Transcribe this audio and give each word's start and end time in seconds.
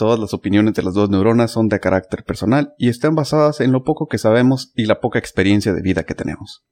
Todas 0.00 0.18
las 0.18 0.32
opiniones 0.32 0.72
de 0.72 0.82
las 0.82 0.94
dos 0.94 1.10
neuronas 1.10 1.50
son 1.50 1.68
de 1.68 1.78
carácter 1.78 2.24
personal 2.24 2.72
y 2.78 2.88
están 2.88 3.14
basadas 3.14 3.60
en 3.60 3.70
lo 3.70 3.84
poco 3.84 4.06
que 4.08 4.16
sabemos 4.16 4.72
y 4.74 4.86
la 4.86 4.98
poca 4.98 5.18
experiencia 5.18 5.74
de 5.74 5.82
vida 5.82 6.04
que 6.04 6.14
tenemos. 6.14 6.64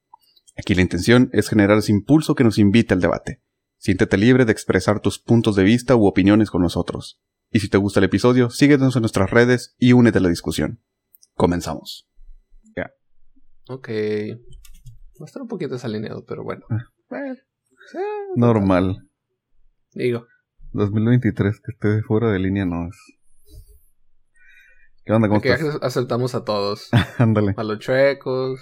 Aquí 0.57 0.75
la 0.75 0.81
intención 0.81 1.29
es 1.35 1.51
generar 1.51 1.77
ese 1.77 1.93
impulso 1.93 2.35
que 2.35 2.43
nos 2.43 2.57
invite 2.57 2.95
al 2.95 3.03
debate. 3.03 3.43
Siéntete 3.77 4.17
libre 4.17 4.47
de 4.47 4.53
expresar 4.53 5.01
tus 5.01 5.19
puntos 5.19 5.57
de 5.57 5.65
vista 5.65 5.95
u 5.95 6.07
opiniones 6.07 6.51
con 6.51 6.63
nosotros. 6.63 7.21
Y 7.51 7.61
si 7.61 7.69
te 7.69 7.77
gusta 7.77 8.01
el 8.01 8.05
episodio, 8.05 8.49
síguenos 8.49 8.97
en 8.97 9.03
nuestras 9.03 9.31
redes 9.31 9.77
y 9.79 9.93
únete 9.93 10.17
a 10.17 10.23
la 10.23 10.31
discusión. 10.31 10.81
Comenzamos. 11.35 12.09
Ya. 12.75 12.93
Ok. 13.69 13.91
Va 13.91 15.25
a 15.25 15.27
estar 15.27 15.43
un 15.43 15.49
poquito 15.49 15.75
desalineado, 15.75 16.25
pero 16.27 16.45
bueno. 16.45 16.65
Ah. 16.71 16.87
Normal. 18.37 19.07
Digo. 19.93 20.25
2023 20.73 21.61
que 21.61 21.73
esté 21.73 22.03
fuera 22.05 22.33
de 22.33 22.39
línea 22.39 22.65
no 22.65 22.89
es. 22.89 23.18
¿Qué 25.09 25.15
onda? 25.15 25.27
¿Cómo 25.27 25.41
aceptamos 25.81 26.35
a 26.35 26.45
todos. 26.45 26.91
Ándale. 27.19 27.55
A 27.57 27.63
los 27.63 27.79
chuecos, 27.79 28.61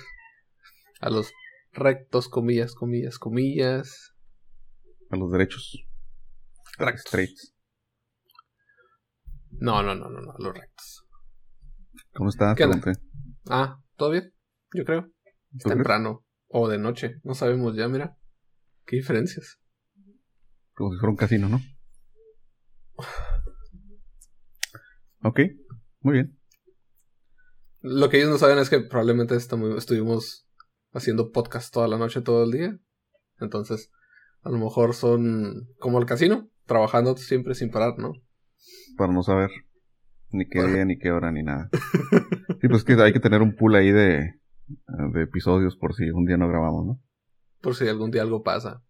a 1.01 1.11
los 1.11 1.33
rectos, 1.73 2.29
comillas, 2.29 2.77
comillas, 2.77 3.19
comillas. 3.19 4.15
A 5.11 5.17
los 5.17 5.33
derechos. 5.33 5.85
Rectos. 6.79 7.53
No, 9.59 9.83
no, 9.83 9.97
no, 9.97 10.09
no, 10.09 10.21
no, 10.21 10.35
los 10.39 10.55
rectos. 10.55 11.05
¿Cómo 12.15 12.31
estás? 12.31 12.57
Ah, 13.51 13.81
¿todo 13.97 14.11
bien? 14.11 14.33
Yo 14.73 14.85
creo. 14.85 15.11
Es 15.53 15.65
temprano. 15.65 16.25
O 16.47 16.69
de 16.69 16.79
noche. 16.79 17.17
No 17.25 17.35
sabemos 17.35 17.75
ya, 17.75 17.89
mira. 17.89 18.17
¿Qué 18.85 18.95
diferencias? 18.95 19.59
Como 20.75 20.93
si 20.93 20.99
fuera 21.01 21.11
un 21.11 21.17
casino, 21.17 21.49
¿no? 21.49 21.61
Ok, 25.25 25.41
muy 26.03 26.13
bien. 26.13 26.36
Lo 27.89 28.09
que 28.09 28.17
ellos 28.17 28.31
no 28.31 28.39
saben 28.39 28.59
es 28.59 28.69
que 28.69 28.81
probablemente 28.81 29.37
estuvimos 29.37 30.45
haciendo 30.93 31.31
podcast 31.31 31.73
toda 31.73 31.87
la 31.87 31.99
noche, 31.99 32.21
todo 32.21 32.43
el 32.43 32.51
día. 32.51 32.77
Entonces, 33.39 33.93
a 34.43 34.51
lo 34.51 34.59
mejor 34.59 34.93
son 34.93 35.69
como 35.79 36.01
el 36.01 36.05
casino, 36.05 36.51
trabajando 36.67 37.17
siempre 37.17 37.55
sin 37.55 37.71
parar, 37.71 37.97
¿no? 37.97 38.13
Para 38.97 39.13
no 39.13 39.23
saber 39.23 39.51
ni 40.31 40.49
qué 40.49 40.65
día, 40.65 40.85
ni 40.85 40.99
qué 40.99 41.13
hora, 41.13 41.31
ni 41.31 41.45
nada. 41.45 41.69
sí, 42.61 42.67
pues 42.69 42.83
que 42.83 42.95
hay 42.95 43.13
que 43.13 43.21
tener 43.21 43.41
un 43.41 43.55
pool 43.55 43.77
ahí 43.77 43.93
de, 43.93 44.35
de 45.13 45.23
episodios 45.23 45.77
por 45.77 45.95
si 45.95 46.11
un 46.11 46.25
día 46.25 46.37
no 46.37 46.49
grabamos, 46.49 46.87
¿no? 46.87 47.01
Por 47.61 47.77
si 47.77 47.87
algún 47.87 48.11
día 48.11 48.23
algo 48.23 48.43
pasa. 48.43 48.83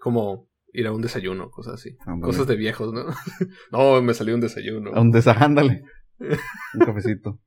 Como 0.00 0.48
ir 0.72 0.88
a 0.88 0.92
un 0.92 1.02
desayuno, 1.02 1.50
cosas 1.50 1.74
así. 1.74 1.96
Cosas 2.20 2.48
de 2.48 2.56
viejos, 2.56 2.92
¿no? 2.92 3.04
no, 3.70 4.02
me 4.02 4.12
salió 4.12 4.34
un 4.34 4.40
desayuno. 4.40 4.90
A 4.92 5.00
un 5.00 5.12
desayuno, 5.12 5.62
un 6.74 6.80
cafecito. 6.84 7.38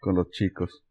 Con 0.00 0.16
los 0.16 0.30
chicos. 0.30 0.84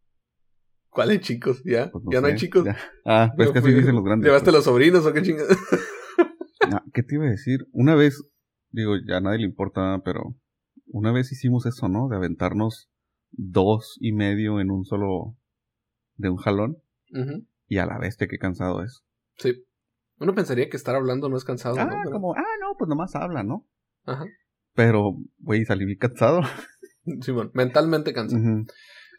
¿Cuáles 0.90 1.22
chicos? 1.22 1.62
¿Ya? 1.66 1.92
Pues 1.92 2.04
¿Ya 2.12 2.22
no 2.22 2.28
hay 2.28 2.36
chicos? 2.36 2.66
Ah, 3.06 3.32
pues 3.36 3.52
que 3.52 3.60
así 3.60 3.72
dicen 3.72 3.96
los 3.96 4.04
grandes. 4.04 4.26
¿Llevaste 4.26 4.46
pues. 4.46 4.56
los 4.56 4.64
sobrinos 4.66 5.06
o 5.06 5.14
qué 5.14 5.22
chingados? 5.22 5.58
Ah, 6.72 6.84
¿Qué 6.94 7.02
te 7.02 7.16
iba 7.16 7.26
a 7.26 7.30
decir? 7.30 7.66
Una 7.72 7.96
vez, 7.96 8.22
digo, 8.70 8.94
ya 9.08 9.18
a 9.18 9.22
nadie 9.22 9.40
le 9.40 9.46
importa, 9.46 10.02
pero 10.06 10.36
una 10.86 11.12
vez 11.12 11.32
hicimos 11.32 11.66
eso, 11.66 11.88
¿no? 11.88 12.10
De 12.10 12.18
aventarnos 12.18 12.92
dos 13.32 13.98
y 14.00 14.12
medio 14.12 14.60
en 14.60 14.70
un 14.70 14.86
solo. 14.86 15.36
de 16.18 16.30
un 16.30 16.38
jalón. 16.38 16.78
Y 17.68 17.78
a 17.78 17.88
la 17.88 17.98
bestia, 17.98 18.28
qué 18.28 18.38
cansado 18.38 18.84
es. 18.84 19.04
Sí. 19.38 19.66
Uno 20.20 20.36
pensaría 20.36 20.70
que 20.70 20.78
estar 20.78 20.96
hablando 20.96 21.30
no 21.30 21.38
es 21.38 21.46
cansado, 21.46 21.78
ah, 21.80 21.86
¿no? 21.86 22.12
como, 22.12 22.36
ah, 22.36 22.58
no, 22.62 22.76
pues 22.78 22.88
nomás 22.88 23.16
habla, 23.16 23.42
¿no? 23.42 23.68
Ajá. 24.06 24.26
Pero, 24.76 25.16
güey, 25.40 25.66
salí 25.66 25.86
bien 25.86 25.98
cansado. 25.98 26.42
Sí, 27.22 27.32
bueno, 27.32 27.50
mentalmente 27.56 28.14
cansado. 28.14 28.44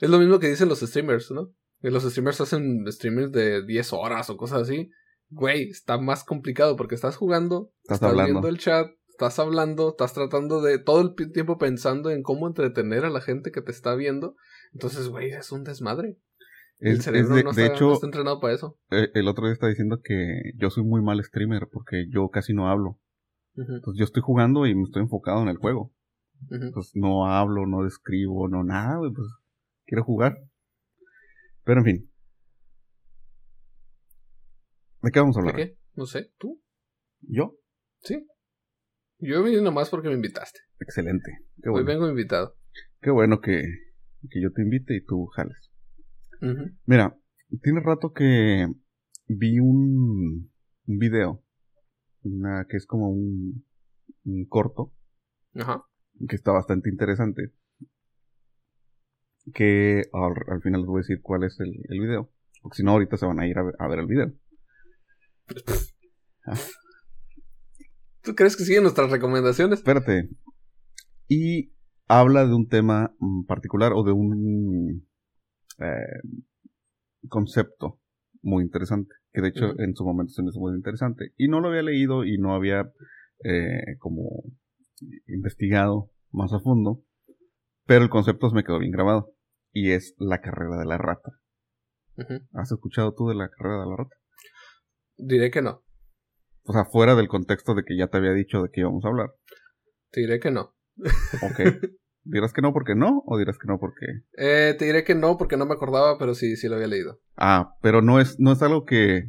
Es 0.01 0.11
lo 0.11 0.19
mismo 0.19 0.39
que 0.39 0.49
dicen 0.49 0.69
los 0.69 0.81
streamers, 0.81 1.31
¿no? 1.31 1.53
Que 1.81 1.91
los 1.91 2.03
streamers 2.03 2.41
hacen 2.41 2.85
streamers 2.91 3.33
de 3.33 3.65
10 3.65 3.93
horas 3.93 4.29
o 4.31 4.37
cosas 4.37 4.63
así. 4.63 4.91
Güey, 5.29 5.69
está 5.69 5.99
más 5.99 6.25
complicado 6.25 6.77
porque 6.77 6.95
estás 6.95 7.17
jugando, 7.17 7.73
estás, 7.85 8.15
viendo 8.15 8.49
el 8.49 8.59
chat, 8.59 8.89
estás 9.09 9.39
hablando, 9.39 9.91
estás 9.91 10.13
tratando 10.13 10.61
de 10.61 10.79
todo 10.79 11.01
el 11.01 11.33
tiempo 11.33 11.57
pensando 11.57 12.11
en 12.11 12.23
cómo 12.23 12.49
entretener 12.49 13.05
a 13.05 13.11
la 13.11 13.21
gente 13.21 13.53
que 13.53 13.63
te 13.63 13.71
está 13.71 13.95
viendo. 13.95 14.35
Entonces, 14.73 15.09
güey, 15.09 15.31
es 15.31 15.53
un 15.53 15.63
desmadre 15.63 16.19
el 16.81 17.03
cerebro 17.03 17.37
de, 17.37 17.45
no, 17.45 17.51
está, 17.51 17.67
hecho, 17.67 17.93
entrenado 18.03 18.41
para 18.41 18.55
eso. 18.55 18.79
Eh, 18.91 19.09
el 19.15 19.29
otro 19.29 19.45
día 19.45 19.53
está 19.53 19.69
diciendo 19.69 20.01
que 20.03 20.53
yo 20.57 20.71
soy 20.71 20.83
muy 20.83 21.03
mal 21.03 21.23
streamer 21.23 21.69
porque 21.71 22.07
yo 22.11 22.29
casi 22.31 22.55
no 22.55 22.69
hablo. 22.69 22.99
Entonces 23.55 23.99
yo 23.99 24.05
estoy 24.05 24.23
jugando 24.23 24.67
y 24.67 24.75
me 24.75 24.85
estoy 24.85 25.03
enfocado 25.03 25.43
en 25.43 25.49
el 25.49 25.59
juego. 25.59 25.93
Entonces 26.51 26.93
no 26.95 27.27
hablo, 27.27 27.67
no 27.67 27.83
describo, 27.83 28.49
no 28.49 28.65
nada, 28.65 28.99
pues 29.01 29.29
quiero 29.91 30.05
jugar. 30.05 30.39
Pero 31.65 31.81
en 31.81 31.85
fin. 31.85 32.13
¿De 35.03 35.11
qué 35.11 35.19
vamos 35.19 35.37
a 35.37 35.41
hablar? 35.41 35.57
¿De 35.57 35.67
qué? 35.67 35.79
No 35.95 36.07
sé, 36.07 36.33
¿tú? 36.39 36.63
¿Yo? 37.23 37.57
Sí. 37.99 38.25
Yo 39.19 39.43
vine 39.43 39.61
nomás 39.61 39.91
porque 39.91 40.09
me 40.09 40.15
invitaste. 40.15 40.61
Excelente. 40.79 41.33
Hoy 41.67 41.83
vengo 41.83 42.09
invitado. 42.09 42.57
Qué 43.01 43.11
bueno 43.11 43.41
que, 43.41 43.63
que 44.31 44.41
yo 44.41 44.53
te 44.53 44.63
invite 44.63 44.97
y 44.97 45.05
tú 45.05 45.27
jales. 45.27 45.73
Mira, 46.87 47.19
tiene 47.61 47.81
rato 47.81 48.13
que 48.13 48.67
vi 49.27 49.59
un, 49.59 50.53
un 50.87 50.99
video, 50.99 51.45
una, 52.23 52.65
que 52.67 52.77
es 52.77 52.87
como 52.87 53.11
un, 53.11 53.67
un 54.25 54.47
corto, 54.47 54.95
que 55.53 56.37
está 56.37 56.53
bastante 56.53 56.89
interesante. 56.89 57.53
Que 59.55 60.03
al, 60.13 60.63
final 60.63 60.81
les 60.81 60.89
voy 60.89 60.99
a 60.99 61.03
decir 61.03 61.21
cuál 61.23 61.45
es 61.45 61.59
el, 61.61 61.73
el 61.89 62.01
video, 62.01 62.31
porque 62.63 62.77
si 62.77 62.83
no 62.83 62.93
ahorita 62.93 63.17
se 63.17 63.27
van 63.27 63.41
a 63.41 63.47
ir 63.47 63.57
a 63.59 63.89
ver, 63.89 63.99
el 63.99 64.07
video. 64.07 64.33
Ah. 66.47 66.59
¿Tú 68.23 68.35
crees 68.35 68.57
que 68.57 68.65
siguen 68.65 68.83
nuestras 68.83 69.11
recomendaciones? 69.11 69.79
Espérate. 69.79 70.29
Y 71.27 71.73
habla 72.07 72.45
de 72.45 72.55
un 72.55 72.69
tema 72.69 73.15
particular 73.47 73.93
o 73.95 74.05
de 74.05 74.13
un 74.13 75.07
eh, 75.79 76.21
concepto 77.29 78.01
muy 78.43 78.65
interesante, 78.65 79.15
que 79.33 79.41
de 79.41 79.49
hecho 79.49 79.79
en 79.79 79.95
su 79.95 80.05
momento 80.05 80.33
se 80.33 80.43
me 80.43 80.51
hizo 80.51 80.61
muy 80.61 80.75
interesante. 80.75 81.33
Y 81.39 81.49
no 81.49 81.61
lo 81.61 81.69
había 81.69 81.83
leído 81.83 82.25
y 82.25 82.37
no 82.39 82.55
había 82.55 82.93
eh, 83.45 83.97
como 83.99 84.45
investigado 85.27 86.11
más 86.31 86.53
a 86.53 86.61
fondo, 86.61 87.03
pero 87.91 88.05
el 88.05 88.09
concepto 88.09 88.49
me 88.53 88.63
quedó 88.63 88.79
bien 88.79 88.93
grabado, 88.93 89.35
y 89.73 89.91
es 89.91 90.15
la 90.17 90.41
carrera 90.41 90.77
de 90.79 90.85
la 90.85 90.97
rata. 90.97 91.33
¿Has 92.53 92.71
escuchado 92.71 93.13
tú 93.17 93.27
de 93.27 93.35
la 93.35 93.49
carrera 93.49 93.81
de 93.81 93.91
la 93.91 93.97
rata? 93.97 94.15
Diré 95.17 95.51
que 95.51 95.61
no. 95.61 95.83
O 96.63 96.73
sea, 96.73 96.85
fuera 96.85 97.17
del 97.17 97.27
contexto 97.27 97.75
de 97.75 97.83
que 97.83 97.99
ya 97.99 98.07
te 98.07 98.19
había 98.19 98.33
dicho 98.33 98.63
de 98.63 98.69
qué 98.73 98.83
íbamos 98.83 99.05
a 99.05 99.09
hablar. 99.09 99.31
Te 100.13 100.21
diré 100.21 100.39
que 100.39 100.53
no. 100.53 100.73
Ok. 101.43 101.59
¿Dirás 102.23 102.53
que 102.53 102.63
no 102.63 102.73
porque 102.73 102.95
no 102.95 103.25
o 103.27 103.39
dirás 103.39 103.59
que 103.59 103.67
no 103.67 103.81
porque...? 103.81 104.07
Eh, 104.39 104.77
te 104.79 104.85
diré 104.85 105.03
que 105.03 105.17
no 105.17 105.37
porque 105.37 105.57
no 105.57 105.67
me 105.67 105.75
acordaba, 105.75 106.17
pero 106.17 106.37
sí, 106.37 106.55
sí 106.55 106.69
lo 106.69 106.77
había 106.77 106.87
leído. 106.87 107.19
Ah, 107.37 107.75
pero 107.83 108.03
no 108.03 108.21
es, 108.21 108.39
no 108.39 108.53
es 108.53 108.63
algo 108.63 108.85
que... 108.85 109.25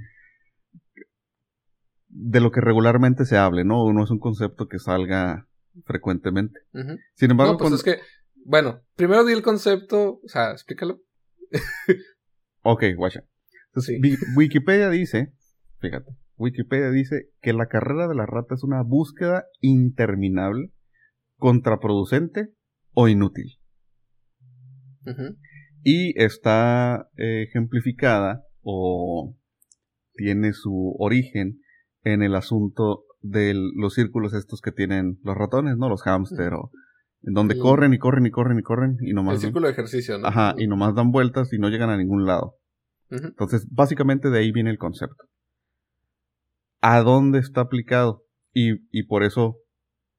De 2.10 2.40
lo 2.40 2.52
que 2.52 2.62
regularmente 2.62 3.26
se 3.26 3.38
hable, 3.38 3.64
¿no? 3.64 3.92
No 3.92 4.04
es 4.04 4.12
un 4.12 4.20
concepto 4.20 4.68
que 4.68 4.78
salga 4.78 5.48
frecuentemente. 5.84 6.60
Sin 7.16 7.32
embargo... 7.32 7.54
No, 7.54 7.58
pues 7.58 7.74
es 7.74 7.82
que... 7.82 7.98
Bueno, 8.46 8.82
primero 8.96 9.26
di 9.26 9.34
el 9.34 9.42
concepto, 9.42 10.20
o 10.24 10.28
sea, 10.28 10.52
explícalo. 10.52 11.00
ok, 12.64 12.84
guacha. 12.96 13.24
Wikipedia 14.36 14.90
dice, 14.90 15.34
fíjate, 15.80 16.12
Wikipedia 16.38 16.90
dice 16.90 17.30
que 17.42 17.54
la 17.54 17.68
carrera 17.68 18.08
de 18.08 18.16
la 18.16 18.26
rata 18.26 18.56
es 18.56 18.64
una 18.64 18.82
búsqueda 18.82 19.46
interminable, 19.60 20.72
contraproducente 21.38 22.54
o 22.94 23.08
inútil. 23.08 23.60
Y 25.84 26.20
está 26.22 27.10
eh, 27.18 27.44
ejemplificada 27.48 28.44
o 28.62 29.36
tiene 30.14 30.54
su 30.54 30.96
origen 31.00 31.60
en 32.04 32.22
el 32.22 32.36
asunto 32.36 33.06
de 33.22 33.54
los 33.54 33.94
círculos 33.94 34.34
estos 34.34 34.62
que 34.62 34.72
tienen 34.72 35.20
los 35.24 35.36
ratones, 35.36 35.78
¿no? 35.78 35.90
Los 35.90 36.04
hámster 36.04 36.54
en 37.24 37.34
donde 37.34 37.58
corren 37.58 37.94
y 37.94 37.98
corren 37.98 38.26
y 38.26 38.32
corren 38.32 38.60
y 38.60 38.64
corren 38.64 38.98
y 39.02 39.14
nomás... 39.14 39.36
El 39.36 39.42
círculo 39.42 39.68
de 39.68 39.74
ejercicio, 39.74 40.18
¿no? 40.18 40.28
Ajá, 40.28 40.56
y 40.58 40.68
nomás 40.68 40.96
dan 40.96 41.12
vueltas 41.12 41.54
y 41.54 41.60
no 41.60 41.70
llegan 41.70 41.90
a 41.90 41.98
ningún 41.98 42.26
lado. 42.26 42.56
Entonces, 43.10 43.68
básicamente 43.70 44.30
de 44.30 44.40
ahí 44.40 44.52
viene 44.52 44.70
el 44.70 44.78
concepto. 44.78 45.26
¿A 46.80 47.02
dónde 47.02 47.40
está 47.40 47.62
aplicado? 47.62 48.24
Y, 48.54 48.88
y 48.92 49.04
por 49.04 49.24
eso 49.24 49.58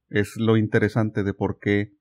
es 0.09 0.37
lo 0.37 0.57
interesante 0.57 1.25
de 1.25 1.33
por 1.33 1.59
qué 1.59 1.93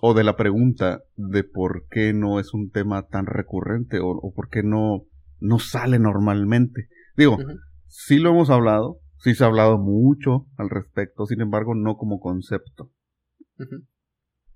o 0.00 0.14
de 0.14 0.24
la 0.24 0.36
pregunta 0.36 1.00
de 1.16 1.44
por 1.44 1.86
qué 1.90 2.12
no 2.12 2.38
es 2.40 2.54
un 2.54 2.70
tema 2.70 3.06
tan 3.06 3.26
recurrente 3.26 3.98
o, 4.00 4.32
por 4.34 4.48
qué 4.48 4.62
no, 4.62 5.06
no 5.40 5.58
sale 5.58 5.98
normalmente. 5.98 6.88
Digo, 7.16 7.38
sí 7.86 8.18
lo 8.18 8.30
hemos 8.30 8.50
hablado, 8.50 9.00
sí 9.18 9.34
se 9.34 9.44
ha 9.44 9.46
hablado 9.46 9.78
mucho 9.78 10.46
al 10.56 10.70
respecto, 10.70 11.26
sin 11.26 11.40
embargo, 11.40 11.74
no 11.74 11.96
como 11.96 12.20
concepto. 12.20 12.90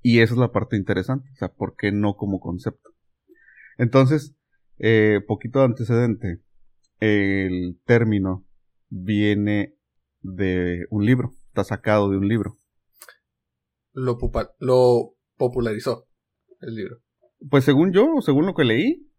Y 0.02 0.20
esa 0.20 0.34
es 0.34 0.38
la 0.38 0.52
parte 0.52 0.76
interesante, 0.76 1.28
o 1.32 1.36
sea, 1.36 1.48
¿por 1.48 1.76
qué 1.76 1.92
no 1.92 2.14
como 2.16 2.40
concepto? 2.40 2.90
Entonces, 3.76 4.34
eh, 4.78 5.20
poquito 5.26 5.58
de 5.58 5.66
antecedente, 5.66 6.40
el 7.00 7.78
término 7.84 8.46
viene 8.88 9.74
de 10.22 10.86
un 10.90 11.04
libro, 11.04 11.32
está 11.48 11.64
sacado 11.64 12.10
de 12.10 12.16
un 12.16 12.28
libro. 12.28 12.58
Lo, 13.92 14.18
lo 14.58 15.16
popularizó 15.36 16.08
el 16.60 16.74
libro. 16.74 16.96
Pues 17.50 17.64
según 17.64 17.92
yo, 17.92 18.20
según 18.20 18.46
lo 18.46 18.54
que 18.54 18.64
leí, 18.64 19.10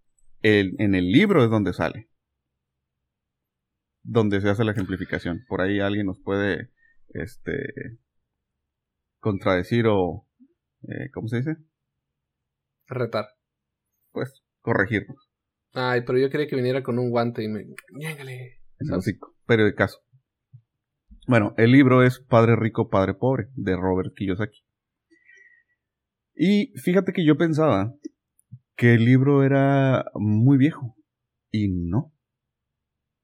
en 0.43 0.95
el 0.95 1.11
libro 1.11 1.43
es 1.43 1.49
donde 1.49 1.73
sale. 1.73 2.09
Donde 4.03 4.41
se 4.41 4.49
hace 4.49 4.63
la 4.63 4.71
ejemplificación. 4.71 5.43
Por 5.47 5.61
ahí 5.61 5.79
alguien 5.79 6.07
nos 6.07 6.19
puede 6.19 6.71
este 7.09 7.99
contradecir 9.19 9.85
o 9.87 10.25
eh, 10.83 11.09
¿cómo 11.13 11.27
se 11.27 11.37
dice? 11.37 11.55
Retar. 12.87 13.25
Pues 14.11 14.43
corregirnos. 14.61 15.17
Ay, 15.73 16.01
pero 16.05 16.19
yo 16.19 16.29
quería 16.29 16.47
que 16.47 16.55
viniera 16.55 16.83
con 16.83 16.99
un 16.99 17.09
guante 17.09 17.43
y 17.43 17.47
me... 17.47 17.63
pero 19.45 19.65
de 19.65 19.73
caso. 19.73 19.99
Bueno, 21.27 21.53
el 21.57 21.71
libro 21.71 22.03
es 22.03 22.19
Padre 22.19 22.55
Rico, 22.55 22.89
Padre 22.89 23.13
Pobre, 23.13 23.47
de 23.53 23.75
Robert 23.75 24.13
Kiyosaki. 24.15 24.65
Y 26.35 26.73
fíjate 26.79 27.13
que 27.13 27.25
yo 27.25 27.37
pensaba 27.37 27.93
que 28.75 28.95
el 28.95 29.05
libro 29.05 29.43
era 29.43 30.05
muy 30.15 30.57
viejo. 30.57 30.95
Y 31.51 31.69
no. 31.69 32.13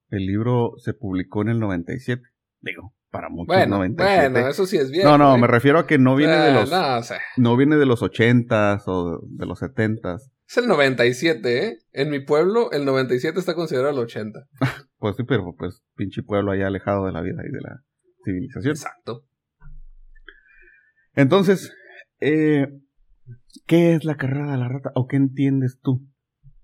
El 0.10 0.26
libro 0.26 0.74
se 0.78 0.94
publicó 0.94 1.42
en 1.42 1.50
el 1.50 1.60
97. 1.60 2.22
Digo, 2.62 2.94
para 3.18 3.30
muchos 3.30 3.48
bueno, 3.48 3.78
97. 3.78 4.30
Bueno, 4.30 4.48
eso 4.48 4.66
sí 4.68 4.78
es 4.78 4.92
viejo. 4.92 5.10
No, 5.10 5.18
no, 5.18 5.36
¿eh? 5.36 5.40
me 5.40 5.48
refiero 5.48 5.80
a 5.80 5.88
que 5.88 5.98
no 5.98 6.16
viene 6.16 6.38
de 6.38 6.54
los... 6.54 6.70
No, 6.70 7.02
no 7.38 7.58
viene 7.58 7.78
de 7.78 7.86
los 7.88 8.04
80s 8.04 8.84
o 8.86 9.22
de 9.28 9.46
los 9.48 9.60
70s. 9.60 10.20
Es 10.48 10.58
el 10.58 10.68
97, 10.68 11.68
¿eh? 11.68 11.80
En 11.94 12.12
mi 12.12 12.20
pueblo, 12.20 12.72
el 12.72 12.86
97 12.86 13.40
está 13.40 13.56
considerado 13.56 13.92
el 13.92 13.98
80. 13.98 14.40
pues 14.98 15.16
sí, 15.16 15.24
pero 15.24 15.56
pues 15.58 15.84
pinche 15.96 16.22
pueblo 16.22 16.52
allá 16.52 16.68
alejado 16.68 17.08
de 17.08 17.12
la 17.12 17.22
vida 17.22 17.42
y 17.44 17.52
de 17.52 17.60
la 17.60 17.82
civilización. 18.24 18.72
Exacto. 18.72 19.26
Entonces, 21.16 21.74
eh, 22.20 22.68
¿qué 23.66 23.96
es 23.96 24.06
la 24.06 24.16
carrera 24.16 24.52
de 24.52 24.58
la 24.58 24.70
rata? 24.70 24.92
¿O 24.94 25.08
qué 25.08 25.16
entiendes 25.16 25.80
tú 25.82 26.08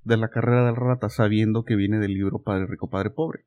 de 0.03 0.17
la 0.17 0.29
carrera 0.29 0.65
de 0.65 0.71
la 0.73 0.77
rata 0.77 1.09
sabiendo 1.09 1.63
que 1.63 1.75
viene 1.75 1.97
del 1.97 2.13
libro 2.13 2.43
Padre 2.43 2.67
Rico, 2.67 2.89
Padre 2.89 3.09
Pobre? 3.09 3.45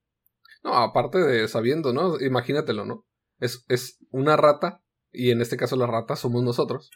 No, 0.64 0.74
aparte 0.74 1.18
de 1.18 1.48
sabiendo, 1.48 1.92
¿no? 1.92 2.20
Imagínatelo, 2.20 2.84
¿no? 2.84 3.06
Es, 3.38 3.64
es 3.68 3.98
una 4.10 4.36
rata, 4.36 4.82
y 5.12 5.30
en 5.30 5.40
este 5.40 5.56
caso 5.56 5.76
la 5.76 5.86
rata 5.86 6.16
somos 6.16 6.42
nosotros, 6.42 6.90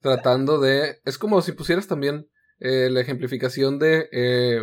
tratando 0.00 0.58
de... 0.58 1.00
Es 1.04 1.18
como 1.18 1.40
si 1.42 1.52
pusieras 1.52 1.88
también 1.88 2.28
eh, 2.58 2.88
la 2.90 3.00
ejemplificación 3.00 3.78
de... 3.78 4.08
Eh, 4.12 4.60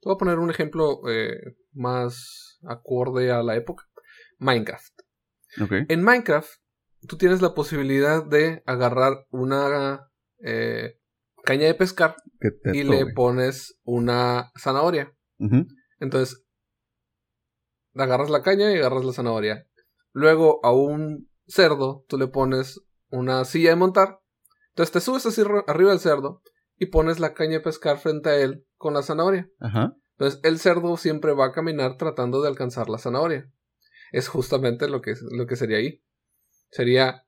te 0.00 0.08
voy 0.08 0.14
a 0.14 0.18
poner 0.18 0.38
un 0.38 0.50
ejemplo 0.50 1.00
eh, 1.08 1.56
más 1.72 2.58
acorde 2.68 3.30
a 3.30 3.42
la 3.42 3.56
época. 3.56 3.84
Minecraft. 4.38 4.92
En 5.88 6.02
Minecraft, 6.02 6.50
tú 7.08 7.16
tienes 7.16 7.40
la 7.40 7.54
posibilidad 7.54 8.24
de 8.24 8.62
agarrar 8.66 9.26
una 9.30 10.10
caña 11.44 11.66
de 11.66 11.74
pescar 11.74 12.16
y 12.72 12.82
le 12.82 13.06
pones 13.14 13.78
una 13.84 14.50
zanahoria. 14.58 15.14
Entonces, 16.00 16.43
agarras 18.02 18.30
la 18.30 18.42
caña 18.42 18.72
y 18.72 18.78
agarras 18.78 19.04
la 19.04 19.12
zanahoria. 19.12 19.66
Luego 20.12 20.60
a 20.64 20.72
un 20.72 21.28
cerdo 21.46 22.04
tú 22.08 22.18
le 22.18 22.28
pones 22.28 22.80
una 23.08 23.44
silla 23.44 23.70
de 23.70 23.76
montar. 23.76 24.20
Entonces 24.70 24.92
te 24.92 25.00
subes 25.00 25.26
así 25.26 25.42
arriba 25.66 25.90
del 25.90 26.00
cerdo 26.00 26.42
y 26.76 26.86
pones 26.86 27.20
la 27.20 27.34
caña 27.34 27.52
de 27.52 27.60
pescar 27.60 27.98
frente 27.98 28.30
a 28.30 28.36
él 28.36 28.66
con 28.76 28.94
la 28.94 29.02
zanahoria. 29.02 29.48
Ajá. 29.60 29.94
Entonces 30.18 30.40
el 30.42 30.58
cerdo 30.58 30.96
siempre 30.96 31.32
va 31.32 31.46
a 31.46 31.52
caminar 31.52 31.96
tratando 31.96 32.42
de 32.42 32.48
alcanzar 32.48 32.88
la 32.88 32.98
zanahoria. 32.98 33.50
Es 34.12 34.28
justamente 34.28 34.88
lo 34.88 35.00
que, 35.00 35.14
lo 35.30 35.46
que 35.46 35.56
sería 35.56 35.78
ahí. 35.78 36.02
Sería... 36.70 37.24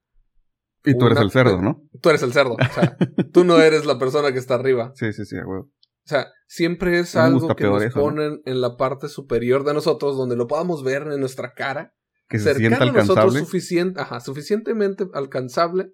Y 0.85 0.97
tú 0.97 1.07
eres 1.07 1.19
el 1.19 1.33
cerdo, 1.33 1.61
¿no? 1.61 1.83
Tú 2.01 2.11
eres 2.11 2.23
el 2.23 2.33
cerdo. 2.33 2.55
O 2.55 2.75
sea, 2.75 2.97
tú 3.33 3.43
no 3.45 3.61
eres 3.61 3.87
la 3.87 3.99
persona 3.99 4.33
que 4.33 4.39
está 4.39 4.55
arriba. 4.55 4.93
Sí, 4.95 5.13
sí, 5.13 5.25
sí, 5.25 5.37
güey. 5.45 5.63
O 6.07 6.09
sea, 6.09 6.29
siempre 6.47 7.01
es 7.01 7.17
algo 7.17 7.55
que 7.55 7.65
nos 7.65 7.93
ponen 7.93 8.41
en 8.45 8.61
la 8.61 8.77
parte 8.77 9.09
superior 9.09 9.65
de 9.65 9.75
nosotros, 9.75 10.17
donde 10.17 10.37
lo 10.37 10.47
podamos 10.47 10.83
ver 10.85 11.03
en 11.03 11.21
nuestra 11.21 11.53
cara. 11.53 11.95
Que 12.29 12.39
se 12.39 12.55
sienta 12.55 12.83
a 12.83 12.93
nosotros 12.93 13.35
suficiente, 13.35 14.01
ajá, 14.01 14.21
suficientemente 14.21 15.07
alcanzable. 15.13 15.93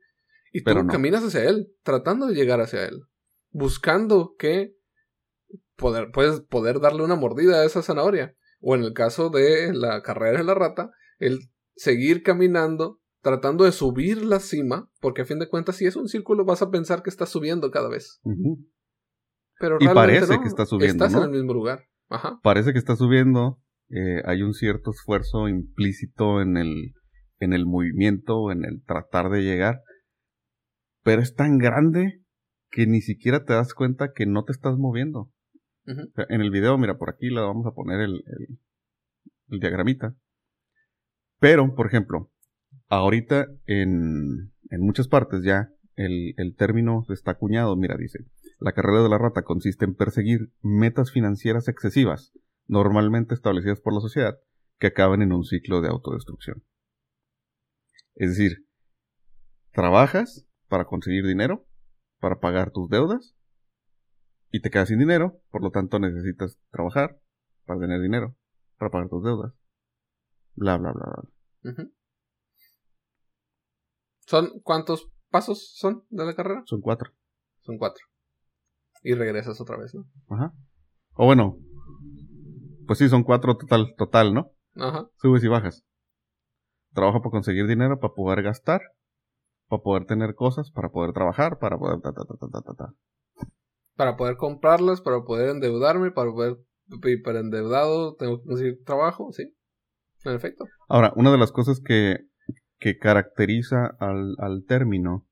Y 0.52 0.62
tú 0.62 0.86
caminas 0.86 1.24
hacia 1.24 1.44
él, 1.44 1.72
tratando 1.82 2.26
de 2.26 2.34
llegar 2.34 2.60
hacia 2.60 2.84
él 2.84 3.02
buscando 3.52 4.34
que 4.38 4.74
poder, 5.76 6.10
puedes 6.12 6.40
poder 6.40 6.80
darle 6.80 7.04
una 7.04 7.16
mordida 7.16 7.60
a 7.60 7.64
esa 7.64 7.82
zanahoria. 7.82 8.34
O 8.60 8.74
en 8.74 8.82
el 8.82 8.92
caso 8.92 9.30
de 9.30 9.72
la 9.72 10.02
carrera 10.02 10.38
de 10.38 10.44
la 10.44 10.54
rata, 10.54 10.90
el 11.18 11.38
seguir 11.74 12.22
caminando, 12.22 13.00
tratando 13.20 13.64
de 13.64 13.72
subir 13.72 14.24
la 14.24 14.40
cima, 14.40 14.90
porque 15.00 15.22
a 15.22 15.24
fin 15.24 15.38
de 15.38 15.48
cuentas, 15.48 15.76
si 15.76 15.86
es 15.86 15.96
un 15.96 16.08
círculo, 16.08 16.44
vas 16.44 16.62
a 16.62 16.70
pensar 16.70 17.02
que 17.02 17.10
estás 17.10 17.28
subiendo 17.28 17.70
cada 17.70 17.88
vez. 17.88 18.20
Pero 19.62 19.76
y 19.78 19.86
parece 19.86 20.40
que 20.40 20.48
está 20.48 20.66
subiendo. 20.66 21.04
Estás 21.04 21.22
en 21.22 21.28
el 21.28 21.30
mismo 21.30 21.54
lugar. 21.54 21.84
Ajá. 22.08 22.40
Parece 22.42 22.72
que 22.72 22.80
está 22.80 22.96
subiendo. 22.96 23.60
Eh, 23.90 24.20
hay 24.24 24.42
un 24.42 24.54
cierto 24.54 24.90
esfuerzo 24.90 25.46
implícito 25.46 26.42
en 26.42 26.56
el, 26.56 26.94
en 27.38 27.52
el 27.52 27.64
movimiento, 27.64 28.50
en 28.50 28.64
el 28.64 28.82
tratar 28.84 29.30
de 29.30 29.42
llegar. 29.42 29.82
Pero 31.04 31.22
es 31.22 31.36
tan 31.36 31.58
grande 31.58 32.24
que 32.72 32.88
ni 32.88 33.02
siquiera 33.02 33.44
te 33.44 33.52
das 33.52 33.72
cuenta 33.72 34.10
que 34.12 34.26
no 34.26 34.42
te 34.42 34.50
estás 34.50 34.76
moviendo. 34.78 35.30
en 35.86 36.40
el 36.40 36.50
video, 36.50 36.76
mira, 36.76 36.98
por 36.98 37.10
aquí 37.10 37.30
le 37.30 37.40
vamos 37.40 37.64
a 37.64 37.70
poner 37.70 38.00
el, 38.00 38.24
el, 39.48 39.60
diagramita. 39.60 40.16
Pero, 41.38 41.72
por 41.76 41.86
ejemplo, 41.86 42.32
ahorita 42.88 43.46
en, 43.66 44.52
en 44.70 44.80
muchas 44.80 45.06
partes 45.06 45.44
ya 45.44 45.68
el, 45.94 46.34
el 46.36 46.56
término 46.56 47.04
está 47.10 47.30
acuñado. 47.30 47.76
Mira, 47.76 47.96
dice, 47.96 48.18
la 48.62 48.72
carrera 48.72 49.02
de 49.02 49.08
la 49.08 49.18
rata 49.18 49.42
consiste 49.42 49.84
en 49.84 49.94
perseguir 49.94 50.52
metas 50.60 51.10
financieras 51.10 51.66
excesivas, 51.66 52.32
normalmente 52.66 53.34
establecidas 53.34 53.80
por 53.80 53.92
la 53.92 54.00
sociedad, 54.00 54.38
que 54.78 54.86
acaban 54.88 55.20
en 55.20 55.32
un 55.32 55.44
ciclo 55.44 55.80
de 55.80 55.88
autodestrucción. 55.88 56.62
Es 58.14 58.30
decir, 58.30 58.68
trabajas 59.72 60.46
para 60.68 60.84
conseguir 60.84 61.26
dinero, 61.26 61.66
para 62.20 62.38
pagar 62.38 62.70
tus 62.70 62.88
deudas 62.88 63.34
y 64.52 64.60
te 64.62 64.70
quedas 64.70 64.88
sin 64.88 64.98
dinero, 64.98 65.40
por 65.50 65.62
lo 65.62 65.70
tanto 65.70 65.98
necesitas 65.98 66.58
trabajar 66.70 67.20
para 67.64 67.80
tener 67.80 68.00
dinero, 68.00 68.36
para 68.78 68.90
pagar 68.92 69.08
tus 69.08 69.24
deudas. 69.24 69.54
Bla, 70.54 70.76
bla, 70.78 70.92
bla, 70.92 71.06
bla. 71.62 71.88
¿Son 74.20 74.60
cuántos 74.60 75.10
pasos 75.30 75.72
son 75.74 76.04
de 76.10 76.26
la 76.26 76.36
carrera? 76.36 76.62
Son 76.66 76.80
cuatro. 76.80 77.12
Son 77.62 77.76
cuatro. 77.76 78.11
Y 79.02 79.14
regresas 79.14 79.60
otra 79.60 79.76
vez, 79.76 79.94
¿no? 79.94 80.04
Ajá. 80.28 80.52
O 81.14 81.26
bueno, 81.26 81.56
pues 82.86 82.98
sí, 82.98 83.08
son 83.08 83.22
cuatro 83.22 83.56
total, 83.56 83.94
total, 83.96 84.34
¿no? 84.34 84.52
Ajá. 84.76 85.08
Subes 85.16 85.44
y 85.44 85.48
bajas. 85.48 85.84
Trabaja 86.92 87.18
para 87.18 87.30
conseguir 87.30 87.66
dinero, 87.66 87.98
para 87.98 88.14
poder 88.14 88.42
gastar 88.42 88.82
para 89.72 89.82
poder 89.82 90.04
tener 90.04 90.34
cosas, 90.34 90.70
para 90.70 90.90
poder 90.90 91.14
trabajar, 91.14 91.58
para 91.58 91.78
poder... 91.78 91.98
para 93.96 94.16
poder 94.18 94.36
comprarlas, 94.36 95.00
para 95.00 95.22
poder 95.24 95.48
endeudarme, 95.48 96.10
para 96.10 96.30
poder... 96.30 96.58
Para 97.24 97.40
endeudado 97.40 98.14
tengo 98.16 98.42
que 98.42 98.48
conseguir 98.48 98.84
trabajo, 98.84 99.32
sí. 99.32 99.44
En 100.26 100.34
efecto. 100.34 100.66
Ahora, 100.88 101.14
una 101.16 101.32
de 101.32 101.38
las 101.38 101.52
cosas 101.52 101.80
que, 101.80 102.18
que 102.78 102.98
caracteriza 102.98 103.96
al, 103.98 104.34
al 104.40 104.64
término 104.66 105.26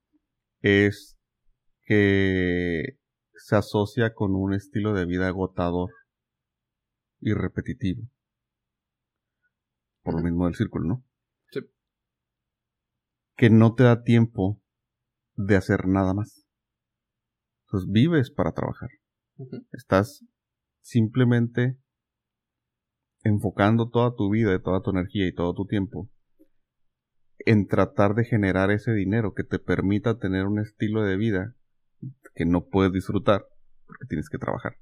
es 0.63 1.19
que 1.83 2.97
se 3.45 3.57
asocia 3.57 4.15
con 4.15 4.35
un 4.35 4.55
estilo 4.55 4.93
de 4.93 5.07
vida 5.07 5.29
agotador 5.29 5.91
y 7.21 7.33
repetitivo. 7.33 8.03
Por 10.03 10.15
lo 10.15 10.23
mismo 10.23 10.47
del 10.47 10.55
círculo, 10.55 10.87
¿no? 10.87 11.05
que 13.37 13.49
no 13.49 13.75
te 13.75 13.85
da 13.85 14.03
tiempo 14.03 14.61
de 15.35 15.57
hacer 15.57 15.89
nada 15.89 16.13
más. 16.13 16.47
Entonces 17.65 17.91
vives 17.91 18.31
para 18.31 18.53
trabajar. 18.53 18.91
Estás 19.73 20.27
simplemente 20.83 21.79
enfocando 23.23 23.89
toda 23.89 24.15
tu 24.15 24.29
vida, 24.29 24.55
y 24.55 24.63
toda 24.63 24.83
tu 24.83 24.91
energía 24.91 25.27
y 25.27 25.35
todo 25.35 25.55
tu 25.55 25.65
tiempo 25.65 26.11
en 27.47 27.67
tratar 27.67 28.15
de 28.15 28.25
generar 28.25 28.71
ese 28.71 28.93
dinero 28.93 29.33
que 29.33 29.45
te 29.45 29.59
permita 29.59 30.19
tener 30.19 30.45
un 30.45 30.59
estilo 30.59 31.03
de 31.03 31.17
vida 31.17 31.57
que 32.41 32.47
no 32.47 32.65
puedes 32.65 32.91
disfrutar 32.91 33.45
porque 33.85 34.07
tienes 34.09 34.31
que 34.31 34.39
trabajar. 34.39 34.79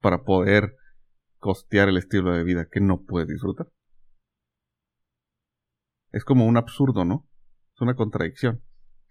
Para 0.00 0.22
poder 0.24 0.74
costear 1.36 1.90
el 1.90 1.98
estilo 1.98 2.32
de 2.32 2.42
vida 2.42 2.68
que 2.72 2.80
no 2.80 3.04
puedes 3.04 3.28
disfrutar. 3.28 3.66
Es 6.10 6.24
como 6.24 6.46
un 6.46 6.56
absurdo, 6.56 7.04
¿no? 7.04 7.28
Es 7.74 7.82
una 7.82 7.96
contradicción. 7.96 8.62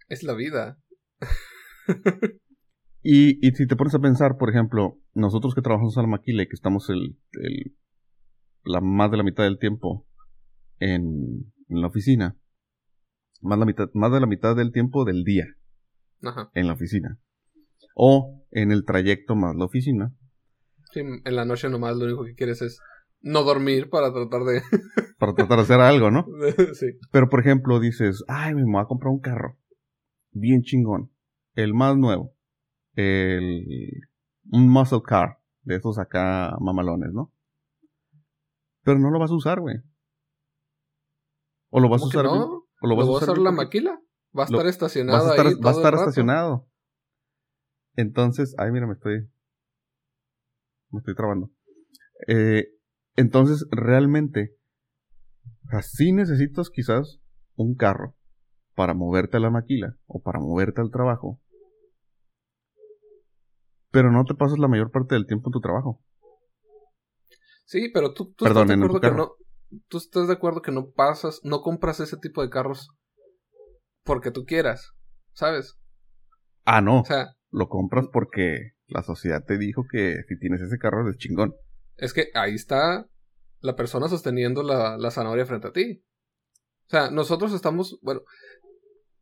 Es 0.08 0.24
la 0.24 0.34
vida. 0.34 0.80
y, 3.02 3.46
y, 3.46 3.52
si 3.52 3.68
te 3.68 3.76
pones 3.76 3.94
a 3.94 4.00
pensar, 4.00 4.36
por 4.36 4.50
ejemplo, 4.50 4.98
nosotros 5.14 5.54
que 5.54 5.62
trabajamos 5.62 5.96
en 5.96 6.02
la 6.02 6.08
maquila 6.08 6.42
y 6.42 6.48
que 6.48 6.56
estamos 6.56 6.90
el, 6.90 7.20
el, 7.40 7.76
la 8.64 8.80
más 8.80 9.12
de 9.12 9.16
la 9.16 9.22
mitad 9.22 9.44
del 9.44 9.60
tiempo 9.60 10.08
en, 10.80 11.52
en 11.68 11.80
la 11.80 11.86
oficina, 11.86 12.36
más, 13.42 13.60
la 13.60 13.64
mitad, 13.64 13.90
más 13.94 14.10
de 14.10 14.18
la 14.18 14.26
mitad 14.26 14.56
del 14.56 14.72
tiempo 14.72 15.04
del 15.04 15.22
día 15.22 15.46
Ajá. 16.22 16.50
en 16.54 16.66
la 16.66 16.74
oficina. 16.74 17.18
O 17.94 18.44
en 18.50 18.72
el 18.72 18.84
trayecto 18.84 19.34
más 19.34 19.56
la 19.56 19.64
oficina. 19.64 20.14
Sí, 20.92 21.00
en 21.00 21.36
la 21.36 21.44
noche 21.44 21.68
nomás 21.68 21.96
lo 21.96 22.06
único 22.06 22.24
que 22.24 22.34
quieres 22.34 22.62
es 22.62 22.80
no 23.20 23.42
dormir 23.42 23.90
para 23.90 24.12
tratar 24.12 24.42
de... 24.42 24.62
para 25.18 25.34
tratar 25.34 25.58
de 25.58 25.62
hacer 25.64 25.80
algo, 25.80 26.10
¿no? 26.10 26.26
sí. 26.74 26.86
Pero 27.10 27.28
por 27.28 27.40
ejemplo 27.40 27.80
dices, 27.80 28.24
ay, 28.28 28.54
me 28.54 28.64
voy 28.64 28.80
a 28.80 28.86
comprar 28.86 29.12
un 29.12 29.20
carro. 29.20 29.58
Bien 30.30 30.62
chingón. 30.62 31.10
El 31.54 31.74
más 31.74 31.96
nuevo. 31.96 32.34
El... 32.94 33.64
Un 34.50 34.68
muscle 34.68 35.02
car. 35.04 35.38
De 35.62 35.76
esos 35.76 35.98
acá 35.98 36.56
mamalones, 36.60 37.12
¿no? 37.12 37.32
Pero 38.82 38.98
no 38.98 39.10
lo 39.10 39.18
vas 39.18 39.30
a 39.30 39.34
usar, 39.34 39.60
güey. 39.60 39.76
O 41.70 41.80
lo 41.80 41.90
vas 41.90 42.02
a 42.02 42.06
usar. 42.06 42.24
No? 42.24 42.64
¿O 42.80 42.86
lo 42.86 42.96
vas, 42.96 43.06
a 43.06 43.10
usar 43.10 43.38
la 43.38 43.52
maquila? 43.52 44.00
Va 44.38 44.44
a 44.44 44.46
estar 44.46 44.66
estacionado 44.66 45.18
va 45.18 45.28
a 45.28 45.30
estar, 45.30 45.46
ahí. 45.46 45.54
Va 45.54 45.70
a 45.70 45.72
estar 45.72 45.94
estacionado. 45.94 46.68
Entonces, 47.96 48.54
ay, 48.58 48.70
mira, 48.70 48.86
me 48.86 48.94
estoy. 48.94 49.28
Me 50.90 51.00
estoy 51.00 51.14
trabando. 51.14 51.50
Eh, 52.28 52.68
entonces, 53.16 53.66
realmente, 53.70 54.56
así 55.70 56.12
necesitas 56.12 56.70
quizás 56.70 57.18
un 57.56 57.74
carro 57.74 58.14
para 58.74 58.94
moverte 58.94 59.36
a 59.36 59.40
la 59.40 59.50
maquila 59.50 59.96
o 60.06 60.22
para 60.22 60.38
moverte 60.38 60.80
al 60.80 60.90
trabajo. 60.90 61.40
Pero 63.90 64.12
no 64.12 64.24
te 64.24 64.34
pasas 64.34 64.58
la 64.58 64.68
mayor 64.68 64.92
parte 64.92 65.14
del 65.14 65.26
tiempo 65.26 65.48
en 65.48 65.52
tu 65.52 65.60
trabajo. 65.60 66.00
Sí, 67.64 67.90
pero 67.92 68.14
tú, 68.14 68.32
tú 68.34 68.46
estás 68.46 68.68
de 68.68 68.74
acuerdo 68.74 69.00
que 69.00 69.10
no. 69.10 69.32
Tú 69.88 69.98
estás 69.98 70.28
de 70.28 70.32
acuerdo 70.32 70.62
que 70.62 70.72
no 70.72 70.92
pasas, 70.92 71.40
no 71.42 71.60
compras 71.60 72.00
ese 72.00 72.16
tipo 72.16 72.40
de 72.40 72.48
carros 72.48 72.88
porque 74.08 74.30
tú 74.30 74.46
quieras, 74.46 74.94
¿sabes? 75.34 75.78
Ah, 76.64 76.80
no. 76.80 77.02
O 77.02 77.04
sea, 77.04 77.36
lo 77.50 77.68
compras 77.68 78.06
porque 78.10 78.72
la 78.86 79.02
sociedad 79.02 79.44
te 79.46 79.58
dijo 79.58 79.84
que 79.92 80.16
si 80.26 80.38
tienes 80.38 80.62
ese 80.62 80.78
carro 80.78 81.08
es 81.10 81.18
chingón. 81.18 81.54
Es 81.98 82.14
que 82.14 82.28
ahí 82.32 82.54
está 82.54 83.06
la 83.60 83.76
persona 83.76 84.08
sosteniendo 84.08 84.62
la, 84.62 84.96
la 84.96 85.10
zanahoria 85.10 85.44
frente 85.44 85.68
a 85.68 85.72
ti. 85.72 86.02
O 86.86 86.90
sea, 86.90 87.10
nosotros 87.10 87.52
estamos, 87.52 87.98
bueno, 88.00 88.22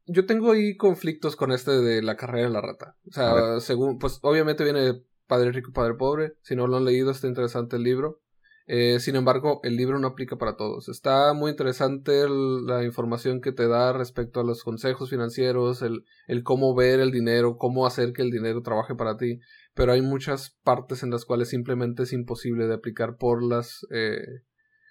yo 0.05 0.25
tengo 0.25 0.53
ahí 0.53 0.77
conflictos 0.77 1.35
con 1.35 1.51
este 1.51 1.73
de 1.73 2.01
la 2.01 2.15
carrera 2.15 2.47
de 2.47 2.53
la 2.53 2.61
rata. 2.61 2.97
O 3.09 3.13
sea, 3.13 3.59
según, 3.59 3.99
pues 3.99 4.21
obviamente 4.23 4.63
viene 4.63 5.03
Padre 5.27 5.51
Rico, 5.51 5.73
Padre 5.73 5.95
Pobre. 5.95 6.35
Si 6.43 6.55
no 6.55 6.69
lo 6.69 6.77
han 6.77 6.85
leído, 6.85 7.11
está 7.11 7.27
interesante 7.27 7.75
el 7.75 7.83
libro. 7.83 8.21
Eh, 8.69 8.99
sin 8.99 9.15
embargo, 9.15 9.61
el 9.63 9.77
libro 9.77 10.01
no 10.01 10.09
aplica 10.09 10.37
para 10.37 10.57
todos. 10.57 10.89
Está 10.89 11.33
muy 11.35 11.53
interesante 11.53 12.27
la 12.29 12.83
información 12.83 13.41
que 13.41 13.53
te 13.53 13.69
da 13.69 13.93
respecto 13.93 14.41
a 14.41 14.45
los 14.45 14.65
consejos 14.65 15.11
financieros, 15.11 15.83
el, 15.83 16.05
el, 16.27 16.43
cómo 16.43 16.75
ver 16.75 16.99
el 16.99 17.13
dinero, 17.13 17.59
cómo 17.59 17.87
hacer 17.87 18.13
que 18.13 18.23
el 18.23 18.31
dinero 18.31 18.63
trabaje 18.63 18.97
para 18.97 19.17
ti. 19.17 19.39
Pero 19.75 19.93
hay 19.93 20.03
muchas 20.03 20.59
partes 20.65 21.05
en 21.05 21.11
las 21.11 21.25
cuales 21.25 21.49
simplemente 21.49 22.03
es 22.03 22.13
imposible 22.13 22.67
de 22.67 22.75
aplicar 22.75 23.17
por 23.17 23.45
las 23.45 23.87
eh, 23.93 24.43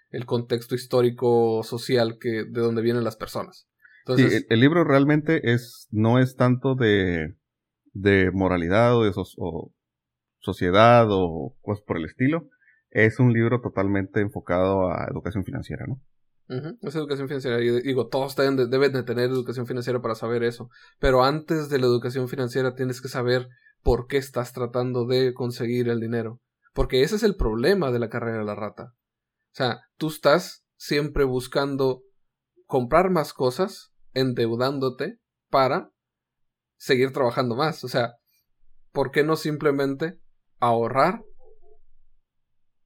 el 0.09 0.25
contexto 0.25 0.75
histórico 0.75 1.61
social 1.63 2.17
que 2.17 2.45
de 2.45 2.61
donde 2.61 2.81
vienen 2.81 3.03
las 3.03 3.17
personas. 3.17 3.67
Entonces, 4.05 4.39
sí, 4.39 4.45
el, 4.49 4.59
libro 4.61 4.85
realmente 4.85 5.51
es 5.51 5.87
no 5.91 6.19
es 6.19 6.35
tanto 6.35 6.75
de 6.75 7.35
de 7.91 8.31
moralidad 8.31 8.95
o 8.95 9.03
de 9.03 9.11
o 9.15 9.73
sociedad 10.39 11.07
o 11.09 11.57
cosas 11.61 11.83
por 11.83 11.97
el 11.97 12.05
estilo 12.05 12.47
es 12.95 13.19
un 13.19 13.33
libro 13.33 13.59
totalmente 13.59 14.21
enfocado 14.21 14.89
a 14.89 15.05
educación 15.11 15.43
financiera, 15.43 15.85
¿no? 15.85 16.01
Es 16.81 16.95
educación 16.95 17.27
financiera. 17.27 17.59
Y 17.61 17.81
digo, 17.81 18.07
todos 18.07 18.37
deben 18.37 18.55
de, 18.55 18.67
deben 18.67 18.93
de 18.93 19.03
tener 19.03 19.29
educación 19.29 19.67
financiera 19.67 20.01
para 20.01 20.15
saber 20.15 20.43
eso. 20.43 20.69
Pero 20.99 21.23
antes 21.23 21.67
de 21.67 21.77
la 21.77 21.87
educación 21.87 22.29
financiera 22.29 22.73
tienes 22.73 23.01
que 23.01 23.09
saber 23.09 23.49
por 23.83 24.07
qué 24.07 24.15
estás 24.15 24.53
tratando 24.53 25.05
de 25.05 25.33
conseguir 25.33 25.89
el 25.89 25.99
dinero. 25.99 26.39
Porque 26.73 27.03
ese 27.03 27.17
es 27.17 27.23
el 27.23 27.35
problema 27.35 27.91
de 27.91 27.99
la 27.99 28.09
carrera 28.09 28.37
de 28.37 28.45
la 28.45 28.55
rata. 28.55 28.93
O 28.93 29.55
sea, 29.55 29.81
tú 29.97 30.07
estás 30.07 30.63
siempre 30.77 31.25
buscando 31.25 32.01
comprar 32.65 33.09
más 33.09 33.33
cosas, 33.33 33.91
endeudándote 34.13 35.19
para 35.49 35.91
seguir 36.77 37.11
trabajando 37.11 37.57
más. 37.57 37.83
O 37.83 37.89
sea, 37.89 38.13
¿por 38.93 39.11
qué 39.11 39.23
no 39.23 39.35
simplemente 39.35 40.17
ahorrar 40.59 41.23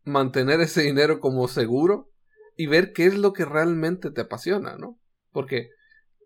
mantener 0.10 0.62
ese 0.62 0.82
dinero 0.82 1.20
como 1.20 1.48
seguro 1.48 2.12
y 2.56 2.68
ver 2.68 2.92
qué 2.94 3.06
es 3.06 3.18
lo 3.18 3.34
que 3.34 3.46
realmente 3.46 4.12
te 4.12 4.22
apasiona, 4.22 4.75
¿no? 4.78 5.00
Porque 5.32 5.70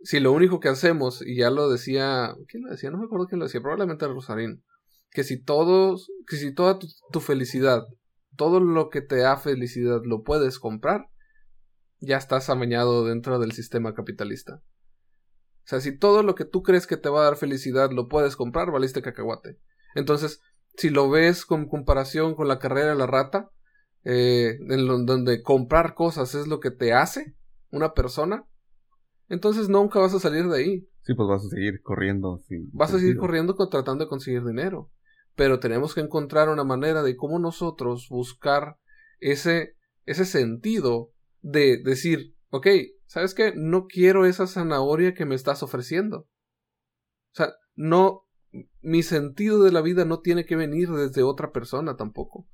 si 0.03 0.19
lo 0.19 0.31
único 0.31 0.59
que 0.59 0.69
hacemos, 0.69 1.21
y 1.25 1.37
ya 1.37 1.49
lo 1.49 1.69
decía, 1.69 2.35
¿quién 2.47 2.63
lo 2.63 2.71
decía? 2.71 2.89
No 2.91 2.97
me 2.97 3.05
acuerdo 3.05 3.27
quién 3.27 3.39
lo 3.39 3.45
decía, 3.45 3.61
probablemente 3.61 4.07
Rosarín, 4.07 4.63
que 5.11 5.23
si 5.23 5.41
todos, 5.41 6.09
que 6.27 6.37
si 6.37 6.53
toda 6.53 6.79
tu, 6.79 6.87
tu 7.11 7.19
felicidad, 7.19 7.83
todo 8.35 8.59
lo 8.59 8.89
que 8.89 9.01
te 9.01 9.17
da 9.17 9.37
felicidad 9.37 10.01
lo 10.03 10.23
puedes 10.23 10.59
comprar, 10.59 11.09
ya 11.99 12.17
estás 12.17 12.49
amañado 12.49 13.05
dentro 13.05 13.39
del 13.39 13.53
sistema 13.53 13.93
capitalista. 13.93 14.55
O 14.55 15.67
sea, 15.67 15.79
si 15.79 15.97
todo 15.97 16.23
lo 16.23 16.35
que 16.35 16.43
tú 16.43 16.61
crees 16.61 16.87
que 16.87 16.97
te 16.97 17.09
va 17.09 17.21
a 17.21 17.25
dar 17.25 17.37
felicidad 17.37 17.91
lo 17.91 18.09
puedes 18.09 18.35
comprar, 18.35 18.71
valiste 18.71 19.01
cacahuate. 19.01 19.59
Entonces, 19.95 20.41
si 20.75 20.89
lo 20.89 21.09
ves 21.09 21.45
con 21.45 21.67
comparación 21.67 22.35
con 22.35 22.47
la 22.47 22.59
carrera 22.59 22.89
de 22.89 22.95
la 22.95 23.07
rata, 23.07 23.51
eh, 24.05 24.57
en 24.69 25.05
donde 25.05 25.41
comprar 25.41 25.93
cosas 25.93 26.35
es 26.35 26.47
lo 26.47 26.59
que 26.59 26.71
te 26.71 26.93
hace 26.93 27.35
una 27.71 27.93
persona, 27.93 28.45
entonces 29.29 29.69
nunca 29.69 29.99
vas 29.99 30.13
a 30.13 30.19
salir 30.19 30.47
de 30.47 30.57
ahí. 30.57 30.87
Sí, 31.03 31.13
pues 31.15 31.27
vas 31.27 31.45
a 31.45 31.49
seguir 31.49 31.81
corriendo. 31.81 32.41
vas 32.71 32.93
a 32.93 32.99
seguir 32.99 33.17
corriendo 33.17 33.55
tratando 33.55 34.05
de 34.05 34.09
conseguir 34.09 34.43
dinero. 34.43 34.91
Pero 35.35 35.59
tenemos 35.59 35.95
que 35.95 36.01
encontrar 36.01 36.49
una 36.49 36.63
manera 36.63 37.01
de 37.01 37.15
cómo 37.15 37.39
nosotros 37.39 38.07
buscar 38.09 38.77
ese, 39.19 39.75
ese 40.05 40.25
sentido 40.25 41.11
de 41.41 41.81
decir, 41.83 42.35
ok, 42.49 42.67
¿sabes 43.07 43.33
qué? 43.33 43.53
No 43.55 43.87
quiero 43.87 44.25
esa 44.25 44.45
zanahoria 44.45 45.13
que 45.13 45.25
me 45.25 45.35
estás 45.35 45.63
ofreciendo. 45.63 46.19
O 46.19 47.35
sea, 47.35 47.53
no, 47.75 48.27
mi 48.81 49.01
sentido 49.01 49.63
de 49.63 49.71
la 49.71 49.81
vida 49.81 50.05
no 50.05 50.19
tiene 50.19 50.45
que 50.45 50.55
venir 50.55 50.89
desde 50.91 51.23
otra 51.23 51.51
persona 51.51 51.95
tampoco 51.95 52.47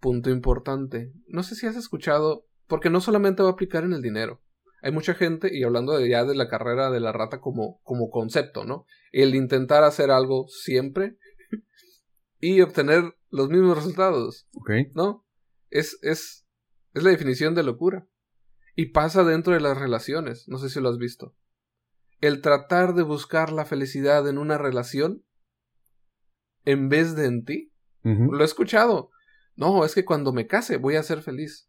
punto 0.00 0.30
importante. 0.30 1.12
No 1.26 1.42
sé 1.42 1.54
si 1.54 1.66
has 1.66 1.76
escuchado, 1.76 2.46
porque 2.66 2.90
no 2.90 3.00
solamente 3.00 3.42
va 3.42 3.50
a 3.50 3.52
aplicar 3.52 3.84
en 3.84 3.92
el 3.92 4.02
dinero. 4.02 4.42
Hay 4.82 4.92
mucha 4.92 5.14
gente, 5.14 5.50
y 5.52 5.62
hablando 5.62 5.96
de 5.96 6.08
ya 6.08 6.24
de 6.24 6.34
la 6.34 6.48
carrera 6.48 6.90
de 6.90 7.00
la 7.00 7.12
rata 7.12 7.40
como, 7.40 7.80
como 7.82 8.10
concepto, 8.10 8.64
¿no? 8.64 8.86
El 9.12 9.34
intentar 9.34 9.84
hacer 9.84 10.10
algo 10.10 10.46
siempre 10.48 11.18
y 12.40 12.62
obtener 12.62 13.14
los 13.28 13.48
mismos 13.50 13.76
resultados. 13.76 14.48
Ok. 14.54 14.70
¿No? 14.94 15.26
Es, 15.68 15.98
es, 16.02 16.46
es 16.94 17.02
la 17.02 17.10
definición 17.10 17.54
de 17.54 17.62
locura. 17.62 18.06
Y 18.74 18.86
pasa 18.86 19.24
dentro 19.24 19.52
de 19.52 19.60
las 19.60 19.76
relaciones. 19.76 20.48
No 20.48 20.58
sé 20.58 20.70
si 20.70 20.80
lo 20.80 20.88
has 20.88 20.96
visto. 20.96 21.34
El 22.20 22.40
tratar 22.40 22.94
de 22.94 23.02
buscar 23.02 23.52
la 23.52 23.66
felicidad 23.66 24.26
en 24.28 24.38
una 24.38 24.56
relación 24.56 25.24
en 26.64 26.88
vez 26.88 27.14
de 27.16 27.26
en 27.26 27.44
ti. 27.44 27.72
Lo 28.02 28.40
he 28.40 28.44
escuchado. 28.44 29.10
No, 29.60 29.84
es 29.84 29.94
que 29.94 30.06
cuando 30.06 30.32
me 30.32 30.46
case 30.46 30.78
voy 30.78 30.96
a 30.96 31.02
ser 31.02 31.20
feliz. 31.20 31.68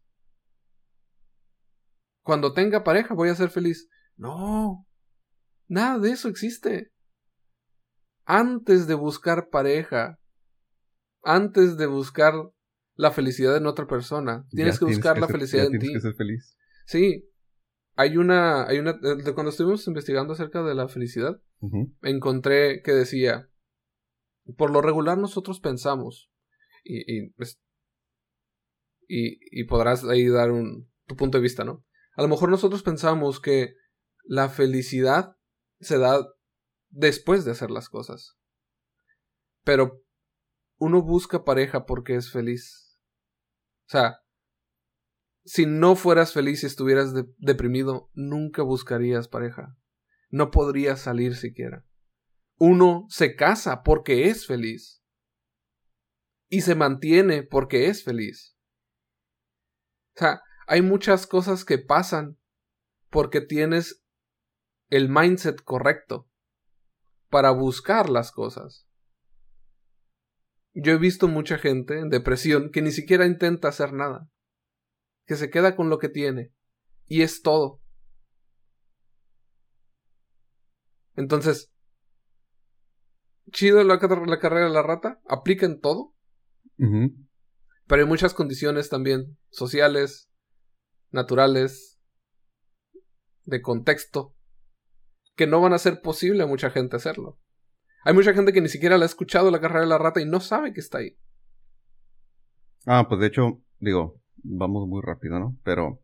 Cuando 2.22 2.54
tenga 2.54 2.84
pareja 2.84 3.12
voy 3.12 3.28
a 3.28 3.34
ser 3.34 3.50
feliz. 3.50 3.90
No, 4.16 4.86
nada 5.68 5.98
de 5.98 6.12
eso 6.12 6.28
existe. 6.28 6.90
Antes 8.24 8.86
de 8.86 8.94
buscar 8.94 9.50
pareja, 9.50 10.18
antes 11.22 11.76
de 11.76 11.84
buscar 11.84 12.32
la 12.94 13.10
felicidad 13.10 13.58
en 13.58 13.66
otra 13.66 13.86
persona, 13.86 14.46
tienes 14.48 14.78
que 14.78 14.86
buscar 14.86 15.20
la 15.20 15.28
felicidad 15.28 15.66
en 15.66 15.78
ti. 15.78 15.92
Que 15.92 16.00
ser 16.00 16.14
feliz. 16.14 16.56
Sí, 16.86 17.28
hay 17.94 18.16
una, 18.16 18.66
hay 18.66 18.78
una, 18.78 18.98
cuando 19.34 19.50
estuvimos 19.50 19.86
investigando 19.86 20.32
acerca 20.32 20.62
de 20.62 20.74
la 20.74 20.88
felicidad, 20.88 21.42
encontré 22.00 22.80
que 22.80 22.92
decía, 22.92 23.50
por 24.56 24.70
lo 24.70 24.80
regular 24.80 25.18
nosotros 25.18 25.60
pensamos, 25.60 26.30
y, 26.84 27.26
y 27.26 27.34
y, 29.14 29.64
podrás 29.64 30.04
ahí 30.04 30.26
dar 30.26 30.50
un, 30.50 30.90
tu 31.06 31.16
punto 31.16 31.36
de 31.36 31.42
vista, 31.42 31.64
¿no? 31.64 31.84
A 32.14 32.22
lo 32.22 32.28
mejor 32.28 32.48
nosotros 32.48 32.82
pensamos 32.82 33.40
que 33.40 33.74
la 34.24 34.48
felicidad 34.48 35.36
se 35.80 35.98
da 35.98 36.26
después 36.88 37.44
de 37.44 37.50
hacer 37.50 37.70
las 37.70 37.90
cosas. 37.90 38.38
Pero 39.64 40.02
uno 40.78 41.02
busca 41.02 41.44
pareja 41.44 41.84
porque 41.84 42.16
es 42.16 42.30
feliz. 42.30 42.98
O 43.86 43.90
sea, 43.90 44.20
si 45.44 45.66
no 45.66 45.94
fueras 45.94 46.32
feliz 46.32 46.62
y 46.62 46.66
estuvieras 46.66 47.12
deprimido, 47.36 48.10
nunca 48.14 48.62
buscarías 48.62 49.28
pareja. 49.28 49.76
no 50.30 50.50
podría 50.50 50.96
salir 50.96 51.36
siquiera. 51.36 51.84
Uno 52.56 53.06
se 53.10 53.36
casa 53.36 53.82
porque 53.82 54.28
es 54.28 54.46
feliz. 54.46 55.02
Y 56.48 56.62
se 56.62 56.74
mantiene 56.74 57.42
porque 57.42 57.88
es 57.88 58.02
feliz. 58.02 58.51
O 60.16 60.18
sea, 60.18 60.42
hay 60.66 60.82
muchas 60.82 61.26
cosas 61.26 61.64
que 61.64 61.78
pasan 61.78 62.38
porque 63.10 63.40
tienes 63.40 64.02
el 64.88 65.08
mindset 65.08 65.62
correcto 65.62 66.28
para 67.28 67.50
buscar 67.50 68.10
las 68.10 68.30
cosas. 68.30 68.86
Yo 70.74 70.92
he 70.92 70.98
visto 70.98 71.28
mucha 71.28 71.58
gente 71.58 71.98
en 71.98 72.08
depresión 72.08 72.70
que 72.70 72.82
ni 72.82 72.90
siquiera 72.90 73.26
intenta 73.26 73.68
hacer 73.68 73.92
nada, 73.92 74.28
que 75.26 75.36
se 75.36 75.50
queda 75.50 75.76
con 75.76 75.90
lo 75.90 75.98
que 75.98 76.08
tiene, 76.08 76.52
y 77.06 77.22
es 77.22 77.42
todo. 77.42 77.80
Entonces, 81.14 81.70
chido 83.50 83.84
la, 83.84 83.98
carrera 83.98 84.66
de 84.66 84.72
la 84.72 84.82
rata, 84.82 85.20
aplica 85.28 85.66
en 85.66 85.80
todo, 85.80 86.14
pero 87.92 88.04
hay 88.04 88.08
muchas 88.08 88.32
condiciones 88.32 88.88
también 88.88 89.36
sociales, 89.50 90.32
naturales, 91.10 92.00
de 93.44 93.60
contexto, 93.60 94.34
que 95.36 95.46
no 95.46 95.60
van 95.60 95.74
a 95.74 95.78
ser 95.78 96.00
posible 96.00 96.42
a 96.42 96.46
mucha 96.46 96.70
gente 96.70 96.96
hacerlo. 96.96 97.38
Hay 98.04 98.14
mucha 98.14 98.32
gente 98.32 98.54
que 98.54 98.62
ni 98.62 98.70
siquiera 98.70 98.96
le 98.96 99.02
ha 99.02 99.04
escuchado 99.04 99.50
la 99.50 99.60
carrera 99.60 99.82
de 99.82 99.88
la 99.88 99.98
rata 99.98 100.22
y 100.22 100.24
no 100.24 100.40
sabe 100.40 100.72
que 100.72 100.80
está 100.80 101.00
ahí. 101.00 101.18
Ah, 102.86 103.04
pues 103.10 103.20
de 103.20 103.26
hecho, 103.26 103.60
digo, 103.78 104.22
vamos 104.36 104.88
muy 104.88 105.02
rápido, 105.04 105.38
¿no? 105.38 105.58
Pero 105.62 106.00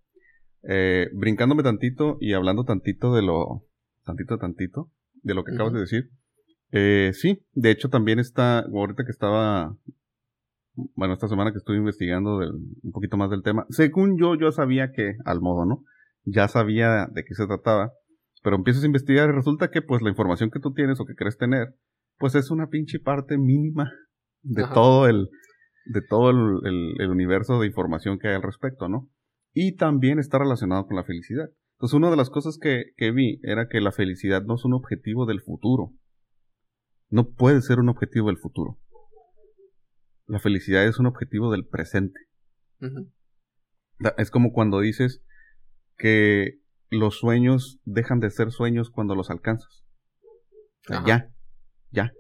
eh, 0.64 1.09
brincándome 1.14 1.62
tantito 1.62 2.18
y 2.21 2.35
hablando 2.35 2.64
tantito 2.64 3.14
de 3.14 3.23
lo, 3.23 3.64
tantito, 4.04 4.37
tantito, 4.37 4.92
de 5.23 5.33
lo 5.33 5.42
que 5.42 5.54
acabas 5.54 5.73
de 5.73 5.80
decir. 5.80 6.11
Eh, 6.71 7.12
sí, 7.14 7.47
de 7.52 7.71
hecho 7.71 7.88
también 7.88 8.18
está, 8.18 8.59
ahorita 8.59 9.07
que 9.07 9.11
estaba, 9.11 9.75
bueno, 10.94 11.14
esta 11.14 11.28
semana 11.28 11.52
que 11.52 11.58
estuve 11.58 11.76
investigando 11.76 12.38
un 12.38 12.92
poquito 12.92 13.16
más 13.16 13.30
del 13.30 13.42
tema, 13.42 13.66
según 13.70 14.18
yo, 14.18 14.35
yo 14.35 14.52
sabía 14.52 14.92
que, 14.92 15.16
al 15.25 15.40
modo, 15.40 15.64
¿no? 15.64 15.85
Ya 16.25 16.49
sabía 16.49 17.06
de 17.12 17.25
qué 17.25 17.35
se 17.35 17.47
trataba, 17.47 17.92
pero 18.42 18.56
empiezas 18.56 18.82
a 18.82 18.87
investigar 18.87 19.28
y 19.28 19.32
resulta 19.32 19.70
que 19.70 19.82
pues 19.82 20.02
la 20.02 20.11
información 20.11 20.50
que 20.50 20.61
tú 20.61 20.73
tienes 20.73 21.00
o 21.00 21.04
que 21.04 21.14
crees 21.14 21.37
tener, 21.37 21.75
pues 22.18 22.35
es 22.35 22.50
una 22.50 22.68
pinche 22.68 22.99
parte 22.99 23.38
mínima 23.38 23.90
de 24.42 24.64
todo 24.73 25.08
el 25.08 25.28
de 25.87 26.02
todo 26.02 26.30
el, 26.30 27.11
universo 27.11 27.58
de 27.58 27.66
información 27.66 28.18
que 28.18 28.28
hay 28.28 28.35
al 28.35 28.42
respecto, 28.42 28.88
¿no? 28.88 29.08
Y 29.54 29.76
también 29.76 30.18
está 30.18 30.38
relacionado 30.38 30.87
con 30.87 30.97
la 30.97 31.04
felicidad. 31.04 31.49
Entonces, 31.76 31.97
una 31.97 32.11
de 32.11 32.16
las 32.16 32.28
cosas 32.28 32.58
que, 32.58 32.92
que 32.97 33.11
vi 33.11 33.40
era 33.42 33.68
que 33.68 33.80
la 33.80 33.92
felicidad 33.92 34.42
no 34.44 34.56
es 34.56 34.64
un 34.66 34.75
objetivo 34.75 35.25
del 35.25 35.40
futuro. 35.40 35.94
No 37.08 37.30
puede 37.30 37.62
ser 37.62 37.78
un 37.78 37.88
objetivo 37.88 38.26
del 38.26 38.37
futuro. 38.37 38.78
La 40.28 40.38
felicidad 40.38 40.87
es 40.87 40.99
un 40.99 41.06
objetivo 41.06 41.50
del 41.50 41.66
presente. 41.66 42.20
Es 44.18 44.30
como 44.30 44.52
cuando 44.52 44.80
dices 44.80 45.23
que 45.97 46.61
los 46.90 47.18
sueños 47.18 47.80
dejan 47.85 48.20
de 48.20 48.30
ser 48.30 48.50
sueños 48.50 48.90
cuando 48.90 49.14
los 49.14 49.30
alcanzas. 49.30 49.85
ya, 51.06 51.30
ya. 51.90 52.12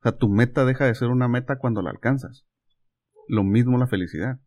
O 0.00 0.02
sea, 0.02 0.16
tu 0.18 0.28
meta 0.28 0.64
deja 0.64 0.84
de 0.84 0.96
ser 0.96 1.08
una 1.08 1.28
meta 1.28 1.58
cuando 1.58 1.80
la 1.80 1.90
alcanzas. 1.90 2.44
Lo 3.28 3.44
mismo 3.44 3.78
la 3.78 3.86
felicidad. 3.86 4.40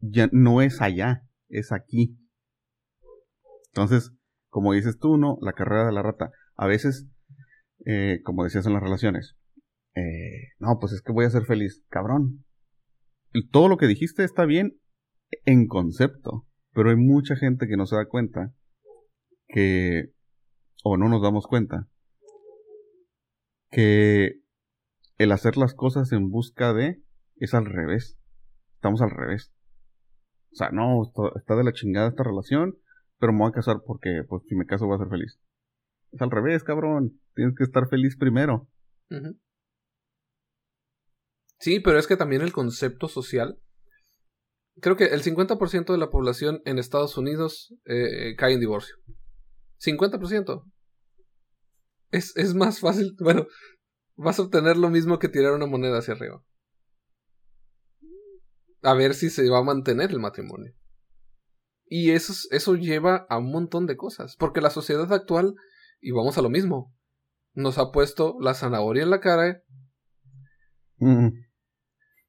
Ya 0.00 0.28
no 0.32 0.62
es 0.62 0.82
allá, 0.82 1.22
es 1.48 1.70
aquí. 1.70 2.18
Entonces, 3.68 4.12
como 4.48 4.72
dices 4.72 4.98
tú, 4.98 5.16
¿no? 5.16 5.38
La 5.42 5.52
carrera 5.52 5.86
de 5.86 5.92
la 5.92 6.02
rata. 6.02 6.32
A 6.56 6.66
veces, 6.66 7.06
eh, 7.86 8.20
como 8.24 8.42
decías 8.42 8.66
en 8.66 8.72
las 8.72 8.82
relaciones, 8.82 9.36
eh, 9.94 10.48
no, 10.58 10.78
pues 10.80 10.92
es 10.92 11.02
que 11.02 11.12
voy 11.12 11.24
a 11.24 11.30
ser 11.30 11.44
feliz. 11.44 11.84
Cabrón. 11.88 12.44
Todo 13.50 13.68
lo 13.68 13.76
que 13.76 13.86
dijiste 13.86 14.24
está 14.24 14.44
bien 14.44 14.78
en 15.44 15.66
concepto. 15.66 16.46
Pero 16.72 16.90
hay 16.90 16.96
mucha 16.96 17.36
gente 17.36 17.66
que 17.68 17.76
no 17.76 17.86
se 17.86 17.96
da 17.96 18.06
cuenta 18.06 18.52
que, 19.46 20.12
o 20.82 20.96
no 20.96 21.08
nos 21.08 21.22
damos 21.22 21.46
cuenta, 21.46 21.88
que 23.70 24.40
el 25.18 25.32
hacer 25.32 25.56
las 25.56 25.74
cosas 25.74 26.10
en 26.12 26.30
busca 26.30 26.72
de 26.72 27.00
es 27.36 27.54
al 27.54 27.66
revés. 27.66 28.18
Estamos 28.74 29.00
al 29.02 29.10
revés. 29.10 29.52
O 30.52 30.56
sea, 30.56 30.70
no, 30.70 31.02
está 31.36 31.56
de 31.56 31.64
la 31.64 31.72
chingada 31.72 32.08
esta 32.08 32.22
relación, 32.22 32.76
pero 33.18 33.32
me 33.32 33.40
voy 33.40 33.48
a 33.48 33.52
casar 33.52 33.82
porque, 33.84 34.22
pues, 34.28 34.42
si 34.48 34.54
me 34.54 34.66
caso 34.66 34.86
voy 34.86 34.96
a 34.96 34.98
ser 34.98 35.08
feliz. 35.08 35.40
Es 36.12 36.22
al 36.22 36.30
revés, 36.30 36.62
cabrón. 36.62 37.20
Tienes 37.34 37.54
que 37.56 37.64
estar 37.64 37.88
feliz 37.88 38.16
primero. 38.16 38.68
Sí, 41.64 41.80
pero 41.80 41.98
es 41.98 42.06
que 42.06 42.18
también 42.18 42.42
el 42.42 42.52
concepto 42.52 43.08
social. 43.08 43.58
Creo 44.82 44.96
que 44.96 45.06
el 45.06 45.22
50% 45.22 45.92
de 45.92 45.98
la 45.98 46.10
población 46.10 46.60
en 46.66 46.78
Estados 46.78 47.16
Unidos 47.16 47.74
eh, 47.86 48.34
cae 48.36 48.52
en 48.52 48.60
divorcio. 48.60 48.96
50%. 49.80 50.62
Es, 52.10 52.36
es 52.36 52.52
más 52.54 52.80
fácil. 52.80 53.16
Bueno, 53.18 53.46
vas 54.14 54.38
a 54.38 54.42
obtener 54.42 54.76
lo 54.76 54.90
mismo 54.90 55.18
que 55.18 55.30
tirar 55.30 55.54
una 55.54 55.64
moneda 55.64 56.00
hacia 56.00 56.12
arriba 56.12 56.44
a 58.82 58.92
ver 58.92 59.14
si 59.14 59.30
se 59.30 59.48
va 59.48 59.60
a 59.60 59.64
mantener 59.64 60.10
el 60.10 60.20
matrimonio. 60.20 60.74
Y 61.86 62.10
eso, 62.10 62.34
eso 62.50 62.74
lleva 62.74 63.24
a 63.30 63.38
un 63.38 63.50
montón 63.50 63.86
de 63.86 63.96
cosas, 63.96 64.36
porque 64.36 64.60
la 64.60 64.68
sociedad 64.68 65.10
actual, 65.10 65.54
y 66.02 66.10
vamos 66.10 66.36
a 66.36 66.42
lo 66.42 66.50
mismo, 66.50 66.94
nos 67.54 67.78
ha 67.78 67.90
puesto 67.90 68.36
la 68.38 68.52
zanahoria 68.52 69.04
en 69.04 69.08
la 69.08 69.20
cara 69.20 69.62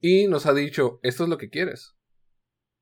y 0.05 0.27
nos 0.27 0.45
ha 0.45 0.53
dicho, 0.53 0.99
esto 1.01 1.23
es 1.23 1.29
lo 1.31 1.39
que 1.39 1.49
quieres. 1.49 1.95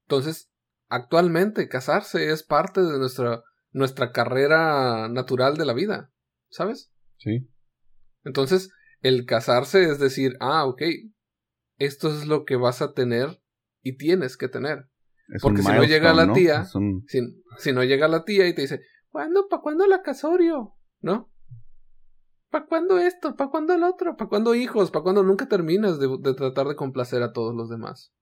Entonces, 0.07 0.51
actualmente 0.89 1.69
casarse 1.69 2.33
es 2.33 2.43
parte 2.43 2.81
de 2.81 2.99
nuestra, 2.99 3.41
nuestra 3.71 4.11
carrera 4.11 5.07
natural 5.07 5.55
de 5.55 5.63
la 5.63 5.71
vida, 5.71 6.11
¿sabes? 6.49 6.91
Sí. 7.19 7.49
Entonces, 8.25 8.71
el 8.99 9.25
casarse 9.25 9.89
es 9.89 9.99
decir, 9.99 10.35
ah, 10.41 10.65
ok, 10.65 10.81
esto 11.77 12.09
es 12.09 12.27
lo 12.27 12.43
que 12.43 12.57
vas 12.57 12.81
a 12.81 12.91
tener 12.91 13.41
y 13.81 13.95
tienes 13.95 14.35
que 14.35 14.49
tener. 14.49 14.89
Porque 15.41 15.61
si 15.61 15.69
no 15.69 15.85
llega 15.85 16.13
la 16.13 16.33
tía, 16.33 16.65
si, 16.65 17.71
no 17.71 17.85
llega 17.85 18.09
la 18.09 18.25
tía 18.25 18.49
y 18.49 18.53
te 18.53 18.63
dice, 18.63 18.81
¿cuándo, 19.11 19.47
pa' 19.47 19.61
cuándo 19.61 19.87
la 19.87 20.01
casorio? 20.01 20.75
¿No? 20.99 21.31
¿Para 22.53 22.67
cuándo 22.67 22.99
esto? 22.99 23.35
¿Para 23.35 23.49
cuándo 23.49 23.73
el 23.73 23.81
otro? 23.81 24.15
¿Para 24.15 24.29
cuándo 24.29 24.53
hijos? 24.53 24.91
¿Para 24.91 25.01
cuándo 25.01 25.23
nunca 25.23 25.47
terminas 25.47 25.97
de, 25.97 26.07
de, 26.19 26.35
tratar 26.35 26.67
de 26.67 26.75
complacer 26.75 27.23
a 27.23 27.33
todos 27.33 27.55
los 27.55 27.67
demás? 27.67 28.13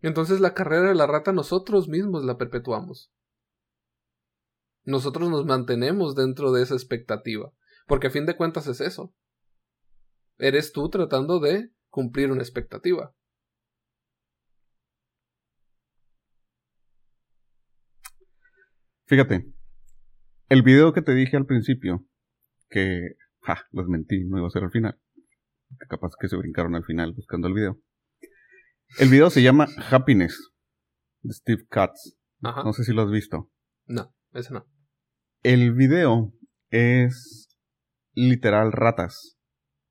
Entonces 0.00 0.40
la 0.40 0.54
carrera 0.54 0.88
de 0.88 0.94
la 0.94 1.06
rata 1.06 1.30
nosotros 1.30 1.88
mismos 1.88 2.24
la 2.24 2.38
perpetuamos. 2.38 3.12
Nosotros 4.84 5.28
nos 5.28 5.44
mantenemos 5.44 6.14
dentro 6.14 6.52
de 6.52 6.62
esa 6.62 6.72
expectativa. 6.72 7.52
Porque 7.86 8.06
a 8.06 8.10
fin 8.10 8.24
de 8.24 8.34
cuentas 8.34 8.66
es 8.66 8.80
eso. 8.80 9.14
Eres 10.38 10.72
tú 10.72 10.88
tratando 10.88 11.38
de 11.38 11.70
cumplir 11.90 12.32
una 12.32 12.40
expectativa. 12.40 13.14
Fíjate, 19.04 19.52
el 20.48 20.62
video 20.62 20.94
que 20.94 21.02
te 21.02 21.12
dije 21.12 21.36
al 21.36 21.44
principio, 21.44 22.08
que, 22.68 23.16
ja, 23.40 23.66
los 23.72 23.86
mentí, 23.88 24.24
no 24.24 24.38
iba 24.38 24.46
a 24.46 24.50
ser 24.50 24.64
al 24.64 24.70
final. 24.70 24.98
Capaz 25.88 26.12
que 26.18 26.28
se 26.28 26.36
brincaron 26.36 26.74
al 26.74 26.84
final 26.84 27.12
buscando 27.12 27.48
el 27.48 27.54
video. 27.54 27.80
El 28.98 29.10
video 29.10 29.30
se 29.30 29.42
llama 29.42 29.66
Happiness, 29.90 30.52
de 31.22 31.34
Steve 31.34 31.66
Katz. 31.68 32.16
No 32.40 32.72
sé 32.72 32.84
si 32.84 32.92
lo 32.92 33.02
has 33.02 33.10
visto. 33.10 33.50
No, 33.86 34.14
ese 34.32 34.54
no. 34.54 34.66
El 35.42 35.74
video 35.74 36.32
es 36.70 37.48
literal 38.14 38.72
ratas. 38.72 39.38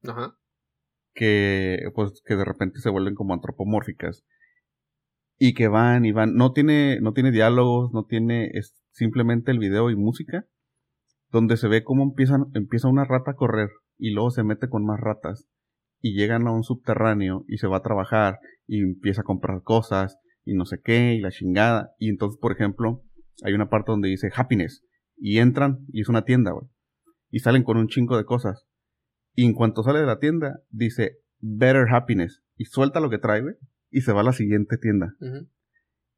Ajá. 0.04 0.38
Que, 1.13 1.80
pues, 1.96 2.22
que 2.26 2.36
de 2.36 2.46
repente 2.46 2.80
se 2.80 2.90
vuelven 2.90 3.16
como 3.16 3.34
antropomórficas. 3.34 4.26
Y 5.38 5.54
que 5.54 5.68
van 5.68 6.06
y 6.06 6.12
van. 6.12 6.36
No 6.36 6.52
tiene, 6.54 7.00
no 7.02 7.13
tiene 7.13 7.32
diálogos, 7.32 7.92
no 7.94 8.06
tiene 8.06 8.52
simplemente 8.92 9.52
el 9.52 9.60
video 9.60 9.92
y 9.92 9.96
música, 9.96 10.48
donde 11.38 11.58
se 11.58 11.67
ve 11.67 11.84
cómo 11.84 12.04
empiezan, 12.04 12.45
empieza 12.54 12.88
una 12.88 13.06
rata 13.06 13.32
a 13.32 13.36
correr 13.36 13.69
y 13.97 14.12
luego 14.12 14.32
se 14.32 14.43
mete 14.43 14.69
con 14.69 14.86
más 14.86 15.00
ratas 15.00 15.47
y 16.02 16.15
llegan 16.17 16.47
a 16.47 16.52
un 16.52 16.63
subterráneo 16.63 17.45
y 17.47 17.58
se 17.58 17.67
va 17.67 17.78
a 17.78 17.84
trabajar 17.84 18.39
y 18.65 18.82
empieza 18.82 19.21
a 19.21 19.23
comprar 19.23 19.62
cosas 19.63 20.17
y 20.43 20.54
no 20.54 20.65
sé 20.65 20.80
qué 20.84 21.13
y 21.13 21.21
la 21.21 21.32
chingada. 21.32 21.91
Y 21.97 22.10
entonces, 22.10 22.39
por 22.39 22.52
ejemplo, 22.52 23.04
hay 23.43 23.54
una 23.54 23.69
parte 23.69 23.91
donde 23.91 24.10
dice 24.10 24.30
happiness 24.36 24.84
y 25.15 25.39
entran 25.39 25.86
y 25.89 26.02
es 26.02 26.10
una 26.10 26.23
tienda, 26.23 26.52
güey. 26.52 26.67
Y 27.30 27.39
salen 27.39 27.63
con 27.63 27.78
un 27.78 27.88
chingo 27.88 28.17
de 28.17 28.26
cosas. 28.26 28.65
Y 29.34 29.45
en 29.45 29.54
cuanto 29.54 29.84
sale 29.84 30.00
de 30.00 30.06
la 30.06 30.19
tienda, 30.19 30.62
dice 30.69 31.19
better 31.39 31.88
happiness 31.89 32.43
y 32.56 32.65
suelta 32.65 33.00
lo 33.00 33.10
que 33.10 33.19
trae, 33.19 33.41
güey, 33.41 33.56
y 33.91 34.02
se 34.02 34.12
va 34.12 34.21
a 34.21 34.23
la 34.23 34.34
siguiente 34.34 34.78
tienda. 34.78 35.13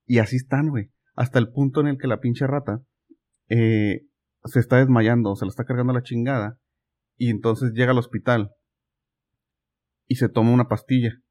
Y 0.06 0.20
así 0.20 0.38
están, 0.38 0.70
güey 0.70 0.92
hasta 1.20 1.38
el 1.38 1.50
punto 1.50 1.82
en 1.82 1.88
el 1.88 1.98
que 1.98 2.08
la 2.08 2.22
pinche 2.22 2.48
rata 2.48 2.82
eh, 3.50 4.06
se 4.46 4.60
está 4.60 4.78
desmayando, 4.78 5.36
se 5.36 5.46
la 5.46 5.50
está 5.50 5.66
cargando 5.66 5.94
la 5.94 6.04
chingada, 6.04 6.60
y 7.18 7.30
entonces 7.30 7.74
llega 7.74 7.92
al 7.92 7.98
hospital 7.98 8.52
y 10.08 10.16
se 10.16 10.28
toma 10.28 10.52
una 10.52 10.68
pastilla. 10.68 11.22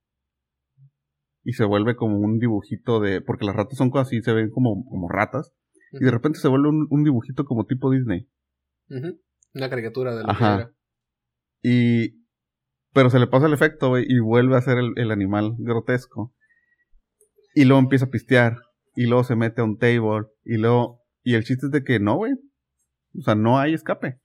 Y 1.42 1.52
se 1.52 1.64
vuelve 1.64 1.96
como 1.96 2.18
un 2.18 2.38
dibujito 2.38 3.00
de. 3.00 3.20
Porque 3.20 3.44
las 3.44 3.56
ratas 3.56 3.76
son 3.76 3.90
así, 3.94 4.22
se 4.22 4.32
ven 4.32 4.50
como, 4.50 4.84
como 4.84 5.08
ratas. 5.08 5.52
Y 5.92 6.04
de 6.04 6.10
repente 6.10 6.38
se 6.38 6.48
vuelve 6.48 6.68
un, 6.68 7.04
dibujito 7.04 7.44
como 7.44 7.64
tipo 7.64 7.90
Disney. 7.90 8.28
Una 9.54 9.70
caricatura 9.70 10.14
de 10.14 10.24
la 10.24 10.30
Ajá. 10.30 10.72
Y. 11.62 12.26
Pero 12.92 13.10
se 13.10 13.18
le 13.18 13.26
pasa 13.26 13.46
el 13.46 13.52
efecto, 13.52 13.98
y 13.98 14.18
vuelve 14.20 14.56
a 14.56 14.60
ser 14.60 14.78
el, 14.78 14.92
el, 14.96 15.10
animal 15.10 15.54
grotesco. 15.58 16.34
Y 17.54 17.64
luego 17.64 17.80
empieza 17.80 18.06
a 18.06 18.10
pistear. 18.10 18.56
Y 18.94 19.06
luego 19.06 19.24
se 19.24 19.36
mete 19.36 19.62
a 19.62 19.64
un 19.64 19.78
table. 19.78 20.26
Y 20.44 20.58
luego. 20.58 21.00
Y 21.22 21.34
el 21.34 21.44
chiste 21.44 21.66
es 21.66 21.72
de 21.72 21.82
que 21.82 21.98
no, 21.98 22.16
güey. 22.16 22.34
O 23.16 23.22
sea, 23.22 23.34
no 23.34 23.58
hay 23.58 23.74
escape. 23.74 24.20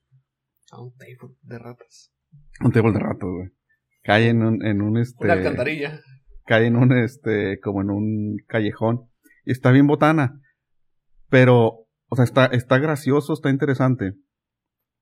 A 0.72 0.82
un 0.82 0.96
table 0.98 1.36
de 1.42 1.60
ratas. 1.60 2.14
Un 2.62 2.72
table 2.72 2.92
de 2.92 3.00
ratas, 3.00 3.30
güey. 3.30 3.50
Cae 4.04 4.30
en 4.30 4.44
un, 4.44 4.66
en 4.66 4.82
un 4.82 4.98
este. 4.98 5.24
Una 5.24 5.34
alcantarilla. 5.34 6.02
Cae 6.46 6.68
en 6.68 6.76
un 6.76 6.92
este. 6.92 7.60
como 7.62 7.82
en 7.82 7.90
un 7.90 8.38
callejón. 8.48 9.10
Y 9.46 9.52
está 9.52 9.72
bien 9.72 9.88
botana. 9.88 10.42
Pero, 11.30 11.88
o 12.08 12.16
sea, 12.16 12.26
está, 12.26 12.46
está 12.48 12.78
gracioso, 12.80 13.34
está 13.34 13.50
interesante. 13.50 14.14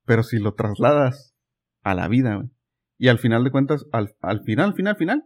Pero 0.05 0.23
si 0.23 0.39
lo 0.39 0.53
trasladas 0.53 1.35
a 1.83 1.95
la 1.95 2.07
vida, 2.07 2.35
güey. 2.35 2.49
Y 2.97 3.07
al 3.07 3.17
final 3.17 3.43
de 3.43 3.51
cuentas, 3.51 3.85
al, 3.91 4.15
al 4.21 4.43
final, 4.43 4.75
final, 4.75 4.95
final. 4.95 5.23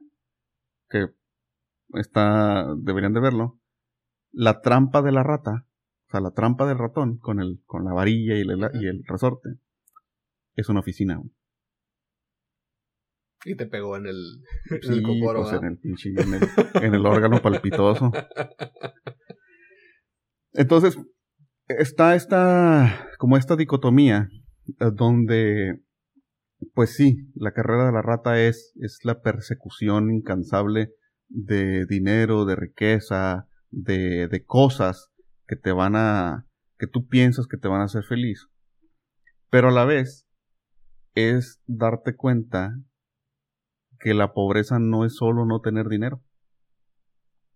Que 0.89 1.07
está. 1.93 2.65
deberían 2.77 3.13
de 3.13 3.19
verlo. 3.19 3.59
La 4.31 4.61
trampa 4.61 5.01
de 5.01 5.11
la 5.11 5.23
rata. 5.23 5.64
Sea, 6.15 6.21
la 6.21 6.31
trampa 6.31 6.65
del 6.65 6.77
ratón 6.77 7.17
con 7.17 7.41
el, 7.41 7.61
con 7.65 7.83
la 7.83 7.91
varilla 7.91 8.37
y 8.37 8.39
el, 8.39 8.57
y 8.75 8.87
el 8.87 9.03
resorte. 9.05 9.49
Es 10.55 10.69
una 10.69 10.79
oficina, 10.79 11.17
güey. 11.17 11.29
Y 13.43 13.57
te 13.57 13.65
pegó 13.65 13.97
en 13.97 14.05
el, 14.05 14.15
en 14.69 14.93
el 14.93 15.03
coporo, 15.03 15.41
pues 15.41 15.53
en 15.55 15.65
el 15.65 15.77
pinche, 15.77 16.13
en 16.81 16.95
el, 16.95 17.05
órgano 17.05 17.41
palpitoso. 17.41 18.13
Entonces, 20.53 20.97
está 21.67 22.15
esta, 22.15 23.09
como 23.17 23.35
esta 23.35 23.57
dicotomía, 23.57 24.29
eh, 24.79 24.91
donde, 24.93 25.81
pues 26.73 26.95
sí, 26.95 27.29
la 27.35 27.51
carrera 27.51 27.87
de 27.87 27.91
la 27.91 28.01
rata 28.01 28.41
es, 28.41 28.71
es 28.79 28.99
la 29.03 29.19
persecución 29.19 30.13
incansable 30.13 30.93
de 31.27 31.85
dinero, 31.85 32.45
de 32.45 32.55
riqueza, 32.55 33.49
de, 33.69 34.29
de 34.29 34.45
cosas 34.45 35.11
que 35.47 35.55
te 35.55 35.71
van 35.71 35.95
a, 35.95 36.47
que 36.77 36.87
tú 36.87 37.07
piensas 37.07 37.47
que 37.47 37.57
te 37.57 37.67
van 37.67 37.81
a 37.81 37.85
hacer 37.85 38.03
feliz. 38.03 38.47
Pero 39.49 39.69
a 39.69 39.71
la 39.71 39.85
vez, 39.85 40.27
es 41.15 41.61
darte 41.65 42.15
cuenta 42.15 42.75
que 43.99 44.13
la 44.13 44.33
pobreza 44.33 44.79
no 44.79 45.05
es 45.05 45.15
solo 45.15 45.45
no 45.45 45.61
tener 45.61 45.87
dinero. 45.87 46.21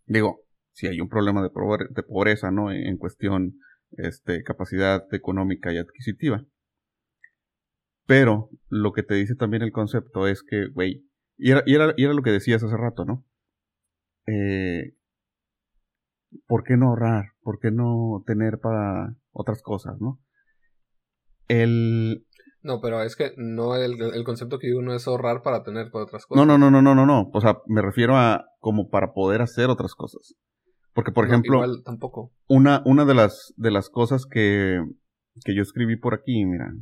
Digo, 0.06 0.42
si 0.72 0.88
hay 0.88 1.02
un 1.02 1.10
problema 1.10 1.44
de, 1.44 1.50
pobreza, 1.50 2.52
¿no? 2.52 2.72
En, 2.72 2.98
cuestión, 2.98 3.60
este, 3.92 4.44
capacidad 4.44 5.04
económica 5.14 5.74
y 5.74 5.78
adquisitiva. 5.78 6.46
Pero 8.06 8.50
lo 8.70 8.92
que 8.94 9.04
te 9.04 9.16
dice 9.16 9.36
también 9.36 9.62
el 9.62 9.72
concepto 9.72 10.28
es 10.28 10.42
que, 10.42 10.68
güey, 10.70 11.06
y 11.38 11.52
era, 11.52 11.64
y, 11.66 11.76
era, 11.76 12.14
lo 12.14 12.22
que 12.24 12.32
decías 12.32 12.64
hace 12.64 12.76
rato, 12.76 13.06
¿no? 13.06 13.26
Eh, 14.26 14.96
¿Por 16.48 16.64
qué 16.64 16.78
no 16.78 16.90
ahorrar? 16.90 17.32
¿Por 17.42 17.60
qué 17.60 17.72
no 17.72 18.24
tener 18.26 18.60
para 18.60 19.16
otras 19.32 19.62
cosas, 19.62 20.00
no? 20.00 20.20
El, 21.48 22.26
no, 22.62 22.82
pero 22.82 23.02
es 23.04 23.16
que 23.16 23.32
no 23.38 23.76
el, 23.76 24.02
el, 24.02 24.24
concepto 24.24 24.60
que 24.60 24.68
digo 24.68 24.82
no 24.82 24.94
es 24.94 25.08
ahorrar 25.08 25.42
para 25.42 25.64
tener 25.64 25.92
para 25.92 26.04
otras 26.04 26.26
cosas. 26.26 26.46
No, 26.46 26.58
no, 26.58 26.58
no, 26.58 26.70
no, 26.70 26.82
no, 26.82 26.94
no, 26.94 27.06
no. 27.06 27.32
O 27.34 27.42
sea, 27.42 27.58
me 27.68 27.82
refiero 27.82 28.18
a 28.18 28.46
como 28.60 28.90
para 28.90 29.14
poder 29.14 29.42
hacer 29.42 29.70
otras 29.70 29.96
cosas. 29.96 30.36
Porque, 30.94 31.12
por 31.12 31.26
ejemplo, 31.26 31.56
igual, 31.56 31.84
tampoco. 31.86 32.34
Una, 32.48 32.82
una 32.86 33.06
de 33.06 33.14
las 33.14 33.54
de 33.56 33.72
las 33.72 33.90
cosas 33.90 34.26
que, 34.26 34.84
que 35.46 35.56
yo 35.56 35.62
escribí 35.62 35.96
por 35.96 36.14
aquí, 36.14 36.46
mira. 36.46 36.74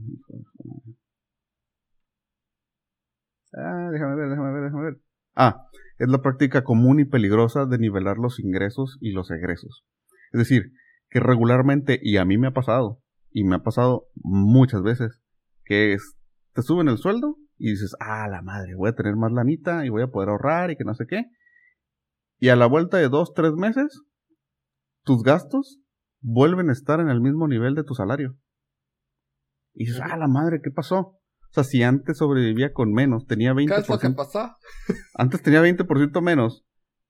Ah, 3.53 3.89
déjame 3.91 4.15
ver, 4.15 4.29
déjame 4.29 4.51
ver, 4.53 4.63
déjame 4.63 4.83
ver. 4.83 5.01
Ah, 5.35 5.66
es 5.97 6.07
la 6.09 6.21
práctica 6.21 6.63
común 6.63 6.99
y 6.99 7.05
peligrosa 7.05 7.65
de 7.65 7.77
nivelar 7.77 8.17
los 8.17 8.39
ingresos 8.39 8.97
y 9.01 9.11
los 9.11 9.31
egresos. 9.31 9.85
Es 10.31 10.39
decir, 10.39 10.73
que 11.09 11.19
regularmente, 11.19 11.99
y 12.01 12.17
a 12.17 12.25
mí 12.25 12.37
me 12.37 12.47
ha 12.47 12.53
pasado, 12.53 13.01
y 13.31 13.43
me 13.43 13.55
ha 13.55 13.63
pasado 13.63 14.07
muchas 14.15 14.83
veces, 14.83 15.21
que 15.63 15.93
es, 15.93 16.17
te 16.53 16.61
suben 16.61 16.87
el 16.87 16.97
sueldo 16.97 17.37
y 17.57 17.71
dices, 17.71 17.95
ah, 17.99 18.27
la 18.27 18.41
madre, 18.41 18.75
voy 18.75 18.89
a 18.89 18.95
tener 18.95 19.15
más 19.15 19.31
lanita 19.31 19.85
y 19.85 19.89
voy 19.89 20.03
a 20.03 20.07
poder 20.07 20.29
ahorrar 20.29 20.71
y 20.71 20.77
que 20.77 20.83
no 20.83 20.93
sé 20.93 21.05
qué. 21.07 21.25
Y 22.39 22.49
a 22.49 22.55
la 22.55 22.67
vuelta 22.67 22.97
de 22.97 23.09
dos, 23.09 23.33
tres 23.33 23.53
meses, 23.53 24.03
tus 25.03 25.23
gastos 25.23 25.79
vuelven 26.21 26.69
a 26.69 26.73
estar 26.73 26.99
en 26.99 27.09
el 27.09 27.21
mismo 27.21 27.47
nivel 27.47 27.73
de 27.73 27.83
tu 27.83 27.95
salario. 27.95 28.37
Y 29.73 29.85
dices, 29.85 30.01
ah, 30.03 30.17
la 30.17 30.27
madre, 30.27 30.59
¿qué 30.63 30.71
pasó? 30.71 31.16
Sea, 31.63 31.71
si 31.71 31.83
antes 31.83 32.17
sobrevivía 32.17 32.73
con 32.73 32.91
menos, 32.91 33.25
tenía 33.25 33.53
20%. 33.53 33.67
¿Qué 33.67 33.81
es 33.81 33.89
lo 33.89 33.99
que 33.99 34.09
pasó? 34.11 34.55
antes 35.15 35.41
tenía 35.41 35.61
20% 35.61 36.21
menos 36.21 36.65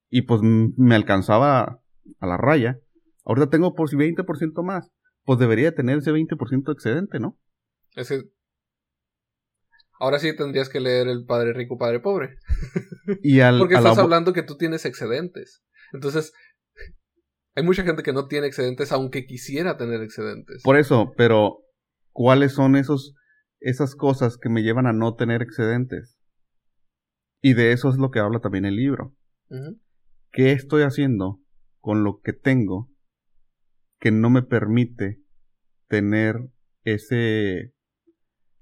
y 0.09 0.23
pues 0.23 0.41
me 0.41 0.95
alcanzaba 0.95 1.81
a 2.19 2.27
la 2.27 2.37
raya. 2.37 2.79
Ahorita 3.25 3.49
tengo 3.49 3.75
por 3.75 3.89
si 3.89 3.95
20% 3.95 4.63
más. 4.63 4.91
Pues 5.23 5.39
debería 5.39 5.75
tener 5.75 5.97
ese 5.97 6.11
20% 6.11 6.71
excedente, 6.71 7.19
¿no? 7.19 7.37
Es 7.95 8.07
que 8.07 8.23
Ahora 9.99 10.19
sí 10.19 10.35
tendrías 10.35 10.69
que 10.69 10.79
leer 10.79 11.07
El 11.07 11.25
Padre 11.25 11.53
Rico, 11.53 11.77
Padre 11.77 11.99
Pobre. 11.99 12.37
Y 13.23 13.39
al, 13.39 13.57
Porque 13.59 13.75
estás 13.75 13.97
hablando 13.97 14.33
que 14.33 14.43
tú 14.43 14.57
tienes 14.57 14.85
excedentes. 14.85 15.63
Entonces, 15.91 16.33
hay 17.55 17.63
mucha 17.63 17.83
gente 17.83 18.03
que 18.03 18.13
no 18.13 18.27
tiene 18.27 18.47
excedentes 18.47 18.91
aunque 18.91 19.25
quisiera 19.25 19.77
tener 19.77 20.01
excedentes. 20.01 20.61
Por 20.63 20.77
eso, 20.77 21.13
pero 21.17 21.63
¿cuáles 22.11 22.53
son 22.53 22.75
esos, 22.75 23.15
esas 23.59 23.95
cosas 23.95 24.37
que 24.37 24.49
me 24.49 24.61
llevan 24.61 24.87
a 24.87 24.93
no 24.93 25.15
tener 25.15 25.41
excedentes? 25.41 26.17
Y 27.41 27.53
de 27.53 27.71
eso 27.71 27.89
es 27.89 27.97
lo 27.97 28.11
que 28.11 28.19
habla 28.19 28.39
también 28.39 28.65
el 28.65 28.75
libro. 28.75 29.15
¿Qué 30.31 30.51
estoy 30.51 30.83
haciendo 30.83 31.41
con 31.79 32.03
lo 32.03 32.19
que 32.21 32.33
tengo 32.33 32.91
que 33.99 34.11
no 34.11 34.29
me 34.29 34.43
permite 34.43 35.21
tener 35.87 36.35
ese... 36.83 37.73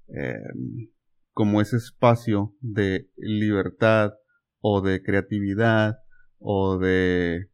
Em, 0.08 0.92
como 1.32 1.60
ese 1.60 1.76
espacio 1.76 2.56
de 2.60 3.10
libertad 3.16 4.12
o 4.60 4.80
de 4.80 5.02
creatividad 5.02 5.98
o 6.38 6.78
de 6.78 7.50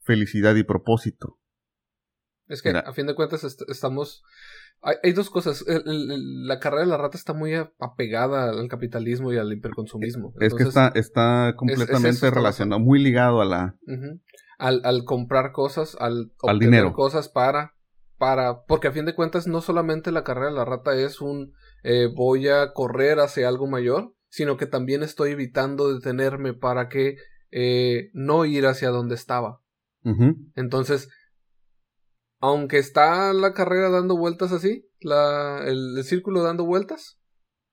felicidad 0.00 0.56
y 0.56 0.64
propósito. 0.64 1.38
Es 2.48 2.60
que 2.60 2.70
a 2.70 2.92
fin 2.92 3.06
de 3.06 3.14
cuentas 3.14 3.44
estamos... 3.68 4.24
Hay, 4.82 5.12
dos 5.12 5.30
cosas. 5.30 5.64
la 5.66 6.58
carrera 6.60 6.82
de 6.82 6.90
la 6.90 6.98
rata 6.98 7.16
está 7.16 7.32
muy 7.32 7.54
apegada 7.54 8.50
al 8.50 8.68
capitalismo 8.68 9.32
y 9.32 9.38
al 9.38 9.50
hiperconsumismo. 9.50 10.34
es 10.40 10.52
que 10.54 10.64
está, 10.64 10.88
está 10.94 11.54
completamente 11.56 12.30
relacionado, 12.30 12.80
muy 12.80 13.02
ligado 13.02 13.40
a 13.40 13.46
la... 13.46 13.76
al, 14.58 15.04
comprar 15.04 15.52
cosas, 15.52 15.96
al 15.98 16.32
obtener 16.38 16.60
dinero. 16.60 16.92
cosas 16.92 17.30
para, 17.30 17.74
para... 18.18 18.64
Porque 18.64 18.88
a 18.88 18.92
fin 18.92 19.06
de 19.06 19.14
cuentas 19.14 19.46
no 19.46 19.62
solamente 19.62 20.12
la 20.12 20.22
carrera 20.22 20.48
de 20.50 20.56
la 20.56 20.66
rata 20.66 20.94
es 20.94 21.22
un 21.22 21.54
eh, 21.84 22.08
voy 22.14 22.48
a 22.48 22.72
correr 22.72 23.20
hacia 23.20 23.46
algo 23.46 23.66
mayor, 23.66 24.14
sino 24.30 24.56
que 24.56 24.66
también 24.66 25.02
estoy 25.02 25.32
evitando 25.32 25.92
detenerme 25.92 26.54
para 26.54 26.88
que 26.88 27.18
eh, 27.52 28.10
no 28.14 28.46
ir 28.46 28.66
hacia 28.66 28.88
donde 28.88 29.14
estaba. 29.14 29.60
Entonces, 30.54 31.08
aunque 32.44 32.76
está 32.76 33.32
la 33.32 33.54
carrera 33.54 33.88
dando 33.88 34.18
vueltas 34.18 34.52
así, 34.52 34.86
la, 35.00 35.64
el, 35.64 36.04
círculo 36.04 36.42
dando 36.42 36.66
vueltas, 36.66 37.18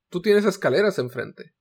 tú 0.09 0.21
tienes 0.21 0.45
escaleras 0.45 0.97
enfrente. 0.97 1.53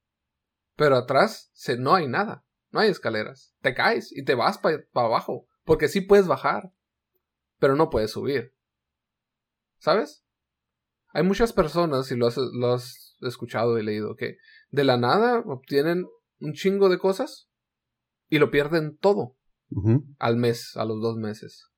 Pero 0.77 0.94
atrás 0.94 1.51
se, 1.53 1.77
no 1.77 1.96
hay 1.96 2.07
nada, 2.07 2.44
no 2.70 2.79
hay 2.79 2.88
escaleras. 2.88 3.53
Te 3.62 3.75
caes 3.75 4.16
y 4.16 4.25
te 4.25 4.37
vas 4.37 4.59
para 4.59 4.85
abajo, 4.94 5.49
porque 5.64 5.88
sí 5.88 6.03
puedes 6.03 6.29
bajar, 6.29 6.70
pero 7.59 7.75
no 7.75 7.90
puedes 7.90 8.12
subir. 8.12 8.55
¿Sabes? 9.81 10.25
Hay 11.09 11.25
muchas 11.25 11.53
personas, 11.53 12.12
y 12.12 12.16
lo 12.16 12.29
has, 12.29 13.16
escuchado 13.23 13.77
y 13.81 13.83
leído, 13.83 14.14
que 14.14 14.37
de 14.68 14.85
la 14.85 14.99
nada 14.99 15.40
obtienen 15.46 16.07
un 16.38 16.53
chingo 16.53 16.88
de 16.88 16.99
cosas 16.99 17.51
y 18.29 18.38
lo 18.38 18.53
pierden 18.53 18.96
todo 18.99 19.37
al 20.20 20.37
mes, 20.37 20.77
a 20.77 20.85
los 20.85 21.01
dos 21.03 21.16
meses. 21.16 21.69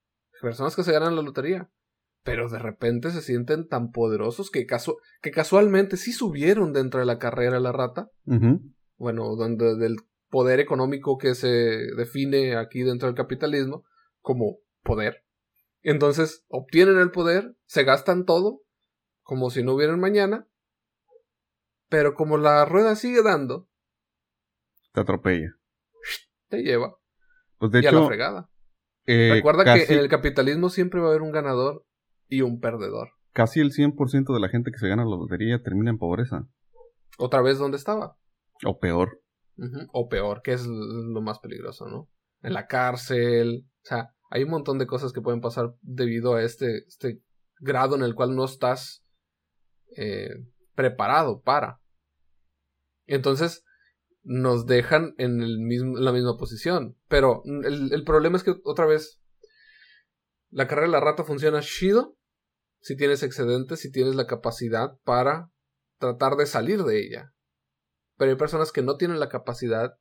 Personas 0.43 0.75
que 0.75 0.83
se 0.83 0.91
ganan 0.91 1.15
la 1.15 1.21
lotería, 1.21 1.69
pero 2.21 2.49
de 2.49 2.59
repente 2.59 3.11
se 3.11 3.21
sienten 3.21 3.65
tan 3.65 3.91
poderosos 3.91 4.51
que, 4.51 4.67
que 5.21 5.31
casualmente 5.31 5.95
sí 5.95 6.11
subieron 6.11 6.73
dentro 6.73 6.99
de 6.99 7.05
la 7.05 7.17
carrera 7.17 7.61
la 7.61 7.71
rata. 7.71 8.09
Bueno, 8.97 9.37
donde, 9.37 9.77
del 9.77 9.95
poder 10.27 10.59
económico 10.59 11.17
que 11.17 11.33
se 11.33 11.47
define 11.47 12.57
aquí 12.57 12.83
dentro 12.83 13.07
del 13.07 13.15
capitalismo 13.15 13.85
como 14.19 14.57
poder. 14.81 15.23
Entonces 15.81 16.43
obtienen 16.49 16.97
el 16.97 17.11
poder, 17.11 17.55
se 17.63 17.85
gastan 17.85 18.25
todo, 18.25 18.63
como 19.21 19.49
si 19.49 19.63
no 19.63 19.75
hubieran 19.75 20.01
mañana, 20.01 20.45
pero 21.87 22.15
como 22.15 22.37
la 22.37 22.65
rueda 22.65 22.97
sigue 22.97 23.23
dando, 23.23 23.69
te 24.91 24.99
atropella. 24.99 25.55
Te 26.49 26.63
lleva. 26.63 26.97
Pues 27.59 27.71
de 27.71 27.79
y 27.79 27.85
hecho, 27.87 27.97
a 27.97 28.01
la 28.01 28.07
fregada. 28.07 28.49
Eh, 29.05 29.31
Recuerda 29.33 29.63
casi, 29.63 29.87
que 29.87 29.93
en 29.93 29.99
el 29.99 30.09
capitalismo 30.09 30.69
siempre 30.69 30.99
va 30.99 31.07
a 31.07 31.09
haber 31.09 31.21
un 31.21 31.31
ganador 31.31 31.85
y 32.27 32.41
un 32.41 32.59
perdedor. 32.59 33.09
casi 33.33 33.59
el 33.59 33.71
100% 33.71 34.33
de 34.33 34.39
la 34.39 34.49
gente 34.49 34.71
que 34.71 34.79
se 34.79 34.87
gana 34.87 35.03
la 35.03 35.17
lotería 35.17 35.61
termina 35.61 35.89
en 35.89 35.97
pobreza. 35.97 36.47
Otra 37.17 37.41
vez, 37.41 37.57
¿dónde 37.57 37.77
estaba? 37.77 38.17
O 38.65 38.79
peor. 38.79 39.21
O 39.91 40.09
peor, 40.09 40.41
que 40.41 40.53
es 40.53 40.65
lo 40.65 41.21
más 41.21 41.39
peligroso, 41.39 41.87
¿no? 41.87 42.09
En 42.41 42.53
la 42.53 42.65
cárcel. 42.65 43.65
O 43.83 43.85
sea, 43.85 44.13
hay 44.29 44.43
un 44.43 44.49
montón 44.49 44.79
de 44.79 44.87
cosas 44.87 45.13
que 45.13 45.21
pueden 45.21 45.41
pasar 45.41 45.75
debido 45.81 46.35
a 46.35 46.41
este, 46.41 46.85
este 46.87 47.21
grado 47.59 47.95
en 47.95 48.01
el 48.01 48.15
cual 48.15 48.35
no 48.35 48.45
estás 48.45 49.03
eh, 49.95 50.31
preparado 50.73 51.41
para. 51.41 51.79
Entonces, 53.05 53.63
nos 54.23 54.65
dejan 54.65 55.13
en, 55.17 55.41
el 55.41 55.59
mismo, 55.59 55.97
la 55.97 56.11
misma 56.11 56.37
posición. 56.37 56.97
Pero 57.07 57.43
el, 57.45 57.91
el 57.93 58.03
problema 58.03 58.37
es 58.37 58.43
que, 58.43 58.55
otra 58.63 58.85
vez, 58.85 59.21
la 60.49 60.67
carrera 60.67 60.87
de 60.87 60.93
la 60.93 60.99
rata 60.99 61.23
funciona 61.23 61.61
chido 61.61 62.17
si 62.79 62.97
tienes 62.97 63.23
excedentes, 63.23 63.79
si 63.79 63.91
tienes 63.91 64.15
la 64.15 64.27
capacidad 64.27 64.99
para 65.03 65.49
tratar 65.99 66.35
de 66.35 66.45
salir 66.45 66.83
de 66.83 66.99
ella. 66.99 67.33
Pero 68.17 68.31
hay 68.31 68.37
personas 68.37 68.71
que 68.71 68.81
no 68.81 68.97
tienen 68.97 69.19
la 69.19 69.29
capacidad 69.29 69.97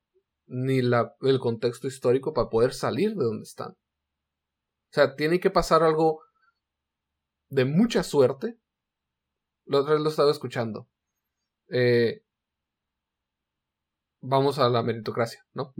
ni 0.46 0.82
la, 0.82 1.14
el 1.20 1.38
contexto 1.38 1.86
histórico 1.86 2.34
para 2.34 2.48
poder 2.48 2.74
salir 2.74 3.14
de 3.14 3.24
donde 3.24 3.44
están. 3.44 3.70
O 3.72 4.94
sea, 4.94 5.14
tiene 5.14 5.40
que 5.40 5.50
pasar 5.50 5.82
algo 5.82 6.22
de 7.48 7.64
mucha 7.64 8.02
suerte. 8.02 8.58
La 9.64 9.78
otra 9.80 9.94
vez 9.94 10.02
lo 10.02 10.10
estaba 10.10 10.30
escuchando. 10.30 10.88
Eh, 11.68 12.24
vamos 14.22 14.58
a 14.58 14.68
la 14.68 14.82
meritocracia, 14.82 15.44
¿no? 15.52 15.74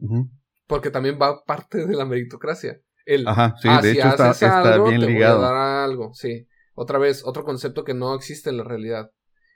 Porque 0.66 0.90
también 0.90 1.18
va 1.20 1.42
parte 1.44 1.86
de 1.86 1.96
la 1.96 2.04
meritocracia. 2.04 2.80
El, 3.06 3.26
Ajá, 3.26 3.54
sí, 3.60 3.68
ah, 3.70 3.80
de 3.80 3.92
si 3.92 3.98
hecho 3.98 4.08
está, 4.08 4.30
haces 4.30 4.48
está 4.48 4.74
algo, 4.74 4.88
bien 4.88 5.00
te 5.00 5.06
ligado. 5.06 5.38
Voy 5.38 5.46
a 5.46 5.48
dar 5.48 5.56
algo, 5.84 6.12
sí. 6.14 6.46
Otra 6.74 6.98
vez, 6.98 7.22
otro 7.24 7.44
concepto 7.44 7.84
que 7.84 7.94
no 7.94 8.14
existe 8.14 8.50
en 8.50 8.58
la 8.58 8.64
realidad. 8.64 9.10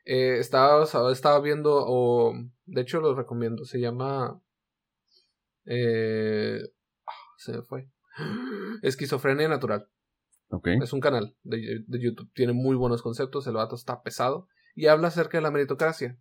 Eh, 0.04 0.38
estaba, 0.38 0.84
estaba 1.12 1.40
viendo, 1.40 1.84
o 1.86 2.32
de 2.64 2.80
hecho 2.80 3.00
lo 3.00 3.14
recomiendo, 3.14 3.64
se 3.64 3.80
llama. 3.80 4.40
Eh, 5.64 6.60
ah, 7.06 7.34
se 7.38 7.52
me 7.52 7.62
fue. 7.62 7.90
Esquizofrenia 8.82 9.48
natural. 9.48 9.88
Es 10.80 10.92
un 10.92 11.00
canal 11.00 11.36
de, 11.42 11.84
de 11.86 12.00
YouTube. 12.00 12.30
Tiene 12.32 12.52
muy 12.52 12.76
buenos 12.76 13.02
conceptos. 13.02 13.46
El 13.46 13.54
vato 13.54 13.74
está 13.74 14.02
pesado. 14.02 14.48
Y 14.76 14.86
habla 14.86 15.08
acerca 15.08 15.38
de 15.38 15.42
la 15.42 15.50
meritocracia. 15.50 16.16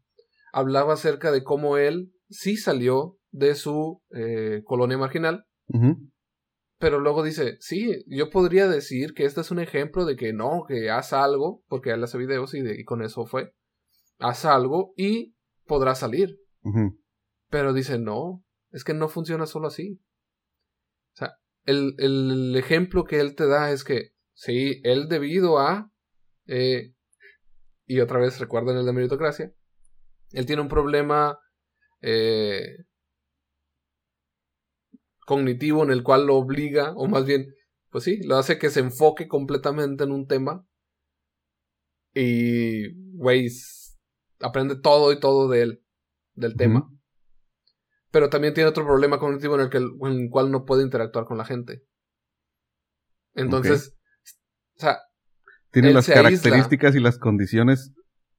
Hablaba 0.58 0.94
acerca 0.94 1.32
de 1.32 1.44
cómo 1.44 1.76
él 1.78 2.14
sí 2.30 2.56
salió 2.56 3.18
de 3.32 3.56
su 3.56 4.02
eh, 4.16 4.62
colonia 4.64 4.98
marginal 4.98 5.46
pero 6.78 7.00
luego 7.00 7.24
dice, 7.24 7.58
sí, 7.60 8.04
yo 8.08 8.30
podría 8.30 8.68
decir 8.70 9.14
que 9.14 9.26
este 9.26 9.42
es 9.42 9.52
un 9.52 9.60
ejemplo 9.60 10.06
de 10.06 10.16
que 10.16 10.32
no, 10.34 10.64
que 10.68 10.90
haz 10.90 11.12
algo, 11.14 11.64
porque 11.68 11.90
él 11.92 12.04
hace 12.04 12.18
videos 12.18 12.54
y, 12.54 12.62
de- 12.62 12.80
y 12.80 12.84
con 12.86 13.02
eso 13.02 13.26
fue, 13.26 13.54
haz 14.20 14.46
algo 14.46 14.94
y 14.96 15.36
podrás 15.66 16.00
salir. 16.00 16.38
Pero 17.50 17.74
dice, 17.74 18.00
no, 18.00 18.44
es 18.72 18.84
que 18.84 18.94
no 18.94 19.10
funciona 19.10 19.46
solo 19.46 19.68
así. 19.68 20.00
O 21.14 21.18
sea, 21.18 21.34
el, 21.66 21.96
el 21.98 22.56
ejemplo 22.56 23.04
que 23.04 23.20
él 23.20 23.36
te 23.36 23.48
da 23.48 23.72
es 23.72 23.84
que, 23.84 24.12
sí, 24.34 24.80
él 24.84 25.08
debido 25.10 25.60
a, 25.60 25.92
eh, 26.48 26.94
y 27.86 28.00
otra 28.00 28.20
vez 28.20 28.40
recuerden 28.40 28.78
el 28.78 28.86
de 28.86 28.94
meritocracia, 28.94 29.52
él 30.32 30.46
tiene 30.46 30.62
un 30.62 30.68
problema 30.68 31.40
eh, 32.02 32.78
cognitivo 35.26 35.84
en 35.84 35.92
el 35.92 36.04
cual 36.04 36.28
lo 36.28 36.36
obliga, 36.36 36.94
o 36.96 37.08
más 37.08 37.26
bien, 37.26 37.54
pues 37.90 38.04
sí, 38.04 38.22
lo 38.24 38.38
hace 38.38 38.60
que 38.60 38.70
se 38.70 38.80
enfoque 38.80 39.28
completamente 39.28 40.04
en 40.04 40.12
un 40.12 40.28
tema. 40.28 40.66
Y, 42.14 42.94
güey, 43.18 43.50
aprende 44.40 44.76
todo 44.76 45.12
y 45.12 45.20
todo 45.20 45.50
de 45.50 45.62
él, 45.64 45.84
del 46.34 46.56
tema. 46.56 46.90
Pero 48.12 48.30
también 48.30 48.54
tiene 48.54 48.70
otro 48.70 48.86
problema 48.86 49.20
cognitivo 49.20 49.56
en 49.56 49.62
el, 49.62 49.70
que, 49.70 49.78
en 49.78 50.22
el 50.22 50.30
cual 50.30 50.52
no 50.52 50.64
puede 50.64 50.84
interactuar 50.84 51.26
con 51.26 51.38
la 51.38 51.44
gente. 51.44 51.84
Entonces, 53.34 53.98
o 54.78 54.80
sea, 54.80 55.00
Tiene 55.72 55.92
las 55.92 56.06
se 56.06 56.14
aísla. 56.14 56.30
características 56.30 56.96
y 56.96 57.00
las 57.02 57.18
condiciones 57.18 57.94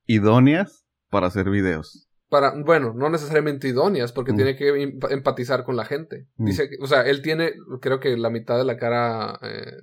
idóneas 0.06 0.85
para 1.10 1.26
hacer 1.28 1.50
videos. 1.50 2.08
para, 2.28 2.52
bueno, 2.60 2.92
no 2.92 3.08
necesariamente 3.08 3.68
idóneas, 3.68 4.10
porque 4.12 4.32
Mm. 4.32 4.36
tiene 4.36 4.56
que 4.56 4.68
em- 4.82 4.98
empatizar 5.10 5.62
con 5.62 5.76
la 5.76 5.84
gente. 5.84 6.26
Mm. 6.36 6.44
Dice, 6.46 6.68
que- 6.68 6.76
o 6.82 6.86
sea, 6.88 7.02
él 7.02 7.22
tiene, 7.22 7.52
creo 7.80 8.00
que 8.00 8.16
la 8.16 8.30
mitad 8.30 8.58
de 8.58 8.64
la 8.64 8.76
cara 8.76 9.38
eh, 9.42 9.80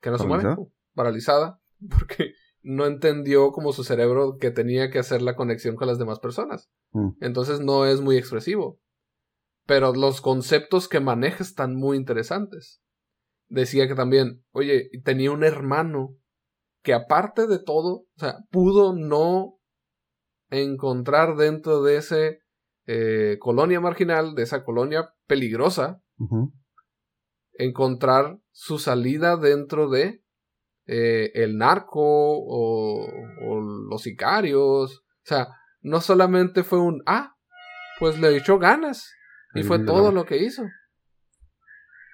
que 0.00 0.10
no 0.10 0.18
se 0.18 0.26
mueve, 0.26 0.42
¿Paralizada? 0.42 0.68
paralizada, 0.94 1.60
porque 2.08 2.32
no 2.62 2.84
entendió 2.86 3.52
como 3.52 3.72
su 3.72 3.84
cerebro 3.84 4.38
que 4.40 4.50
tenía 4.50 4.90
que 4.90 4.98
hacer 4.98 5.22
la 5.22 5.36
conexión 5.36 5.76
con 5.76 5.86
las 5.86 6.00
demás 6.00 6.18
personas. 6.18 6.68
Mm. 6.90 7.10
Entonces 7.20 7.60
no 7.60 7.86
es 7.86 8.00
muy 8.00 8.16
expresivo. 8.16 8.80
Pero 9.66 9.94
los 9.94 10.20
conceptos 10.20 10.88
que 10.88 10.98
maneja 10.98 11.44
están 11.44 11.76
muy 11.76 11.96
interesantes. 11.96 12.82
Decía 13.48 13.86
que 13.86 13.94
también, 13.94 14.42
oye, 14.50 14.90
tenía 15.04 15.30
un 15.30 15.44
hermano 15.44 16.16
que 16.82 16.92
aparte 16.92 17.46
de 17.46 17.60
todo, 17.60 18.06
o 18.16 18.18
sea, 18.18 18.38
pudo 18.50 18.96
no 18.96 19.59
encontrar 20.50 21.36
dentro 21.36 21.82
de 21.82 21.96
ese 21.96 22.40
eh, 22.86 23.36
colonia 23.40 23.80
marginal, 23.80 24.34
de 24.34 24.42
esa 24.42 24.64
colonia 24.64 25.14
peligrosa, 25.26 26.02
encontrar 27.54 28.38
su 28.52 28.78
salida 28.78 29.36
dentro 29.36 29.88
de 29.90 30.22
eh, 30.86 31.30
el 31.34 31.56
narco 31.58 32.00
o, 32.02 33.06
o 33.46 33.60
los 33.90 34.02
sicarios. 34.02 34.98
O 34.98 35.24
sea, 35.24 35.48
no 35.82 36.00
solamente 36.00 36.64
fue 36.64 36.80
un, 36.80 37.02
ah, 37.06 37.34
pues 37.98 38.18
le 38.18 38.36
echó 38.36 38.58
ganas 38.58 39.10
y 39.54 39.58
Ahí 39.60 39.64
fue 39.64 39.78
todo 39.80 40.06
la- 40.08 40.12
lo 40.12 40.24
que 40.24 40.38
hizo. 40.38 40.64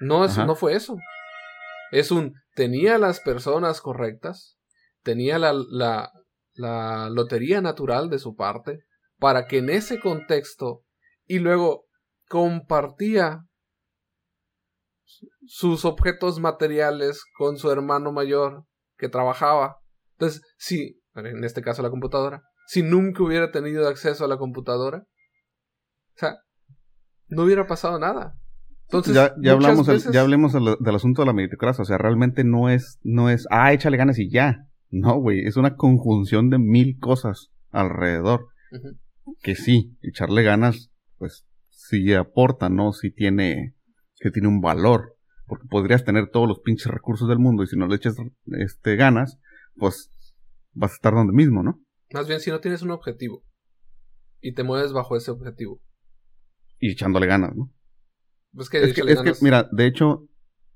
No, 0.00 0.24
es, 0.24 0.36
no 0.46 0.54
fue 0.56 0.74
eso. 0.74 0.96
Es 1.90 2.10
un, 2.10 2.34
tenía 2.54 2.98
las 2.98 3.20
personas 3.20 3.80
correctas, 3.80 4.58
tenía 5.02 5.38
la, 5.38 5.52
la, 5.52 6.12
la 6.56 7.08
lotería 7.10 7.60
natural 7.60 8.10
de 8.10 8.18
su 8.18 8.34
parte, 8.34 8.80
para 9.18 9.46
que 9.46 9.58
en 9.58 9.70
ese 9.70 10.00
contexto, 10.00 10.82
y 11.26 11.38
luego 11.38 11.84
compartía 12.28 13.40
sus 15.46 15.84
objetos 15.84 16.40
materiales 16.40 17.22
con 17.38 17.56
su 17.56 17.70
hermano 17.70 18.12
mayor 18.12 18.64
que 18.96 19.08
trabajaba. 19.08 19.76
Entonces, 20.12 20.42
si, 20.58 21.00
en 21.14 21.44
este 21.44 21.62
caso 21.62 21.82
la 21.82 21.90
computadora, 21.90 22.42
si 22.66 22.82
nunca 22.82 23.22
hubiera 23.22 23.50
tenido 23.50 23.88
acceso 23.88 24.24
a 24.24 24.28
la 24.28 24.38
computadora, 24.38 24.98
o 24.98 26.18
sea, 26.18 26.36
no 27.28 27.42
hubiera 27.44 27.66
pasado 27.66 27.98
nada. 27.98 28.34
Entonces, 28.88 29.14
ya, 29.14 29.34
ya 29.40 29.52
hablamos, 29.52 29.86
veces- 29.86 30.12
ya 30.12 30.20
hablemos 30.20 30.52
del, 30.52 30.76
del 30.78 30.94
asunto 30.94 31.22
de 31.22 31.26
la 31.26 31.32
meritocracia. 31.32 31.82
O 31.82 31.84
sea, 31.84 31.98
realmente 31.98 32.44
no 32.44 32.68
es, 32.68 32.98
no 33.02 33.30
es, 33.30 33.46
ah, 33.50 33.72
échale 33.72 33.96
ganas 33.96 34.18
y 34.18 34.30
ya. 34.30 34.56
No, 34.90 35.18
güey, 35.18 35.46
es 35.46 35.56
una 35.56 35.76
conjunción 35.76 36.50
de 36.50 36.58
mil 36.58 36.98
cosas 36.98 37.50
alrededor. 37.70 38.48
Que 39.42 39.54
sí, 39.54 39.96
echarle 40.02 40.42
ganas, 40.42 40.90
pues 41.18 41.46
sí 41.70 42.12
aporta, 42.14 42.68
¿no? 42.68 42.92
Sí 42.92 43.10
tiene, 43.10 43.74
que 44.16 44.30
tiene 44.30 44.48
un 44.48 44.60
valor. 44.60 45.16
Porque 45.46 45.66
podrías 45.68 46.04
tener 46.04 46.30
todos 46.30 46.48
los 46.48 46.60
pinches 46.60 46.92
recursos 46.92 47.28
del 47.28 47.38
mundo 47.38 47.62
y 47.62 47.66
si 47.66 47.76
no 47.76 47.86
le 47.86 47.96
echas 47.96 48.16
este, 48.58 48.96
ganas, 48.96 49.38
pues 49.76 50.10
vas 50.72 50.92
a 50.92 50.94
estar 50.94 51.14
donde 51.14 51.32
mismo, 51.32 51.62
¿no? 51.62 51.80
Más 52.12 52.28
bien, 52.28 52.40
si 52.40 52.50
no 52.50 52.60
tienes 52.60 52.82
un 52.82 52.90
objetivo 52.90 53.44
y 54.40 54.54
te 54.54 54.62
mueves 54.62 54.92
bajo 54.92 55.16
ese 55.16 55.30
objetivo, 55.30 55.80
Y 56.78 56.92
echándole 56.92 57.26
ganas, 57.26 57.54
¿no? 57.56 57.72
pues 58.52 58.70
que, 58.70 58.82
Es 58.82 58.94
que, 58.94 59.02
es 59.10 59.20
que, 59.20 59.32
mira, 59.42 59.68
de 59.72 59.86
hecho, 59.86 60.28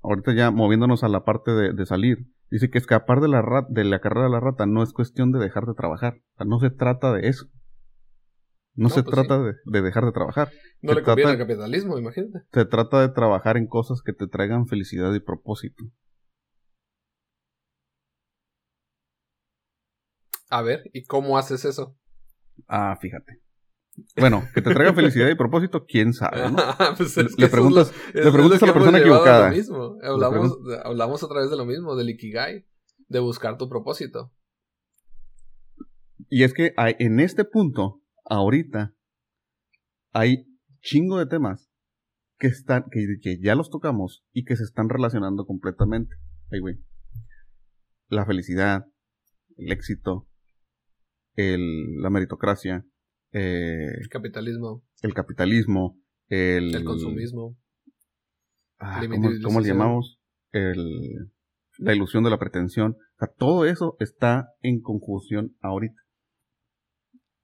ahorita 0.03 0.33
ya 0.33 0.51
moviéndonos 0.51 1.03
a 1.03 1.07
la 1.07 1.23
parte 1.23 1.51
de, 1.51 1.73
de 1.73 1.85
salir, 1.85 2.17
dice 2.51 2.69
que 2.69 2.77
escapar 2.77 3.21
de 3.21 3.27
la, 3.29 3.41
rat- 3.41 3.69
de 3.69 3.83
la 3.85 3.99
carrera 3.99 4.25
de 4.25 4.31
la 4.31 4.39
rata 4.39 4.65
no 4.67 4.83
es 4.83 4.93
cuestión 4.93 5.31
de 5.31 5.39
dejar 5.39 5.65
de 5.65 5.73
trabajar. 5.73 6.15
O 6.33 6.37
sea, 6.37 6.45
no 6.45 6.59
se 6.59 6.69
trata 6.69 7.11
de 7.13 7.27
eso. 7.27 7.47
No, 8.75 8.87
No, 8.87 8.89
se 8.89 9.03
pues 9.03 9.15
trata 9.15 9.39
de, 9.41 9.53
de 9.65 9.81
dejar 9.81 10.05
de 10.05 10.11
trabajar. 10.11 10.49
no 10.81 10.93
se 10.93 10.99
le 10.99 11.03
conviene 11.03 11.31
trata- 11.31 11.41
al 11.43 11.47
capitalismo, 11.47 11.97
imagínate. 11.97 12.45
Se 12.53 12.65
trata 12.65 13.01
de 13.01 13.09
trabajar 13.09 13.57
en 13.57 13.67
cosas 13.67 14.01
que 14.03 14.13
te 14.13 14.27
traigan 14.27 14.67
felicidad 14.67 15.13
y 15.13 15.19
propósito. 15.19 15.83
A 20.49 20.61
ver, 20.61 20.83
¿y 20.93 21.03
cómo 21.05 21.37
haces 21.37 21.65
eso? 21.65 21.95
Ah, 22.67 22.97
fíjate. 23.01 23.41
Bueno, 24.17 24.43
que 24.53 24.61
te 24.61 24.73
traiga 24.73 24.93
felicidad 24.93 25.29
y 25.29 25.35
propósito, 25.35 25.85
quién 25.85 26.13
sabe, 26.13 26.49
¿no? 26.49 26.57
pues 26.97 27.17
le, 27.37 27.47
preguntas, 27.49 27.93
le 28.13 28.31
preguntas 28.31 28.63
a 28.63 28.65
la 28.65 28.73
persona 28.73 28.99
equivocada. 28.99 29.51
Mismo. 29.51 29.97
Hablamos, 30.01 30.57
hablamos 30.83 31.23
otra 31.23 31.41
vez 31.41 31.49
de 31.49 31.57
lo 31.57 31.65
mismo, 31.65 31.95
del 31.95 32.09
Ikigai, 32.09 32.65
de 33.07 33.19
buscar 33.19 33.57
tu 33.57 33.69
propósito. 33.69 34.31
Y 36.29 36.43
es 36.43 36.53
que 36.53 36.73
hay, 36.77 36.95
en 36.99 37.19
este 37.19 37.43
punto, 37.43 38.01
ahorita, 38.25 38.95
hay 40.13 40.45
chingo 40.81 41.19
de 41.19 41.25
temas 41.25 41.69
que 42.37 42.47
están, 42.47 42.85
que, 42.91 43.05
que 43.21 43.39
ya 43.41 43.55
los 43.55 43.69
tocamos 43.69 44.23
y 44.31 44.45
que 44.45 44.55
se 44.55 44.63
están 44.63 44.89
relacionando 44.89 45.45
completamente. 45.45 46.15
Ay, 46.51 46.59
güey. 46.59 46.75
La 48.07 48.25
felicidad, 48.25 48.85
el 49.57 49.71
éxito, 49.71 50.27
el, 51.35 52.01
la 52.01 52.09
meritocracia, 52.09 52.85
eh, 53.31 53.87
el 53.99 54.09
capitalismo. 54.09 54.83
El 55.01 55.13
capitalismo, 55.13 55.97
el... 56.27 56.75
El 56.75 56.83
consumismo. 56.83 57.57
Ah, 58.79 59.01
¿cómo, 59.43 59.59
le 59.59 59.67
llamamos? 59.67 60.19
El, 60.51 61.31
la 61.77 61.93
ilusión 61.93 62.23
de 62.23 62.29
la 62.29 62.39
pretensión. 62.39 62.97
O 63.15 63.19
sea, 63.19 63.27
todo 63.27 63.65
eso 63.65 63.95
está 63.99 64.49
en 64.61 64.81
conjunción 64.81 65.55
ahorita. 65.61 66.01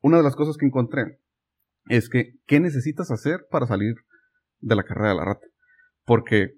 Una 0.02 0.18
de 0.18 0.24
las 0.24 0.36
cosas 0.36 0.58
que 0.58 0.66
encontré 0.66 1.20
es 1.90 2.10
que, 2.10 2.34
¿qué 2.46 2.60
necesitas 2.60 3.12
hacer 3.12 3.48
para 3.50 3.68
salir 3.68 3.96
de 4.60 4.76
la 4.76 4.84
carrera 4.84 5.10
de 5.10 5.16
la 5.16 5.26
rata? 5.26 5.48
Porque, 6.06 6.54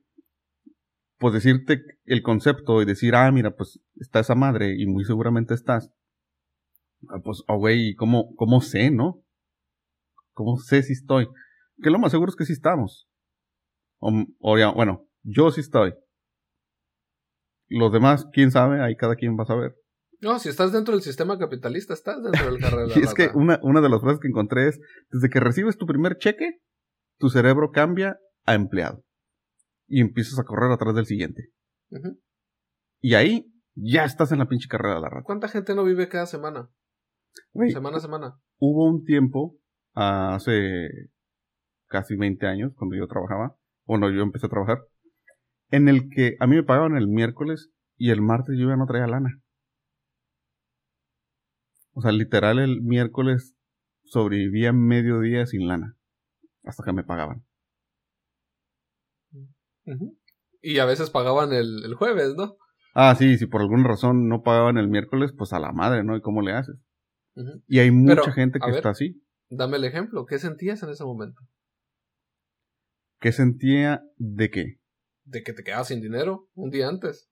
pues 1.18 1.34
decirte 1.34 1.82
el 2.06 2.22
concepto 2.22 2.82
y 2.82 2.86
decir, 2.86 3.16
ah, 3.16 3.32
mira, 3.32 3.56
pues 3.56 3.80
está 3.96 4.20
esa 4.20 4.36
madre 4.36 4.76
y 4.78 4.86
muy 4.88 5.06
seguramente 5.06 5.54
estás, 5.54 5.92
pues, 7.24 7.44
oh, 7.48 7.58
güey, 7.58 7.96
¿cómo, 7.96 8.36
¿cómo 8.36 8.62
sé, 8.62 8.92
no? 8.92 9.24
¿Cómo 10.34 10.58
sé 10.58 10.84
si 10.84 10.94
estoy? 10.94 11.28
Que 11.82 11.90
lo 11.90 12.00
más 12.00 12.12
seguro 12.12 12.30
es 12.30 12.36
que 12.36 12.46
sí 12.46 12.54
estamos. 12.54 13.10
O, 14.00 14.58
ya, 14.58 14.72
bueno, 14.72 15.08
yo 15.24 15.52
sí 15.52 15.62
estoy. 15.62 15.94
Los 17.68 17.92
demás, 17.92 18.26
quién 18.32 18.52
sabe, 18.52 18.82
ahí 18.82 18.96
cada 18.96 19.16
quien 19.16 19.38
va 19.38 19.44
a 19.44 19.48
saber. 19.48 19.76
No, 20.22 20.40
si 20.40 20.50
estás 20.50 20.72
dentro 20.72 20.94
del 20.94 21.04
sistema 21.04 21.38
capitalista, 21.38 21.94
estás 21.94 22.22
dentro 22.24 22.52
del 22.52 22.60
carrera. 22.60 22.88
y 22.96 23.00
es 23.00 23.14
que 23.14 23.30
una, 23.34 23.60
una 23.64 23.82
de 23.82 23.90
las 23.90 24.02
frases 24.02 24.20
que 24.20 24.28
encontré 24.28 24.68
es, 24.68 24.80
desde 25.10 25.30
que 25.30 25.40
recibes 25.40 25.78
tu 25.78 25.86
primer 25.86 26.18
cheque, 26.18 26.62
tu 27.18 27.30
cerebro 27.30 27.72
cambia 27.72 28.18
a 28.46 28.56
empleado. 28.56 29.04
Y 29.88 30.02
empiezas 30.02 30.40
a 30.40 30.44
correr 30.44 30.72
atrás 30.72 30.96
del 30.96 31.06
siguiente. 31.06 31.50
Y 33.02 33.14
ahí 33.16 33.52
ya 33.76 34.04
estás 34.04 34.32
en 34.32 34.40
la 34.40 34.48
pinche 34.48 34.68
carrera 34.68 34.96
de 34.96 35.02
la 35.02 35.10
rata. 35.10 35.24
¿Cuánta 35.24 35.48
gente 35.48 35.74
no 35.74 35.84
vive 35.84 36.10
cada 36.10 36.26
semana? 36.26 36.70
Semana 37.70 37.98
a 37.98 38.02
semana. 38.02 38.40
Hubo 38.58 38.86
un 38.86 39.04
tiempo, 39.06 39.58
hace 39.94 40.90
casi 41.88 42.16
20 42.16 42.46
años, 42.48 42.74
cuando 42.76 42.96
yo 42.96 43.08
trabajaba, 43.08 43.56
bueno, 43.86 44.10
yo 44.12 44.22
empecé 44.22 44.46
a 44.46 44.50
trabajar, 44.50 44.80
en 45.72 45.90
el 45.90 46.10
que 46.10 46.36
a 46.40 46.48
mí 46.48 46.56
me 46.56 46.64
pagaban 46.64 46.96
el 46.96 47.08
miércoles 47.08 47.72
y 47.98 48.12
el 48.12 48.22
martes 48.22 48.56
yo 48.58 48.70
ya 48.70 48.76
no 48.76 48.86
traía 48.86 49.08
lana. 49.08 49.42
O 51.94 52.02
sea, 52.02 52.12
literal 52.12 52.60
el 52.60 52.82
miércoles 52.82 53.56
sobrevivía 54.06 54.72
medio 54.74 55.20
día 55.20 55.46
sin 55.46 55.68
lana. 55.68 55.96
Hasta 56.64 56.84
que 56.84 56.94
me 56.94 57.04
pagaban. 57.04 57.44
Y 60.62 60.80
a 60.80 60.86
veces 60.86 61.10
pagaban 61.10 61.52
el, 61.52 61.84
el, 61.84 61.96
jueves, 61.96 62.36
¿no? 62.36 62.58
Ah, 62.94 63.16
sí, 63.16 63.38
si 63.38 63.48
por 63.48 63.62
alguna 63.62 63.88
razón 63.88 64.28
no 64.28 64.44
pagaban 64.44 64.78
el 64.78 64.88
miércoles, 64.88 65.34
pues 65.38 65.54
a 65.54 65.60
la 65.60 65.72
madre, 65.72 66.04
¿no? 66.04 66.16
¿Y 66.16 66.22
cómo 66.22 66.42
le 66.42 66.54
haces? 66.54 66.76
Y 67.68 67.80
hay 67.80 67.92
mucha 67.92 68.32
gente 68.32 68.60
que 68.60 68.72
está 68.72 68.90
así. 68.90 69.24
Dame 69.50 69.78
el 69.78 69.86
ejemplo. 69.86 70.26
¿Qué 70.26 70.40
sentías 70.40 70.84
en 70.84 70.90
ese 70.90 71.04
momento? 71.04 71.42
¿Qué 73.20 73.32
sentía 73.32 74.04
de 74.18 74.50
qué? 74.50 74.80
De 75.24 75.44
que 75.44 75.54
te 75.54 75.64
quedabas 75.64 75.88
sin 75.88 76.02
dinero 76.02 76.50
un 76.54 76.70
día 76.70 76.88
antes. 76.88 77.30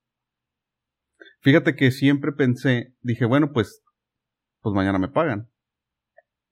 Fíjate 1.41 1.75
que 1.75 1.91
siempre 1.91 2.31
pensé, 2.31 2.95
dije, 3.01 3.25
bueno, 3.25 3.51
pues, 3.53 3.83
pues 4.61 4.75
mañana 4.75 4.99
me 4.99 5.07
pagan. 5.07 5.49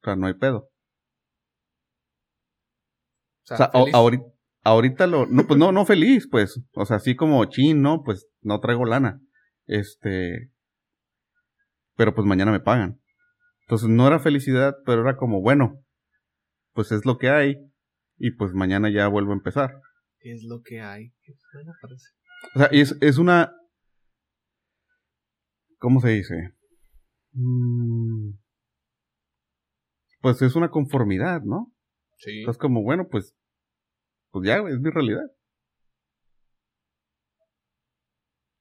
O 0.02 0.06
sea, 0.06 0.16
no 0.16 0.28
hay 0.28 0.36
pedo. 0.36 0.70
O 3.50 3.56
sea, 3.56 3.72
ahorita, 4.64 5.06
lo, 5.08 5.28
no, 5.28 5.46
pues 5.46 5.60
no, 5.60 5.72
no 5.72 5.86
feliz, 5.86 6.28
pues. 6.30 6.62
O 6.74 6.86
sea, 6.86 6.98
así 6.98 7.16
como 7.16 7.46
chin, 7.46 7.82
no, 7.82 8.04
pues 8.04 8.28
no 8.42 8.60
traigo 8.60 8.86
lana. 8.86 9.22
Este, 9.68 10.52
pero 11.96 12.14
pues 12.16 12.26
mañana 12.26 12.52
me 12.52 12.60
pagan. 12.60 13.02
Entonces 13.66 13.90
no 13.90 14.08
era 14.08 14.20
felicidad, 14.20 14.76
pero 14.86 15.02
era 15.02 15.18
como, 15.18 15.42
bueno, 15.42 15.84
pues 16.74 16.92
es 16.92 17.04
lo 17.06 17.18
que 17.18 17.30
hay 17.30 17.56
y 18.18 18.32
pues 18.32 18.54
mañana 18.54 18.92
ya 18.92 19.08
vuelvo 19.08 19.32
a 19.32 19.36
empezar. 19.36 19.82
Es 20.20 20.44
lo 20.44 20.62
que 20.62 20.82
hay. 20.82 21.14
O 22.56 22.60
sea, 22.60 22.68
es, 22.68 22.96
es 23.02 23.18
una... 23.18 23.52
¿Cómo 25.80 26.00
se 26.00 26.10
dice? 26.10 26.54
Mm, 27.32 28.34
pues 30.22 30.42
es 30.44 30.56
una 30.56 30.70
conformidad, 30.70 31.42
¿no? 31.42 31.74
Sí. 32.18 32.40
Entonces 32.40 32.60
como, 32.60 32.84
bueno, 32.84 33.08
pues, 33.10 33.36
pues 34.30 34.48
ya, 34.48 34.58
es 34.58 34.80
mi 34.80 34.92
realidad. 34.92 35.26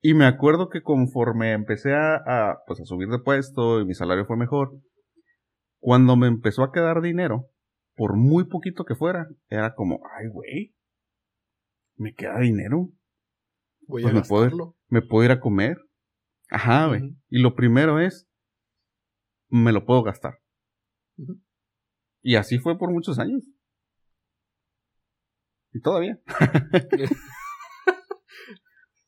Y 0.00 0.14
me 0.14 0.26
acuerdo 0.26 0.68
que 0.68 0.82
conforme 0.82 1.52
empecé 1.52 1.94
a, 1.94 2.16
a, 2.16 2.58
pues 2.66 2.80
a 2.80 2.84
subir 2.84 3.08
de 3.08 3.18
puesto 3.18 3.80
y 3.80 3.86
mi 3.86 3.94
salario 3.94 4.26
fue 4.26 4.36
mejor, 4.36 4.80
cuando 5.84 6.16
me 6.16 6.28
empezó 6.28 6.64
a 6.64 6.72
quedar 6.72 7.02
dinero, 7.02 7.50
por 7.94 8.16
muy 8.16 8.44
poquito 8.44 8.86
que 8.86 8.94
fuera, 8.94 9.28
era 9.50 9.74
como, 9.74 10.00
ay, 10.16 10.28
güey, 10.28 10.74
me 11.96 12.14
queda 12.14 12.38
dinero. 12.40 12.88
Voy 13.86 14.00
pues 14.00 14.14
a 14.14 14.18
me 14.18 14.22
puedo, 14.22 14.78
me 14.88 15.02
puedo 15.02 15.26
ir 15.26 15.30
a 15.30 15.40
comer. 15.40 15.76
Ajá, 16.48 16.86
güey. 16.86 17.14
Y 17.28 17.42
lo 17.42 17.54
primero 17.54 18.00
es, 18.00 18.26
me 19.50 19.72
lo 19.72 19.84
puedo 19.84 20.02
gastar. 20.02 20.38
Y 22.22 22.36
así 22.36 22.58
fue 22.58 22.78
por 22.78 22.90
muchos 22.90 23.18
años. 23.18 23.42
Y 25.74 25.82
todavía. 25.82 26.18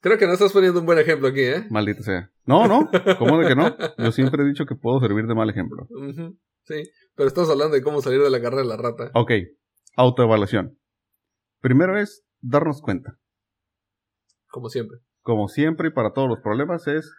Creo 0.00 0.18
que 0.18 0.26
no 0.26 0.34
estás 0.34 0.52
poniendo 0.52 0.80
un 0.80 0.84
buen 0.84 0.98
ejemplo 0.98 1.28
aquí, 1.28 1.40
¿eh? 1.40 1.66
Maldito 1.70 2.02
sea. 2.02 2.30
No, 2.44 2.68
no. 2.68 2.90
¿Cómo 3.18 3.38
de 3.38 3.48
que 3.48 3.56
no? 3.56 3.74
Yo 3.96 4.12
siempre 4.12 4.42
he 4.42 4.46
dicho 4.46 4.66
que 4.66 4.74
puedo 4.74 5.00
servir 5.00 5.26
de 5.26 5.34
mal 5.34 5.48
ejemplo. 5.48 5.88
Sí, 6.66 6.82
pero 7.14 7.28
estamos 7.28 7.48
hablando 7.50 7.76
de 7.76 7.82
cómo 7.82 8.02
salir 8.02 8.20
de 8.20 8.30
la 8.30 8.42
carrera 8.42 8.62
de 8.62 8.68
la 8.68 8.76
rata. 8.76 9.10
Ok, 9.14 9.30
autoevaluación. 9.96 10.78
Primero 11.60 11.96
es 11.98 12.24
darnos 12.40 12.82
cuenta. 12.82 13.18
Como 14.48 14.68
siempre. 14.68 14.98
Como 15.22 15.48
siempre 15.48 15.88
y 15.88 15.92
para 15.92 16.12
todos 16.12 16.28
los 16.28 16.40
problemas 16.40 16.86
es 16.88 17.12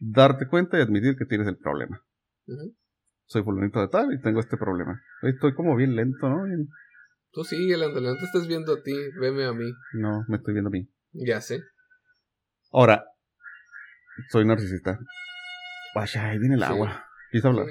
darte 0.00 0.48
cuenta 0.48 0.78
y 0.78 0.82
admitir 0.82 1.16
que 1.16 1.26
tienes 1.26 1.46
el 1.46 1.58
problema. 1.58 2.02
Soy 3.26 3.42
fulanito 3.44 3.80
de 3.80 3.88
tal 3.88 4.12
y 4.12 4.20
tengo 4.20 4.40
este 4.40 4.56
problema. 4.56 5.00
Estoy 5.22 5.54
como 5.54 5.76
bien 5.76 5.94
lento, 5.94 6.28
¿no? 6.28 6.42
Tú 7.30 7.44
sigue 7.44 7.76
lento, 7.76 8.00
no 8.00 8.14
te 8.16 8.24
estás 8.24 8.46
viendo 8.48 8.74
a 8.74 8.82
ti, 8.82 8.94
veme 9.20 9.44
a 9.44 9.52
mí. 9.52 9.72
No, 9.94 10.24
me 10.28 10.36
estoy 10.36 10.54
viendo 10.54 10.68
a 10.68 10.72
mí. 10.72 10.88
Ya 11.12 11.40
sé. 11.40 11.62
Ahora, 12.72 13.04
soy 14.30 14.44
narcisista. 14.44 14.98
Vaya, 15.94 16.30
ahí 16.30 16.38
viene 16.38 16.56
el 16.56 16.62
agua. 16.62 17.06
Quise 17.30 17.46
hablar. 17.46 17.66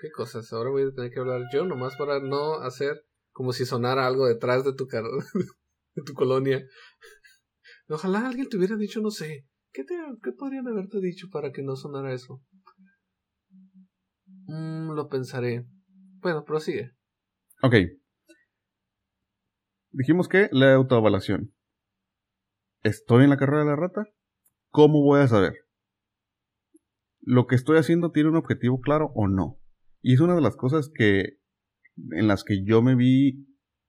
¿Qué 0.00 0.10
cosas? 0.10 0.50
Ahora 0.52 0.70
voy 0.70 0.82
a 0.82 0.92
tener 0.92 1.12
que 1.12 1.20
hablar 1.20 1.42
yo 1.52 1.66
nomás 1.66 1.94
para 1.96 2.20
no 2.20 2.54
hacer 2.60 3.04
como 3.32 3.52
si 3.52 3.66
sonara 3.66 4.06
algo 4.06 4.26
detrás 4.26 4.64
de 4.64 4.72
tu, 4.72 4.86
de 5.94 6.02
tu 6.02 6.14
colonia. 6.14 6.64
Ojalá 7.88 8.26
alguien 8.26 8.48
te 8.48 8.56
hubiera 8.56 8.76
dicho, 8.76 9.00
no 9.02 9.10
sé, 9.10 9.46
¿qué, 9.72 9.84
te, 9.84 9.94
¿qué 10.22 10.32
podrían 10.32 10.66
haberte 10.68 11.00
dicho 11.00 11.28
para 11.30 11.52
que 11.52 11.62
no 11.62 11.76
sonara 11.76 12.14
eso? 12.14 12.42
Mm, 14.46 14.92
lo 14.92 15.08
pensaré. 15.08 15.66
Bueno, 16.20 16.44
prosigue. 16.44 16.92
Ok. 17.62 17.74
Dijimos 19.90 20.28
que 20.28 20.48
la 20.50 20.74
autoevaluación. 20.74 21.52
¿Estoy 22.82 23.24
en 23.24 23.30
la 23.30 23.36
carrera 23.36 23.64
de 23.64 23.70
la 23.70 23.76
rata? 23.76 24.06
¿Cómo 24.70 25.02
voy 25.02 25.20
a 25.20 25.28
saber? 25.28 25.52
¿Lo 27.20 27.46
que 27.46 27.54
estoy 27.54 27.76
haciendo 27.76 28.12
tiene 28.12 28.30
un 28.30 28.36
objetivo 28.36 28.80
claro 28.80 29.10
o 29.14 29.28
no? 29.28 29.59
Y 30.02 30.14
es 30.14 30.20
una 30.20 30.34
de 30.34 30.40
las 30.40 30.56
cosas 30.56 30.90
que 30.92 31.40
en 32.12 32.26
las 32.26 32.44
que 32.44 32.64
yo 32.64 32.82
me 32.82 32.94
vi 32.94 33.46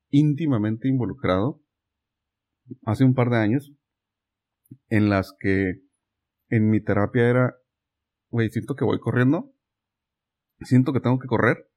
íntimamente 0.09 0.89
involucrado 0.89 1.61
hace 2.85 3.05
un 3.05 3.13
par 3.13 3.29
de 3.29 3.37
años, 3.37 3.73
en 4.87 5.09
las 5.09 5.33
que 5.39 5.81
en 6.49 6.69
mi 6.69 6.81
terapia 6.81 7.29
era, 7.29 7.55
güey, 8.29 8.49
siento 8.49 8.75
que 8.75 8.85
voy 8.85 8.99
corriendo, 8.99 9.53
siento 10.61 10.93
que 10.93 10.99
tengo 10.99 11.19
que 11.19 11.27
correr, 11.27 11.69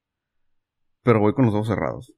pero 1.03 1.21
voy 1.21 1.35
con 1.35 1.47
los 1.47 1.55
ojos 1.55 1.69
cerrados. 1.69 2.13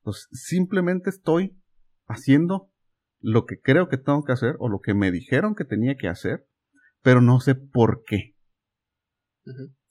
Entonces, 0.00 0.28
simplemente 0.32 1.10
estoy 1.10 1.58
haciendo 2.06 2.72
lo 3.20 3.44
que 3.44 3.60
creo 3.60 3.88
que 3.88 3.98
tengo 3.98 4.24
que 4.24 4.32
hacer 4.32 4.56
o 4.58 4.68
lo 4.68 4.80
que 4.80 4.94
me 4.94 5.10
dijeron 5.10 5.54
que 5.54 5.64
tenía 5.64 5.96
que 5.96 6.08
hacer, 6.08 6.48
pero 7.02 7.20
no 7.20 7.40
sé 7.40 7.54
por 7.54 8.02
qué. 8.04 8.36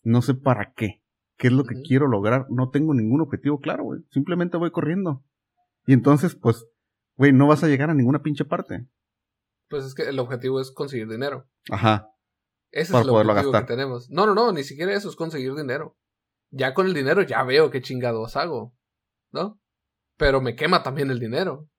No 0.01 0.21
sé 0.21 0.33
para 0.33 0.73
qué 0.75 0.98
¿Qué 1.39 1.47
es 1.47 1.53
lo 1.53 1.63
que 1.63 1.81
quiero 1.81 2.07
lograr? 2.07 2.47
No 2.49 2.69
tengo 2.69 2.93
ningún 2.93 3.21
objetivo 3.21 3.61
claro, 3.61 3.85
güey. 3.85 4.01
Simplemente 4.11 4.57
voy 4.57 4.71
corriendo. 4.71 5.23
Y 5.87 5.93
entonces, 5.93 6.35
pues, 6.35 6.65
güey, 7.15 7.31
no 7.31 7.47
vas 7.47 7.63
a 7.63 7.69
llegar 7.69 7.89
a 7.89 7.93
ninguna 7.93 8.21
pinche 8.21 8.43
parte. 8.43 8.85
Pues 9.69 9.85
es 9.85 9.95
que 9.95 10.03
el 10.03 10.19
objetivo 10.19 10.59
es 10.59 10.69
conseguir 10.71 11.07
dinero. 11.07 11.47
Ajá. 11.71 12.09
Ese 12.71 12.93
es 12.93 13.03
el 13.03 13.09
objetivo 13.09 13.53
que 13.53 13.61
tenemos. 13.61 14.09
No, 14.09 14.25
no, 14.25 14.35
no, 14.35 14.51
ni 14.51 14.63
siquiera 14.63 14.93
eso 14.93 15.09
es 15.09 15.15
conseguir 15.15 15.55
dinero. 15.55 15.97
Ya 16.51 16.73
con 16.73 16.87
el 16.87 16.93
dinero 16.93 17.21
ya 17.21 17.41
veo 17.43 17.71
qué 17.71 17.81
chingados 17.81 18.35
hago. 18.35 18.75
¿No? 19.31 19.61
Pero 20.17 20.41
me 20.41 20.57
quema 20.57 20.83
también 20.83 21.09
el 21.09 21.19
dinero. 21.19 21.69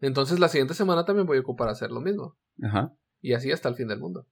Entonces 0.00 0.40
la 0.40 0.48
siguiente 0.48 0.72
semana 0.72 1.04
también 1.04 1.26
voy 1.26 1.36
a 1.36 1.42
ocupar 1.42 1.68
hacer 1.68 1.90
lo 1.90 2.00
mismo. 2.00 2.38
Ajá. 2.62 2.96
Y 3.20 3.34
así 3.34 3.52
hasta 3.52 3.68
el 3.68 3.74
fin 3.74 3.88
del 3.88 4.00
mundo. 4.00 4.26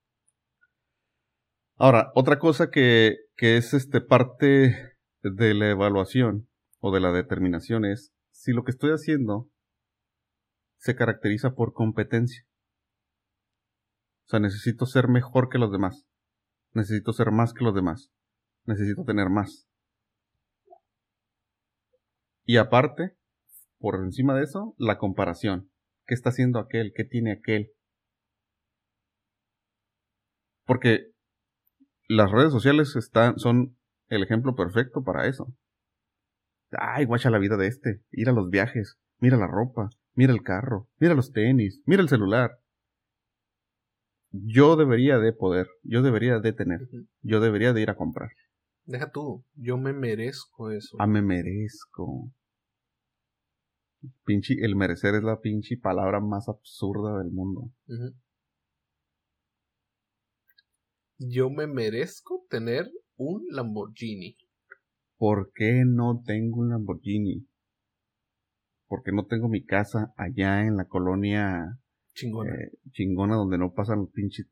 Ahora, 1.83 2.13
otra 2.15 2.39
cosa 2.39 2.71
que, 2.71 3.17
es 3.39 3.73
este 3.73 4.03
parte 4.03 4.99
de 5.23 5.55
la 5.55 5.71
evaluación 5.71 6.47
o 6.79 6.93
de 6.93 7.01
la 7.01 7.11
determinación 7.11 7.87
es 7.87 8.13
si 8.33 8.53
lo 8.53 8.65
que 8.65 8.73
estoy 8.73 8.91
haciendo 8.91 9.51
se 10.77 10.95
caracteriza 10.95 11.55
por 11.55 11.73
competencia. 11.73 12.45
O 14.27 14.29
sea, 14.29 14.41
necesito 14.41 14.85
ser 14.85 15.09
mejor 15.09 15.49
que 15.49 15.57
los 15.57 15.73
demás. 15.73 16.07
Necesito 16.75 17.15
ser 17.15 17.31
más 17.31 17.55
que 17.55 17.65
los 17.65 17.75
demás. 17.75 18.13
Necesito 18.67 19.05
tener 19.05 19.31
más. 19.31 19.67
Y 22.45 22.59
aparte, 22.59 23.17
por 23.79 24.05
encima 24.05 24.35
de 24.35 24.45
eso, 24.45 24.75
la 24.77 24.99
comparación. 24.99 25.71
¿Qué 26.07 26.13
está 26.13 26.29
haciendo 26.29 26.59
aquel? 26.59 26.93
¿Qué 26.95 27.05
tiene 27.05 27.33
aquel? 27.33 27.73
Porque 30.67 31.15
las 32.11 32.33
redes 32.33 32.51
sociales 32.51 32.97
están, 32.97 33.39
son 33.39 33.77
el 34.09 34.25
ejemplo 34.25 34.57
perfecto 34.57 35.05
para 35.05 35.29
eso. 35.29 35.55
Ay, 36.73 37.05
guacha 37.05 37.31
la 37.31 37.39
vida 37.39 37.57
de 37.57 37.69
este. 37.69 38.03
Ir 38.11 38.29
a 38.29 38.33
los 38.33 38.51
viajes. 38.51 38.99
Mira 39.19 39.37
la 39.37 39.47
ropa. 39.47 39.91
Mira 40.15 40.33
el 40.33 40.43
carro. 40.43 40.89
Mira 40.99 41.15
los 41.15 41.31
tenis. 41.31 41.81
Mira 41.87 42.03
el 42.03 42.09
celular. 42.09 42.59
Yo 44.33 44.75
debería 44.75 45.19
de 45.19 45.33
poder. 45.33 45.69
Yo 45.85 46.03
debería 46.03 46.41
de 46.41 46.53
tener. 46.53 46.81
Yo 47.23 47.39
debería 47.39 47.73
de 47.73 47.83
ir 47.83 47.91
a 47.91 47.97
comprar. 47.97 48.31
Deja 48.87 49.13
tú. 49.13 49.45
Yo 49.55 49.79
me 49.79 49.93
merezco 49.93 50.73
eso. 50.73 50.97
Ah, 50.99 51.07
me 51.07 51.23
merezco. 51.23 52.33
Pinche, 54.25 54.55
el 54.61 54.75
merecer 54.75 55.15
es 55.15 55.23
la 55.23 55.39
pinche 55.39 55.77
palabra 55.77 56.19
más 56.19 56.49
absurda 56.49 57.19
del 57.19 57.31
mundo. 57.31 57.71
Yo 61.23 61.51
me 61.51 61.67
merezco 61.67 62.47
tener 62.49 62.91
un 63.17 63.45
Lamborghini. 63.51 64.39
¿Por 65.19 65.53
qué 65.55 65.83
no 65.87 66.23
tengo 66.25 66.61
un 66.61 66.71
Lamborghini? 66.71 67.47
Porque 68.87 69.13
no 69.13 69.27
tengo 69.27 69.51
mi 69.51 69.63
casa 69.63 70.15
allá 70.17 70.63
en 70.63 70.77
la 70.79 70.87
colonia 70.87 71.79
chingona, 72.15 72.55
eh, 72.55 72.73
chingona 72.93 73.37
donde 73.37 73.59
no 73.59 73.75
pasan 73.75 73.99
los 73.99 74.11
pinches 74.11 74.47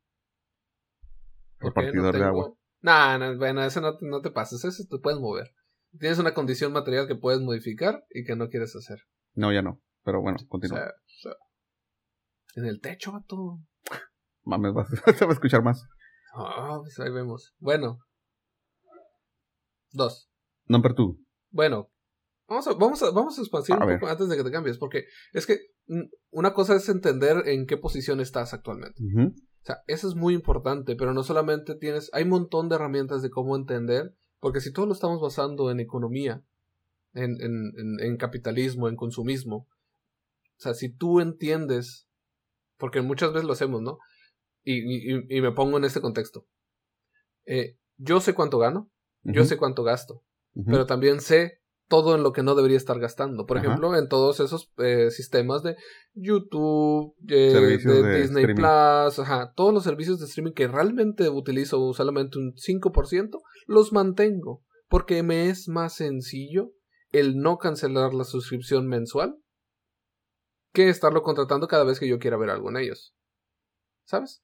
repartidor 1.57 2.15
de 2.15 2.23
agua. 2.23 2.53
Nah, 2.81 3.17
no, 3.17 3.35
bueno, 3.37 3.63
eso 3.63 3.81
no, 3.81 3.97
no 4.01 4.21
te 4.21 4.29
pases, 4.29 4.63
eso 4.63 4.83
te 4.87 4.99
puedes 4.99 5.19
mover. 5.19 5.49
Tienes 5.97 6.19
una 6.19 6.35
condición 6.35 6.71
material 6.71 7.07
que 7.07 7.15
puedes 7.15 7.41
modificar 7.41 8.05
y 8.11 8.23
que 8.25 8.35
no 8.35 8.47
quieres 8.49 8.75
hacer. 8.75 8.99
No, 9.33 9.51
ya 9.51 9.63
no. 9.63 9.81
Pero 10.03 10.21
bueno, 10.21 10.37
continúa. 10.47 10.93
en 12.55 12.65
el 12.65 12.79
techo, 12.79 13.11
vato. 13.11 13.59
Mames, 14.43 14.73
vas, 14.75 14.87
a 15.21 15.31
escuchar 15.31 15.63
más. 15.63 15.83
Ah, 16.33 16.77
pues 16.81 16.99
ahí 16.99 17.11
vemos. 17.11 17.53
Bueno. 17.59 17.99
Dos. 19.91 20.29
Number 20.65 20.93
two. 20.93 21.17
Bueno. 21.49 21.89
Vamos 22.47 22.67
a, 22.67 22.73
vamos 22.73 23.03
a, 23.03 23.11
vamos 23.11 23.37
a 23.37 23.41
expandir 23.41 23.75
un 23.75 23.99
poco 23.99 24.11
antes 24.11 24.27
de 24.27 24.35
que 24.35 24.43
te 24.43 24.51
cambies, 24.51 24.79
porque 24.79 25.05
es 25.33 25.45
que 25.45 25.59
una 26.31 26.53
cosa 26.55 26.75
es 26.75 26.89
entender 26.89 27.47
en 27.47 27.67
qué 27.67 27.77
posición 27.77 28.21
estás 28.21 28.55
actualmente. 28.55 28.99
O 29.03 29.65
sea, 29.65 29.83
eso 29.85 30.07
es 30.07 30.15
muy 30.15 30.33
importante, 30.33 30.95
pero 30.95 31.13
no 31.13 31.21
solamente 31.21 31.75
tienes, 31.75 32.09
hay 32.11 32.23
un 32.23 32.29
montón 32.29 32.67
de 32.67 32.75
herramientas 32.75 33.21
de 33.21 33.29
cómo 33.29 33.55
entender, 33.55 34.15
porque 34.39 34.61
si 34.61 34.73
todo 34.73 34.87
lo 34.87 34.93
estamos 34.93 35.21
basando 35.21 35.69
en 35.69 35.79
economía, 35.79 36.43
en, 37.13 37.41
en, 37.41 37.99
en, 37.99 38.17
capitalismo, 38.17 38.87
en 38.87 38.95
consumismo. 38.95 39.67
O 40.57 40.61
sea, 40.61 40.73
si 40.73 40.89
tú 40.89 41.19
entiendes, 41.19 42.07
porque 42.77 43.01
muchas 43.01 43.31
veces 43.31 43.45
lo 43.45 43.53
hacemos, 43.53 43.81
¿no? 43.81 43.99
Y, 44.71 45.35
y, 45.35 45.41
me 45.41 45.51
pongo 45.51 45.77
en 45.77 45.85
este 45.85 46.01
contexto. 46.01 46.45
Eh, 47.45 47.77
yo 47.97 48.21
sé 48.21 48.33
cuánto 48.35 48.59
gano, 48.59 48.91
yo 49.23 49.43
sé 49.43 49.57
cuánto 49.57 49.83
gasto, 49.83 50.23
pero 50.65 50.85
también 50.85 51.21
sé 51.21 51.59
todo 51.87 52.15
en 52.15 52.21
lo 52.21 52.31
que 52.31 52.43
no 52.43 52.53
debería 52.53 52.77
estar 52.77 52.99
gastando. 52.99 53.47
Por 53.47 53.57
ejemplo, 53.57 53.95
en 53.97 54.07
todos 54.07 54.39
esos 54.39 54.71
eh, 54.77 55.09
sistemas 55.09 55.63
de 55.63 55.75
YouTube, 56.13 57.15
eh, 57.27 57.51
de, 57.51 58.21
Disney 58.21 58.45
Plus, 58.53 59.19
ajá, 59.19 59.53
todos 59.55 59.73
los 59.73 59.83
servicios 59.83 60.19
de 60.19 60.27
streaming 60.27 60.53
que 60.53 60.67
realmente 60.67 61.27
utilizo 61.29 61.91
solamente 61.93 62.37
un 62.37 62.53
5%, 62.53 63.41
los 63.65 63.91
mantengo. 63.91 64.63
Porque 64.87 65.21
me 65.21 65.49
es 65.49 65.67
más 65.67 65.95
sencillo 65.95 66.71
el 67.11 67.37
no 67.37 67.57
cancelar 67.57 68.13
la 68.13 68.23
suscripción 68.23 68.87
mensual 68.87 69.35
que 70.73 70.89
estarlo 70.89 71.21
contratando 71.23 71.67
cada 71.67 71.83
vez 71.83 71.99
que 71.99 72.07
yo 72.07 72.19
quiera 72.19 72.37
ver 72.37 72.49
algo 72.49 72.69
en 72.69 72.77
ellos. 72.77 73.15
¿Sabes? 74.09 74.41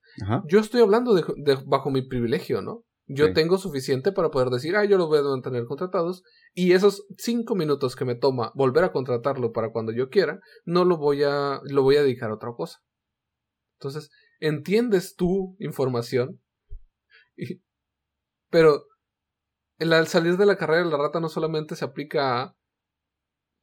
Yo 0.48 0.60
estoy 0.60 0.82
hablando 0.82 1.16
de, 1.16 1.58
bajo 1.66 1.90
mi 1.90 2.04
privilegio, 2.04 2.62
¿no? 2.62 2.84
Yo 3.08 3.34
tengo 3.34 3.58
suficiente 3.58 4.12
para 4.12 4.30
poder 4.30 4.50
decir, 4.50 4.76
ah, 4.76 4.86
yo 4.86 4.98
los 4.98 5.08
voy 5.08 5.20
a 5.20 5.24
mantener 5.24 5.66
contratados 5.66 6.24
y 6.54 6.74
esos 6.74 7.06
cinco 7.18 7.56
minutos 7.56 7.96
que 7.96 8.06
me 8.06 8.16
toma 8.16 8.52
volver 8.54 8.84
a 8.84 8.92
contratarlo 8.92 9.52
para 9.52 9.72
cuando 9.72 9.92
yo 9.92 10.10
quiera, 10.10 10.40
no 10.66 10.86
lo 10.86 10.98
voy 10.98 11.24
a, 11.24 11.62
lo 11.64 11.82
voy 11.82 11.96
a 11.98 12.04
dedicar 12.04 12.30
a 12.30 12.36
otra 12.36 12.52
cosa. 12.56 12.80
Entonces, 13.80 14.12
entiendes 14.40 15.16
tu 15.16 15.56
información, 15.60 16.42
pero 18.52 18.86
el 19.80 19.94
al 19.94 20.08
salir 20.08 20.38
de 20.38 20.46
la 20.46 20.58
carrera 20.58 20.84
de 20.84 20.92
la 20.92 20.98
rata 20.98 21.20
no 21.20 21.30
solamente 21.30 21.76
se 21.76 21.86
aplica 21.86 22.42
a 22.42 22.56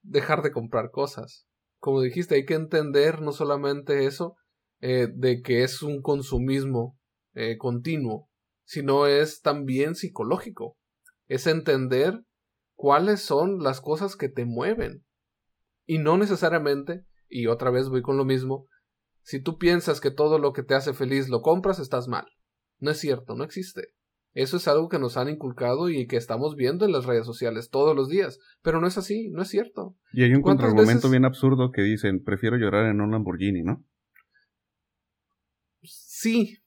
dejar 0.03 0.43
de 0.43 0.51
comprar 0.51 0.91
cosas. 0.91 1.47
Como 1.79 2.01
dijiste, 2.01 2.35
hay 2.35 2.45
que 2.45 2.55
entender 2.55 3.21
no 3.23 3.31
solamente 3.31 4.07
eso 4.07 4.37
eh, 4.83 5.09
de 5.15 5.43
que 5.43 5.63
es 5.63 5.81
un 5.83 6.03
consumismo 6.03 6.99
eh, 7.35 7.57
continuo, 7.57 8.29
sino 8.65 9.07
es 9.07 9.41
también 9.41 9.95
psicológico. 9.95 10.77
Es 11.29 11.47
entender 11.47 12.25
cuáles 12.75 13.21
son 13.21 13.63
las 13.63 13.81
cosas 13.81 14.17
que 14.17 14.29
te 14.29 14.45
mueven. 14.45 15.05
Y 15.87 15.99
no 15.99 16.19
necesariamente, 16.19 17.07
y 17.29 17.47
otra 17.47 17.71
vez 17.71 17.89
voy 17.89 18.03
con 18.03 18.17
lo 18.17 18.25
mismo, 18.25 18.67
si 19.23 19.41
tú 19.41 19.57
piensas 19.57 20.01
que 20.01 20.11
todo 20.11 20.41
lo 20.41 20.53
que 20.53 20.65
te 20.65 20.75
hace 20.75 20.95
feliz 20.95 21.29
lo 21.29 21.43
compras, 21.43 21.79
estás 21.79 22.09
mal. 22.09 22.27
No 22.81 22.91
es 22.91 22.99
cierto, 22.99 23.37
no 23.37 23.45
existe. 23.45 23.95
Eso 24.33 24.57
es 24.57 24.67
algo 24.67 24.89
que 24.89 24.99
nos 24.99 25.17
han 25.17 25.29
inculcado 25.29 25.91
y 25.91 26.09
que 26.09 26.17
estamos 26.17 26.57
viendo 26.57 26.87
en 26.87 26.93
las 26.93 27.05
redes 27.05 27.25
sociales 27.25 27.71
todos 27.71 27.95
los 27.95 28.09
días. 28.09 28.41
Pero 28.63 28.81
no 28.81 28.89
es 28.89 28.99
así, 28.99 29.29
no 29.31 29.43
es 29.43 29.49
cierto. 29.49 29.97
Y 30.13 30.25
hay 30.25 30.35
un 30.35 30.43
contraargumento 30.43 31.09
bien 31.09 31.25
absurdo 31.25 31.71
que 31.71 31.83
dicen, 31.83 32.25
prefiero 32.25 32.57
llorar 32.57 32.87
en 32.87 33.01
un 33.01 33.13
Lamborghini, 33.13 33.63
¿no? 33.63 33.85
Sí, 36.23 36.59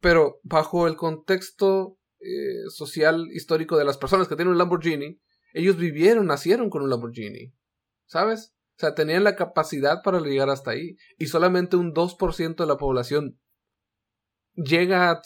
pero 0.00 0.40
bajo 0.42 0.88
el 0.88 0.96
contexto 0.96 1.96
eh, 2.18 2.68
social 2.70 3.28
histórico 3.32 3.76
de 3.76 3.84
las 3.84 3.98
personas 3.98 4.26
que 4.26 4.34
tienen 4.34 4.50
un 4.50 4.58
Lamborghini, 4.58 5.20
ellos 5.52 5.76
vivieron, 5.76 6.26
nacieron 6.26 6.68
con 6.68 6.82
un 6.82 6.90
Lamborghini. 6.90 7.54
¿Sabes? 8.06 8.56
O 8.70 8.80
sea, 8.80 8.96
tenían 8.96 9.22
la 9.22 9.36
capacidad 9.36 10.02
para 10.02 10.18
llegar 10.18 10.50
hasta 10.50 10.72
ahí. 10.72 10.96
Y 11.18 11.26
solamente 11.26 11.76
un 11.76 11.94
2% 11.94 12.56
de 12.56 12.66
la 12.66 12.78
población 12.78 13.38
llega 14.54 15.12
a 15.12 15.22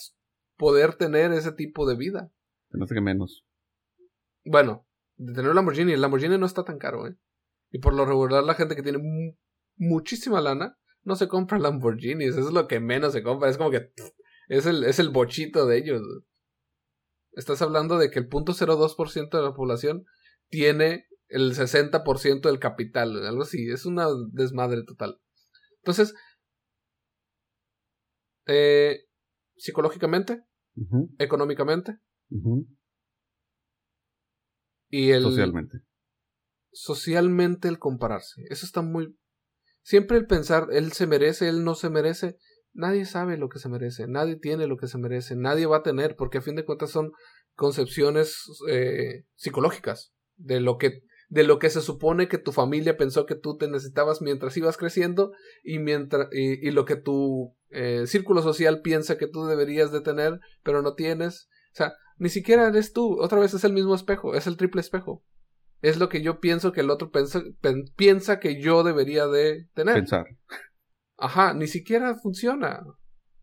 poder 0.59 0.97
tener 0.97 1.33
ese 1.33 1.53
tipo 1.53 1.89
de 1.89 1.97
vida. 1.97 2.31
No 2.69 2.87
sé 2.87 2.95
qué 2.95 3.01
menos. 3.01 3.47
Bueno, 4.45 4.87
de 5.17 5.33
tener 5.33 5.49
un 5.49 5.57
Lamborghini, 5.57 5.95
el 5.95 6.03
Lamborghini 6.03 6.37
no 6.37 6.45
está 6.45 6.65
tan 6.65 6.77
caro, 6.77 7.07
¿eh? 7.07 7.17
Y 7.71 7.79
por 7.79 7.95
lo 7.95 8.05
regular 8.05 8.45
la 8.45 8.57
gente 8.57 8.77
que 8.77 8.83
tiene 8.83 8.99
muchísima 9.77 10.43
lana 10.43 10.79
no 11.05 11.17
se 11.17 11.29
compra 11.29 11.59
Lamborghinis, 11.59 12.37
eso 12.37 12.49
es 12.49 12.55
lo 12.55 12.69
que 12.69 12.81
menos 12.81 13.13
se 13.13 13.23
compra, 13.23 13.49
es 13.49 13.59
como 13.59 13.71
que 13.71 13.93
es 14.49 14.67
el, 14.67 14.85
es 14.85 14.99
el 14.99 15.11
bochito 15.11 15.67
de 15.67 15.79
ellos. 15.79 16.03
Estás 17.33 17.63
hablando 17.63 17.99
de 17.99 18.11
que 18.11 18.19
el 18.19 18.29
0.02% 18.29 19.31
de 19.31 19.43
la 19.43 19.55
población 19.55 20.05
tiene 20.49 21.07
el 21.29 21.55
60% 21.55 22.43
del 22.43 22.59
capital, 22.59 23.27
algo 23.27 23.43
así, 23.43 23.71
es 23.71 23.87
una 23.87 24.07
desmadre 24.33 24.85
total. 24.85 25.21
Entonces, 25.79 26.15
eh, 28.47 29.07
psicológicamente, 29.57 30.45
económicamente 31.19 31.99
y 34.89 35.11
el 35.11 35.23
socialmente. 35.23 35.81
Socialmente 36.71 37.69
el 37.69 37.79
compararse. 37.79 38.43
Eso 38.49 38.67
está 38.67 38.83
muy 38.83 39.17
siempre 39.83 40.17
el 40.17 40.27
pensar 40.27 40.69
él 40.73 40.93
se 40.93 41.07
merece, 41.07 41.49
él 41.49 41.65
no 41.65 41.75
se 41.75 41.91
merece. 41.91 42.37
Nadie 42.75 43.05
sabe 43.05 43.37
lo 43.37 43.49
que 43.49 43.59
se 43.59 43.69
merece, 43.69 44.07
nadie 44.09 44.37
tiene 44.37 44.67
lo 44.67 44.79
que 44.79 44.87
se 44.87 44.97
merece, 44.97 45.37
nadie 45.37 45.67
va 45.67 45.79
a 45.79 45.83
tener, 45.83 46.17
porque 46.17 46.39
a 46.39 46.43
fin 46.43 46.57
de 46.57 46.65
cuentas 46.65 46.91
son 46.91 47.13
concepciones 47.55 48.45
eh, 48.69 49.25
psicológicas 49.35 50.15
de 50.37 50.61
lo 50.61 50.79
que 50.79 51.03
de 51.29 51.45
lo 51.45 51.59
que 51.59 51.71
se 51.71 51.81
supone 51.81 52.29
que 52.29 52.37
tu 52.37 52.53
familia 52.53 52.99
pensó 52.99 53.25
que 53.25 53.35
tú 53.35 53.57
te 53.57 53.67
necesitabas 53.67 54.21
mientras 54.21 54.55
ibas 54.59 54.77
creciendo 54.77 55.33
y 55.63 55.79
mientras 55.79 56.29
y, 56.31 56.71
lo 56.73 56.85
que 56.85 56.97
tu 56.97 57.57
eh, 57.71 58.07
círculo 58.07 58.43
social 58.43 58.83
piensa 58.83 59.17
que 59.17 59.29
tú 59.29 59.47
deberías 59.47 59.91
de 59.93 60.03
tener 60.03 60.41
pero 60.63 60.83
no 60.83 60.95
tienes 60.95 61.49
o 61.73 61.77
sea 61.77 61.95
ni 62.19 62.29
siquiera 62.29 62.69
eres 62.69 62.93
tú 62.93 63.19
otra 63.19 63.41
vez 63.41 63.55
es 63.55 63.65
el 63.65 63.73
mismo 63.73 63.95
espejo 63.95 64.35
es 64.35 64.47
el 64.47 64.59
triple 64.59 64.83
espejo 64.83 65.25
es 65.83 65.99
lo 65.99 66.09
que 66.09 66.23
yo 66.23 66.41
pienso 66.41 66.73
que 66.73 66.81
el 66.81 66.91
otro 66.91 67.11
piensa, 67.11 67.43
piensa 67.97 68.41
que 68.41 68.61
yo 68.61 68.83
debería 68.83 69.27
de 69.27 69.69
tener 69.75 69.95
pensar 69.95 70.27
ajá 71.17 71.55
ni 71.55 71.67
siquiera 71.67 72.17
funciona 72.17 72.83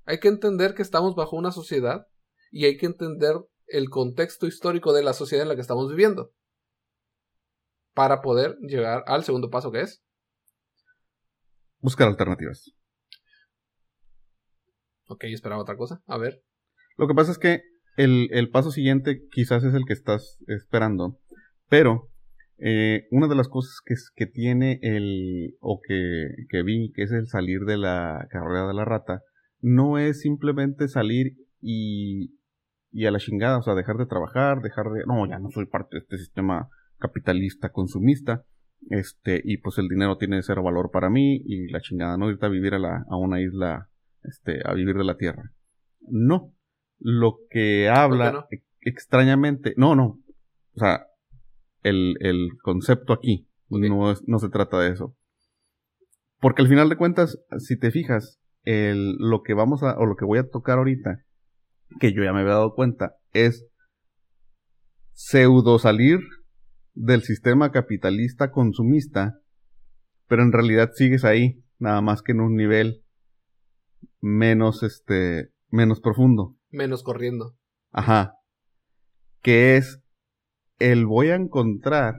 hay 0.05 0.19
que 0.19 0.27
entender 0.27 0.73
que 0.73 0.81
estamos 0.81 1.15
bajo 1.15 1.35
una 1.35 1.51
sociedad 1.51 2.07
y 2.51 2.65
hay 2.65 2.77
que 2.77 2.87
entender 2.87 3.35
el 3.67 3.89
contexto 3.89 4.47
histórico 4.47 4.93
de 4.93 5.03
la 5.03 5.13
sociedad 5.13 5.43
en 5.43 5.49
la 5.49 5.55
que 5.55 5.61
estamos 5.61 5.87
viviendo 5.89 6.33
para 7.93 8.21
poder 8.21 8.57
llegar 8.61 9.03
al 9.05 9.23
segundo 9.23 9.49
paso 9.49 9.71
que 9.71 9.81
es 9.81 10.03
buscar 11.79 12.07
alternativas. 12.07 12.71
Ok, 15.07 15.25
esperaba 15.25 15.61
otra 15.61 15.77
cosa. 15.77 16.01
A 16.05 16.17
ver. 16.17 16.43
Lo 16.97 17.07
que 17.07 17.13
pasa 17.13 17.31
es 17.31 17.39
que 17.39 17.61
el, 17.97 18.49
paso 18.51 18.71
siguiente 18.71 19.21
quizás 19.31 19.63
es 19.63 19.73
el 19.73 19.85
que 19.85 19.93
estás 19.93 20.37
esperando, 20.47 21.19
pero 21.67 22.08
eh, 22.61 23.07
una 23.11 23.27
de 23.27 23.35
las 23.35 23.47
cosas 23.47 23.81
que, 23.85 23.95
que 24.15 24.25
tiene 24.25 24.79
el, 24.81 25.55
o 25.59 25.79
que, 25.81 26.27
que 26.49 26.63
vi, 26.63 26.91
que 26.93 27.03
es 27.03 27.11
el 27.11 27.27
salir 27.27 27.61
de 27.61 27.77
la 27.77 28.27
carrera 28.29 28.67
de 28.67 28.73
la 28.73 28.85
rata, 28.85 29.21
no 29.61 29.97
es 29.97 30.21
simplemente 30.21 30.87
salir 30.87 31.35
y, 31.61 32.35
y 32.91 33.05
a 33.05 33.11
la 33.11 33.19
chingada, 33.19 33.57
o 33.57 33.61
sea, 33.61 33.75
dejar 33.75 33.97
de 33.97 34.05
trabajar, 34.05 34.61
dejar 34.61 34.91
de, 34.91 35.03
no, 35.05 35.27
ya 35.27 35.39
no 35.39 35.51
soy 35.51 35.65
parte 35.65 35.97
de 35.97 35.99
este 35.99 36.17
sistema 36.17 36.69
capitalista, 36.97 37.69
consumista, 37.69 38.45
este, 38.89 39.41
y 39.43 39.57
pues 39.57 39.77
el 39.77 39.87
dinero 39.87 40.17
tiene 40.17 40.41
cero 40.41 40.63
valor 40.63 40.89
para 40.91 41.09
mí 41.09 41.41
y 41.45 41.67
la 41.69 41.81
chingada, 41.81 42.17
no 42.17 42.29
irte 42.29 42.45
a 42.45 42.49
vivir 42.49 42.73
a, 42.73 42.79
la, 42.79 43.05
a 43.09 43.17
una 43.17 43.41
isla, 43.41 43.89
este, 44.23 44.61
a 44.65 44.73
vivir 44.73 44.95
de 44.95 45.03
la 45.03 45.17
tierra. 45.17 45.51
No. 46.01 46.53
Lo 47.01 47.37
que 47.49 47.87
habla 47.89 48.47
extrañamente, 48.81 49.73
no, 49.77 49.95
no, 49.95 50.19
o 50.75 50.79
sea, 50.79 51.05
el, 51.83 52.15
el 52.21 52.49
concepto 52.61 53.13
aquí 53.13 53.49
no, 53.69 54.13
no 54.25 54.39
se 54.39 54.49
trata 54.49 54.79
de 54.79 54.91
eso. 54.91 55.15
Porque 56.39 56.61
al 56.61 56.67
final 56.67 56.89
de 56.89 56.97
cuentas, 56.97 57.37
si 57.57 57.77
te 57.77 57.91
fijas, 57.91 58.39
el, 58.63 59.15
lo 59.17 59.43
que 59.43 59.53
vamos 59.53 59.83
a, 59.83 59.97
o 59.97 60.05
lo 60.05 60.15
que 60.15 60.25
voy 60.25 60.39
a 60.39 60.49
tocar 60.49 60.77
ahorita, 60.77 61.25
que 61.99 62.13
yo 62.13 62.23
ya 62.23 62.33
me 62.33 62.41
había 62.41 62.53
dado 62.53 62.73
cuenta, 62.73 63.15
es 63.33 63.67
pseudo 65.13 65.79
salir 65.79 66.19
del 66.93 67.23
sistema 67.23 67.71
capitalista 67.71 68.51
consumista, 68.51 69.39
pero 70.27 70.43
en 70.43 70.51
realidad 70.51 70.91
sigues 70.93 71.25
ahí, 71.25 71.63
nada 71.77 72.01
más 72.01 72.21
que 72.21 72.31
en 72.31 72.41
un 72.41 72.55
nivel 72.55 73.03
menos, 74.21 74.83
este, 74.83 75.51
menos 75.69 75.99
profundo. 75.99 76.55
Menos 76.69 77.03
corriendo. 77.03 77.57
Ajá. 77.91 78.35
Que 79.41 79.77
es 79.77 80.01
el 80.79 81.05
voy 81.05 81.29
a 81.29 81.35
encontrar 81.35 82.15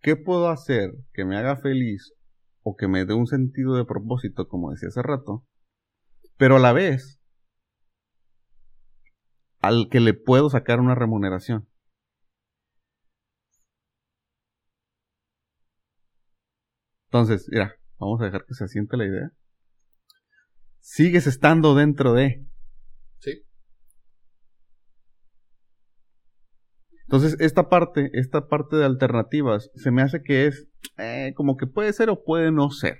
qué 0.00 0.16
puedo 0.16 0.48
hacer 0.48 0.90
que 1.12 1.24
me 1.24 1.36
haga 1.36 1.56
feliz 1.56 2.12
o 2.62 2.76
que 2.76 2.88
me 2.88 3.04
dé 3.04 3.14
un 3.14 3.26
sentido 3.26 3.76
de 3.76 3.84
propósito, 3.84 4.48
como 4.48 4.70
decía 4.70 4.88
hace 4.88 5.02
rato, 5.02 5.44
pero 6.36 6.56
a 6.56 6.60
la 6.60 6.72
vez 6.72 7.20
al 9.60 9.88
que 9.90 10.00
le 10.00 10.12
puedo 10.12 10.50
sacar 10.50 10.80
una 10.80 10.94
remuneración. 10.94 11.66
Entonces, 17.06 17.46
mira, 17.50 17.76
vamos 17.98 18.20
a 18.20 18.24
dejar 18.24 18.44
que 18.44 18.54
se 18.54 18.64
asiente 18.64 18.96
la 18.96 19.06
idea. 19.06 19.30
Sigues 20.80 21.26
estando 21.26 21.74
dentro 21.74 22.12
de. 22.12 22.44
Sí. 23.20 23.44
Entonces, 27.14 27.38
esta 27.38 27.68
parte, 27.68 28.10
esta 28.14 28.48
parte 28.48 28.74
de 28.74 28.84
alternativas, 28.84 29.70
se 29.76 29.92
me 29.92 30.02
hace 30.02 30.20
que 30.20 30.48
es 30.48 30.66
eh, 30.98 31.32
como 31.36 31.56
que 31.56 31.68
puede 31.68 31.92
ser 31.92 32.10
o 32.10 32.24
puede 32.24 32.50
no 32.50 32.70
ser. 32.70 32.98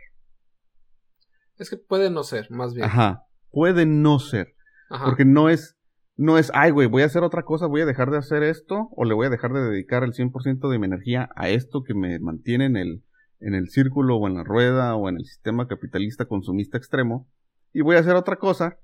Es 1.56 1.68
que 1.68 1.76
puede 1.78 2.10
no 2.10 2.22
ser, 2.22 2.48
más 2.48 2.74
bien. 2.74 2.86
Ajá, 2.86 3.24
puede 3.50 3.86
no 3.86 4.20
ser. 4.20 4.54
Ajá. 4.88 5.06
Porque 5.06 5.24
no 5.24 5.48
es, 5.48 5.76
no 6.14 6.38
es, 6.38 6.52
ay, 6.54 6.70
güey, 6.70 6.86
voy 6.86 7.02
a 7.02 7.06
hacer 7.06 7.24
otra 7.24 7.42
cosa, 7.42 7.66
voy 7.66 7.80
a 7.80 7.86
dejar 7.86 8.12
de 8.12 8.18
hacer 8.18 8.44
esto, 8.44 8.88
o 8.92 9.04
le 9.04 9.14
voy 9.14 9.26
a 9.26 9.30
dejar 9.30 9.52
de 9.52 9.62
dedicar 9.62 10.04
el 10.04 10.12
100% 10.12 10.70
de 10.70 10.78
mi 10.78 10.86
energía 10.86 11.30
a 11.34 11.48
esto 11.48 11.82
que 11.82 11.94
me 11.94 12.20
mantiene 12.20 12.66
en 12.66 12.76
el, 12.76 13.02
en 13.40 13.54
el 13.54 13.68
círculo 13.68 14.18
o 14.18 14.28
en 14.28 14.34
la 14.34 14.44
rueda 14.44 14.94
o 14.94 15.08
en 15.08 15.16
el 15.16 15.24
sistema 15.24 15.66
capitalista 15.66 16.26
consumista 16.26 16.78
extremo 16.78 17.28
y 17.72 17.80
voy 17.80 17.96
a 17.96 17.98
hacer 17.98 18.14
otra 18.14 18.36
cosa 18.36 18.78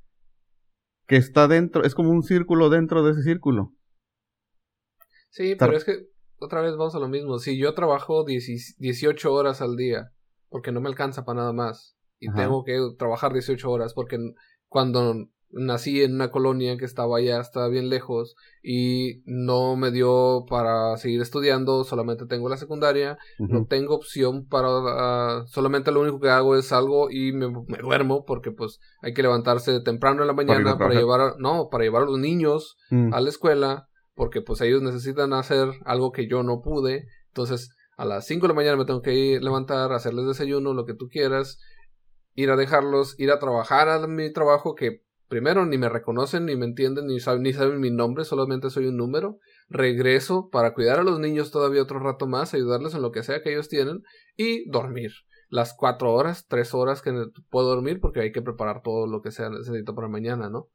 que 1.07 1.15
está 1.15 1.47
dentro, 1.47 1.85
es 1.85 1.95
como 1.95 2.11
un 2.11 2.25
círculo 2.25 2.69
dentro 2.69 3.05
de 3.05 3.13
ese 3.13 3.23
círculo. 3.23 3.75
Sí, 5.31 5.55
pero 5.59 5.77
es 5.77 5.85
que 5.85 6.07
otra 6.39 6.61
vez 6.61 6.77
vamos 6.77 6.95
a 6.95 6.99
lo 6.99 7.09
mismo. 7.09 7.39
Si 7.39 7.59
yo 7.59 7.75
trabajo 7.75 8.25
18 8.25 9.33
horas 9.33 9.61
al 9.61 9.77
día, 9.77 10.13
porque 10.49 10.73
no 10.73 10.81
me 10.81 10.89
alcanza 10.89 11.25
para 11.25 11.41
nada 11.41 11.53
más, 11.53 11.97
y 12.19 12.31
tengo 12.33 12.65
que 12.65 12.79
trabajar 12.99 13.33
18 13.33 13.71
horas, 13.71 13.95
porque 13.95 14.19
cuando 14.69 15.15
nací 15.53 16.03
en 16.03 16.15
una 16.15 16.31
colonia 16.31 16.77
que 16.77 16.85
estaba 16.85 17.19
allá, 17.19 17.41
estaba 17.41 17.69
bien 17.69 17.89
lejos 17.89 18.37
y 18.63 19.23
no 19.25 19.77
me 19.77 19.91
dio 19.91 20.45
para 20.49 20.97
seguir 20.97 21.21
estudiando, 21.21 21.85
solamente 21.85 22.27
tengo 22.27 22.49
la 22.49 22.57
secundaria, 22.57 23.19
no 23.39 23.67
tengo 23.67 23.95
opción 23.95 24.47
para, 24.47 24.69
ah, 24.69 25.45
solamente 25.47 25.91
lo 25.91 26.01
único 26.01 26.21
que 26.21 26.29
hago 26.29 26.57
es 26.57 26.73
algo 26.73 27.11
y 27.11 27.33
me, 27.33 27.49
duermo 27.81 28.25
porque 28.25 28.53
pues 28.53 28.79
hay 29.03 29.13
que 29.13 29.23
levantarse 29.23 29.81
temprano 29.81 30.23
en 30.23 30.29
la 30.29 30.35
mañana 30.35 30.79
para, 30.79 30.95
llevar, 30.95 31.35
no, 31.39 31.69
para 31.69 31.85
llevar 31.85 32.03
a 32.03 32.07
los 32.07 32.19
niños 32.19 32.77
mm. 32.91 33.13
a 33.13 33.21
la 33.21 33.29
escuela 33.29 33.90
porque 34.21 34.43
pues 34.43 34.61
ellos 34.61 34.83
necesitan 34.83 35.33
hacer 35.33 35.71
algo 35.87 36.13
que 36.13 36.29
yo 36.29 36.43
no 36.43 36.61
pude, 36.61 37.07
entonces 37.29 37.75
a 37.97 38.05
las 38.05 38.27
5 38.27 38.43
de 38.43 38.49
la 38.49 38.55
mañana 38.55 38.77
me 38.77 38.85
tengo 38.85 39.01
que 39.01 39.15
ir, 39.15 39.43
levantar, 39.43 39.95
hacerles 39.95 40.27
desayuno, 40.27 40.75
lo 40.75 40.85
que 40.85 40.93
tú 40.93 41.09
quieras, 41.09 41.59
ir 42.35 42.51
a 42.51 42.57
dejarlos, 42.57 43.19
ir 43.19 43.31
a 43.31 43.39
trabajar 43.39 43.89
a 43.89 44.07
mi 44.07 44.31
trabajo 44.31 44.75
que 44.75 45.07
primero 45.29 45.65
ni 45.65 45.79
me 45.79 45.89
reconocen, 45.89 46.45
ni 46.45 46.55
me 46.55 46.67
entienden, 46.67 47.07
ni 47.07 47.19
saben, 47.19 47.45
ni 47.45 47.55
saben 47.55 47.81
mi 47.81 47.91
nombre, 47.91 48.27
solamente 48.27 48.69
soy 48.69 48.89
un 48.89 48.99
número. 48.99 49.39
Regreso 49.71 50.51
para 50.51 50.75
cuidar 50.75 50.99
a 50.99 51.03
los 51.03 51.19
niños 51.19 51.51
todavía 51.51 51.81
otro 51.81 51.99
rato 51.99 52.27
más, 52.27 52.53
ayudarles 52.53 52.93
en 52.93 53.01
lo 53.01 53.13
que 53.13 53.23
sea 53.23 53.41
que 53.41 53.53
ellos 53.53 53.71
tienen 53.71 54.03
y 54.37 54.69
dormir. 54.69 55.13
Las 55.49 55.73
cuatro 55.75 56.13
horas, 56.13 56.47
tres 56.47 56.75
horas 56.75 57.01
que 57.01 57.11
puedo 57.49 57.69
dormir 57.69 58.01
porque 58.01 58.21
hay 58.21 58.33
que 58.33 58.43
preparar 58.43 58.83
todo 58.83 59.07
lo 59.07 59.23
que 59.23 59.31
sea 59.31 59.49
necesito 59.49 59.95
para 59.95 60.09
mañana, 60.09 60.51
¿no? 60.51 60.69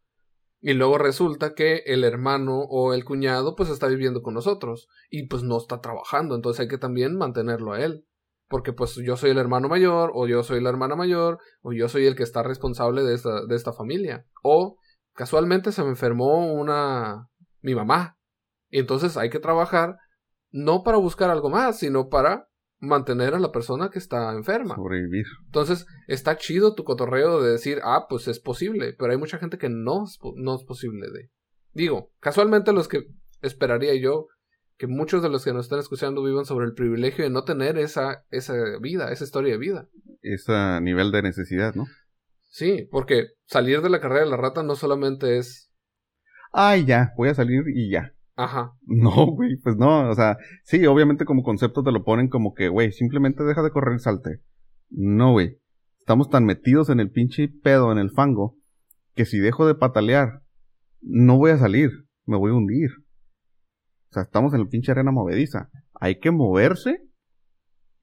Y 0.66 0.74
luego 0.74 0.98
resulta 0.98 1.54
que 1.54 1.84
el 1.86 2.04
hermano 2.04 2.62
o 2.62 2.96
el 2.96 3.06
cuñado 3.06 3.56
pues 3.56 3.70
está 3.70 3.86
viviendo 3.86 4.24
con 4.24 4.34
nosotros 4.34 4.88
y 5.12 5.28
pues 5.28 5.44
no 5.44 5.58
está 5.58 5.80
trabajando, 5.80 6.34
entonces 6.34 6.62
hay 6.62 6.68
que 6.68 6.80
también 6.80 7.16
mantenerlo 7.16 7.74
a 7.74 7.82
él 7.82 8.08
porque 8.48 8.74
pues 8.74 8.96
yo 8.96 9.16
soy 9.16 9.32
el 9.32 9.38
hermano 9.38 9.70
mayor, 9.70 10.12
o 10.14 10.28
yo 10.28 10.44
soy 10.44 10.62
la 10.62 10.70
hermana 10.70 10.96
mayor, 10.96 11.40
o 11.62 11.74
yo 11.74 11.88
soy 11.90 12.06
el 12.06 12.16
que 12.16 12.24
está 12.24 12.44
responsable 12.44 13.04
de 13.04 13.16
esta, 13.16 13.46
de 13.46 13.56
esta 13.56 13.74
familia. 13.74 14.26
O 14.44 14.78
casualmente 15.14 15.72
se 15.72 15.84
me 15.84 15.90
enfermó 15.90 16.54
una 16.54 17.28
mi 17.62 17.74
mamá. 17.74 18.18
Y 18.70 18.80
entonces 18.80 19.18
hay 19.18 19.30
que 19.30 19.40
trabajar 19.40 19.98
no 20.52 20.84
para 20.84 20.98
buscar 20.98 21.30
algo 21.30 21.50
más, 21.50 21.80
sino 21.80 22.10
para 22.10 22.48
mantener 22.80 23.34
a 23.34 23.40
la 23.40 23.52
persona 23.52 23.90
que 23.90 24.00
está 24.00 24.32
enferma. 24.34 24.76
Sobrevivir. 24.76 25.26
Entonces, 25.46 25.86
está 26.08 26.38
chido 26.38 26.76
tu 26.76 26.84
cotorreo 26.84 27.42
de 27.42 27.52
decir, 27.52 27.80
ah, 27.84 28.08
pues 28.10 28.28
es 28.28 28.40
posible, 28.40 28.94
pero 28.98 29.12
hay 29.12 29.18
mucha 29.18 29.38
gente 29.38 29.58
que 29.58 29.70
no 29.70 30.06
no 30.36 30.56
es 30.56 30.64
posible 30.64 31.08
de. 31.12 31.32
Digo, 31.74 32.12
casualmente 32.20 32.74
los 32.74 32.88
que 32.88 33.06
esperaría 33.42 33.96
yo 33.96 34.28
que 34.78 34.88
muchos 34.88 35.24
de 35.24 35.30
los 35.30 35.44
que 35.44 35.54
nos 35.54 35.66
están 35.66 35.80
escuchando 35.80 36.24
vivan 36.24 36.46
sobre 36.46 36.66
el 36.66 36.74
privilegio 36.74 37.24
de 37.24 37.30
no 37.30 37.44
tener 37.44 37.78
esa, 37.78 38.26
esa 38.30 38.54
vida, 38.82 39.12
esa 39.12 39.24
historia 39.24 39.54
de 39.54 39.58
vida. 39.58 39.90
Ese 40.22 40.82
nivel 40.82 41.12
de 41.12 41.22
necesidad, 41.22 41.76
¿no? 41.76 41.86
Sí, 42.50 42.88
porque 42.92 43.28
salir 43.46 43.82
de 43.82 43.90
la 43.90 44.02
carrera 44.02 44.26
de 44.26 44.32
la 44.32 44.38
rata 44.38 44.64
no 44.64 44.76
solamente 44.76 45.38
es... 45.38 45.72
Ay, 46.52 46.86
ya, 46.86 47.14
voy 47.18 47.30
a 47.30 47.36
salir 47.36 47.64
y 47.74 47.90
ya. 47.90 48.15
Ajá. 48.36 48.74
No, 48.86 49.28
güey, 49.28 49.58
pues 49.64 49.78
no, 49.78 50.10
o 50.10 50.14
sea, 50.14 50.38
sí, 50.64 50.86
obviamente 50.86 51.26
como 51.26 51.44
concepto 51.44 51.84
te 51.84 51.92
lo 51.92 52.04
ponen 52.04 52.28
como 52.28 52.54
que, 52.54 52.68
güey, 52.68 52.92
simplemente 52.92 53.44
deja 53.44 53.64
de 53.64 53.72
correr 53.72 53.96
y 53.96 54.00
salte. 54.00 54.42
No, 54.90 55.32
güey. 55.32 55.58
Estamos 56.00 56.30
tan 56.30 56.46
metidos 56.46 56.90
en 56.90 57.00
el 57.00 57.10
pinche 57.10 57.48
pedo, 57.48 57.92
en 57.92 57.98
el 57.98 58.12
fango, 58.12 58.58
que 59.16 59.26
si 59.26 59.40
dejo 59.40 59.66
de 59.66 59.74
patalear, 59.74 60.44
no 61.02 61.38
voy 61.38 61.52
a 61.52 61.58
salir, 61.58 61.90
me 62.26 62.38
voy 62.38 62.52
a 62.52 62.56
hundir. 62.56 62.92
O 64.10 64.14
sea, 64.14 64.24
estamos 64.24 64.54
en 64.54 64.62
la 64.62 64.68
pinche 64.68 64.92
arena 64.92 65.12
movediza. 65.12 65.70
Hay 65.94 66.20
que 66.20 66.30
moverse 66.30 67.02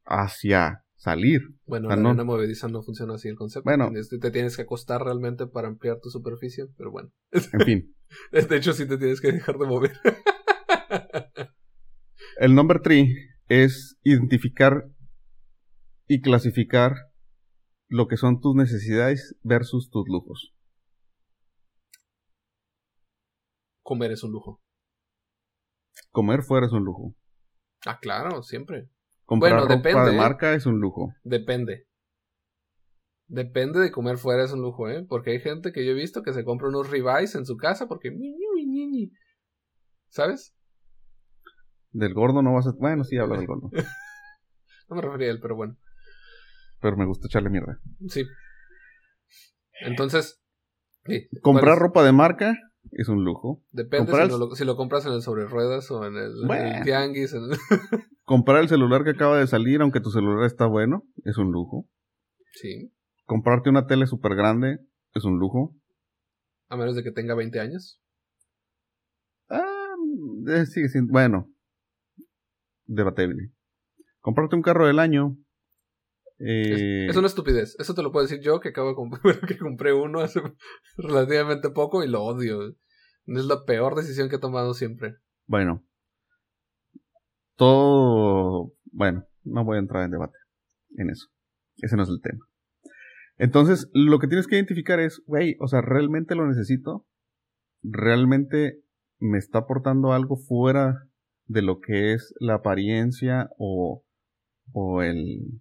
hacia 0.04 0.81
salir. 1.02 1.40
Bueno, 1.66 1.88
movediza 2.24 2.68
no 2.68 2.82
funciona 2.82 3.14
así 3.14 3.28
el 3.28 3.34
concepto. 3.34 3.64
Bueno, 3.64 3.90
te 3.92 4.30
tienes 4.30 4.54
que 4.56 4.62
acostar 4.62 5.02
realmente 5.02 5.48
para 5.48 5.66
ampliar 5.66 5.98
tu 6.00 6.10
superficie, 6.10 6.66
pero 6.76 6.92
bueno. 6.92 7.10
En 7.32 7.60
fin. 7.60 7.96
De 8.30 8.56
hecho, 8.56 8.72
sí 8.72 8.86
te 8.86 8.98
tienes 8.98 9.20
que 9.20 9.32
dejar 9.32 9.58
de 9.58 9.66
mover. 9.66 9.92
El 12.38 12.54
number 12.54 12.80
three 12.80 13.16
es 13.48 13.98
identificar 14.04 14.88
y 16.06 16.20
clasificar 16.20 16.94
lo 17.88 18.06
que 18.06 18.16
son 18.16 18.40
tus 18.40 18.54
necesidades 18.54 19.36
versus 19.42 19.90
tus 19.90 20.04
lujos. 20.06 20.54
Comer 23.82 24.12
es 24.12 24.22
un 24.22 24.30
lujo. 24.30 24.60
Comer 26.12 26.42
fuera 26.42 26.66
es 26.66 26.72
un 26.72 26.84
lujo. 26.84 27.16
Ah, 27.86 27.98
claro, 28.00 28.42
siempre. 28.44 28.88
Comprar 29.24 29.52
bueno, 29.52 29.66
ropa 29.66 29.74
depende, 29.76 30.10
de 30.10 30.16
¿eh? 30.16 30.18
marca 30.18 30.54
es 30.54 30.66
un 30.66 30.80
lujo. 30.80 31.12
Depende. 31.22 31.86
Depende 33.26 33.80
de 33.80 33.90
comer 33.90 34.18
fuera 34.18 34.44
es 34.44 34.52
un 34.52 34.60
lujo, 34.60 34.88
¿eh? 34.88 35.06
Porque 35.08 35.30
hay 35.30 35.40
gente 35.40 35.72
que 35.72 35.86
yo 35.86 35.92
he 35.92 35.94
visto 35.94 36.22
que 36.22 36.32
se 36.32 36.44
compra 36.44 36.68
unos 36.68 36.90
ribeyes 36.90 37.34
en 37.34 37.46
su 37.46 37.56
casa 37.56 37.86
porque... 37.86 38.10
¿Sabes? 40.08 40.54
Del 41.92 42.12
gordo 42.12 42.42
no 42.42 42.52
vas 42.52 42.66
a... 42.66 42.72
Bueno, 42.78 43.04
sí, 43.04 43.16
habla 43.16 43.38
del 43.38 43.46
gordo. 43.46 43.70
no 44.88 44.96
me 44.96 45.02
refería 45.02 45.28
a 45.28 45.30
él, 45.30 45.40
pero 45.40 45.56
bueno. 45.56 45.76
Pero 46.80 46.96
me 46.96 47.06
gusta 47.06 47.26
echarle 47.26 47.48
mierda. 47.48 47.78
Sí. 48.08 48.24
Entonces... 49.80 50.42
Comprar 51.40 51.78
ropa 51.78 52.04
de 52.04 52.12
marca 52.12 52.54
es 52.90 53.08
un 53.08 53.24
lujo. 53.24 53.62
Depende 53.70 54.12
si, 54.56 54.64
lo, 54.64 54.76
compras 54.76 55.06
en 55.06 55.12
el 55.12 55.22
sobre 55.22 55.46
ruedas 55.46 55.90
o 55.90 56.04
en 56.04 56.16
el, 56.16 56.82
tianguis. 56.84 57.34
Comprar 58.24 58.60
el 58.60 58.68
celular 58.68 59.04
que 59.04 59.10
acaba 59.10 59.38
de 59.38 59.46
salir, 59.46 59.80
aunque 59.80 60.00
tu 60.00 60.10
celular 60.10 60.44
está 60.46 60.66
bueno, 60.66 61.04
es 61.24 61.38
un 61.38 61.52
lujo. 61.52 61.88
Sí. 62.54 62.92
Comprarte 63.24 63.70
una 63.70 63.86
tele 63.86 64.06
súper 64.06 64.34
grande 64.34 64.78
es 65.14 65.24
un 65.24 65.38
lujo. 65.38 65.74
A 66.68 66.76
menos 66.76 66.96
de 66.96 67.02
que 67.02 67.12
tenga 67.12 67.34
20 67.34 67.60
años. 67.60 68.00
Ah, 69.48 69.94
eh, 70.48 70.66
sigue 70.66 70.88
siendo. 70.88 71.12
Bueno, 71.12 71.50
debatible. 72.86 73.52
Comprarte 74.20 74.56
un 74.56 74.62
carro 74.62 74.86
del 74.86 74.98
año. 74.98 75.36
Eh... 76.44 77.06
Es, 77.08 77.16
una 77.16 77.28
estupidez. 77.28 77.76
Eso 77.78 77.94
te 77.94 78.02
lo 78.02 78.10
puedo 78.10 78.26
decir 78.26 78.40
yo, 78.42 78.60
que 78.60 78.70
acabo 78.70 78.90
de 78.90 78.94
comprar, 78.94 79.22
que 79.46 79.58
compré 79.58 79.92
uno 79.92 80.20
hace 80.20 80.40
relativamente 80.96 81.70
poco 81.70 82.02
y 82.02 82.08
lo 82.08 82.22
odio. 82.22 82.68
Es 83.26 83.44
la 83.44 83.64
peor 83.64 83.94
decisión 83.94 84.28
que 84.28 84.36
he 84.36 84.40
tomado 84.40 84.74
siempre. 84.74 85.16
Bueno. 85.46 85.84
Todo. 87.56 88.72
Bueno, 88.90 89.24
no 89.44 89.64
voy 89.64 89.76
a 89.76 89.80
entrar 89.80 90.04
en 90.04 90.10
debate 90.10 90.36
en 90.96 91.10
eso. 91.10 91.28
Ese 91.76 91.96
no 91.96 92.02
es 92.02 92.08
el 92.08 92.20
tema. 92.20 92.44
Entonces, 93.38 93.90
lo 93.92 94.18
que 94.18 94.28
tienes 94.28 94.46
que 94.46 94.56
identificar 94.56 95.00
es, 95.00 95.22
güey, 95.26 95.56
o 95.60 95.66
sea, 95.66 95.80
¿realmente 95.80 96.34
lo 96.34 96.46
necesito? 96.46 97.06
¿Realmente 97.82 98.82
me 99.18 99.38
está 99.38 99.60
aportando 99.60 100.12
algo 100.12 100.36
fuera 100.36 101.08
de 101.46 101.62
lo 101.62 101.80
que 101.80 102.12
es 102.12 102.34
la 102.38 102.54
apariencia 102.54 103.50
o, 103.58 104.04
o 104.72 105.02
el... 105.02 105.60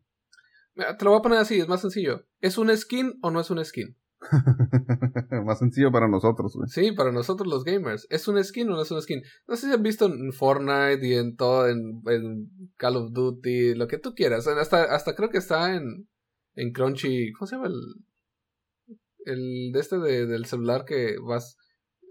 Te 0.97 1.05
lo 1.05 1.11
voy 1.11 1.19
a 1.19 1.23
poner 1.23 1.39
así, 1.39 1.59
es 1.59 1.67
más 1.67 1.81
sencillo. 1.81 2.25
¿Es 2.39 2.57
un 2.57 2.75
skin 2.75 3.17
o 3.21 3.31
no 3.31 3.39
es 3.39 3.49
un 3.49 3.63
skin? 3.63 3.97
más 5.45 5.59
sencillo 5.59 5.91
para 5.91 6.07
nosotros, 6.07 6.53
güey. 6.55 6.69
Sí, 6.69 6.91
para 6.91 7.11
nosotros 7.11 7.47
los 7.47 7.63
gamers. 7.63 8.05
¿Es 8.09 8.27
un 8.27 8.43
skin 8.43 8.69
o 8.69 8.75
no 8.75 8.81
es 8.81 8.91
un 8.91 9.01
skin? 9.01 9.23
No 9.47 9.55
sé 9.55 9.67
si 9.67 9.73
han 9.73 9.83
visto 9.83 10.05
en 10.05 10.31
Fortnite 10.31 11.05
y 11.05 11.13
en 11.15 11.35
todo, 11.35 11.67
en, 11.67 12.01
en 12.07 12.49
Call 12.77 12.97
of 12.97 13.11
Duty, 13.13 13.75
lo 13.75 13.87
que 13.87 13.97
tú 13.97 14.13
quieras. 14.13 14.47
Hasta, 14.47 14.83
hasta 14.83 15.15
creo 15.15 15.29
que 15.29 15.39
está 15.39 15.75
en, 15.75 16.07
en 16.55 16.71
Crunchy, 16.71 17.31
¿cómo 17.33 17.47
se 17.47 17.55
llama 17.55 17.67
el 17.67 18.05
el 19.25 19.71
de 19.71 19.79
este 19.79 19.97
de, 19.97 20.25
del 20.25 20.45
celular 20.45 20.85
que 20.85 21.17
vas 21.19 21.57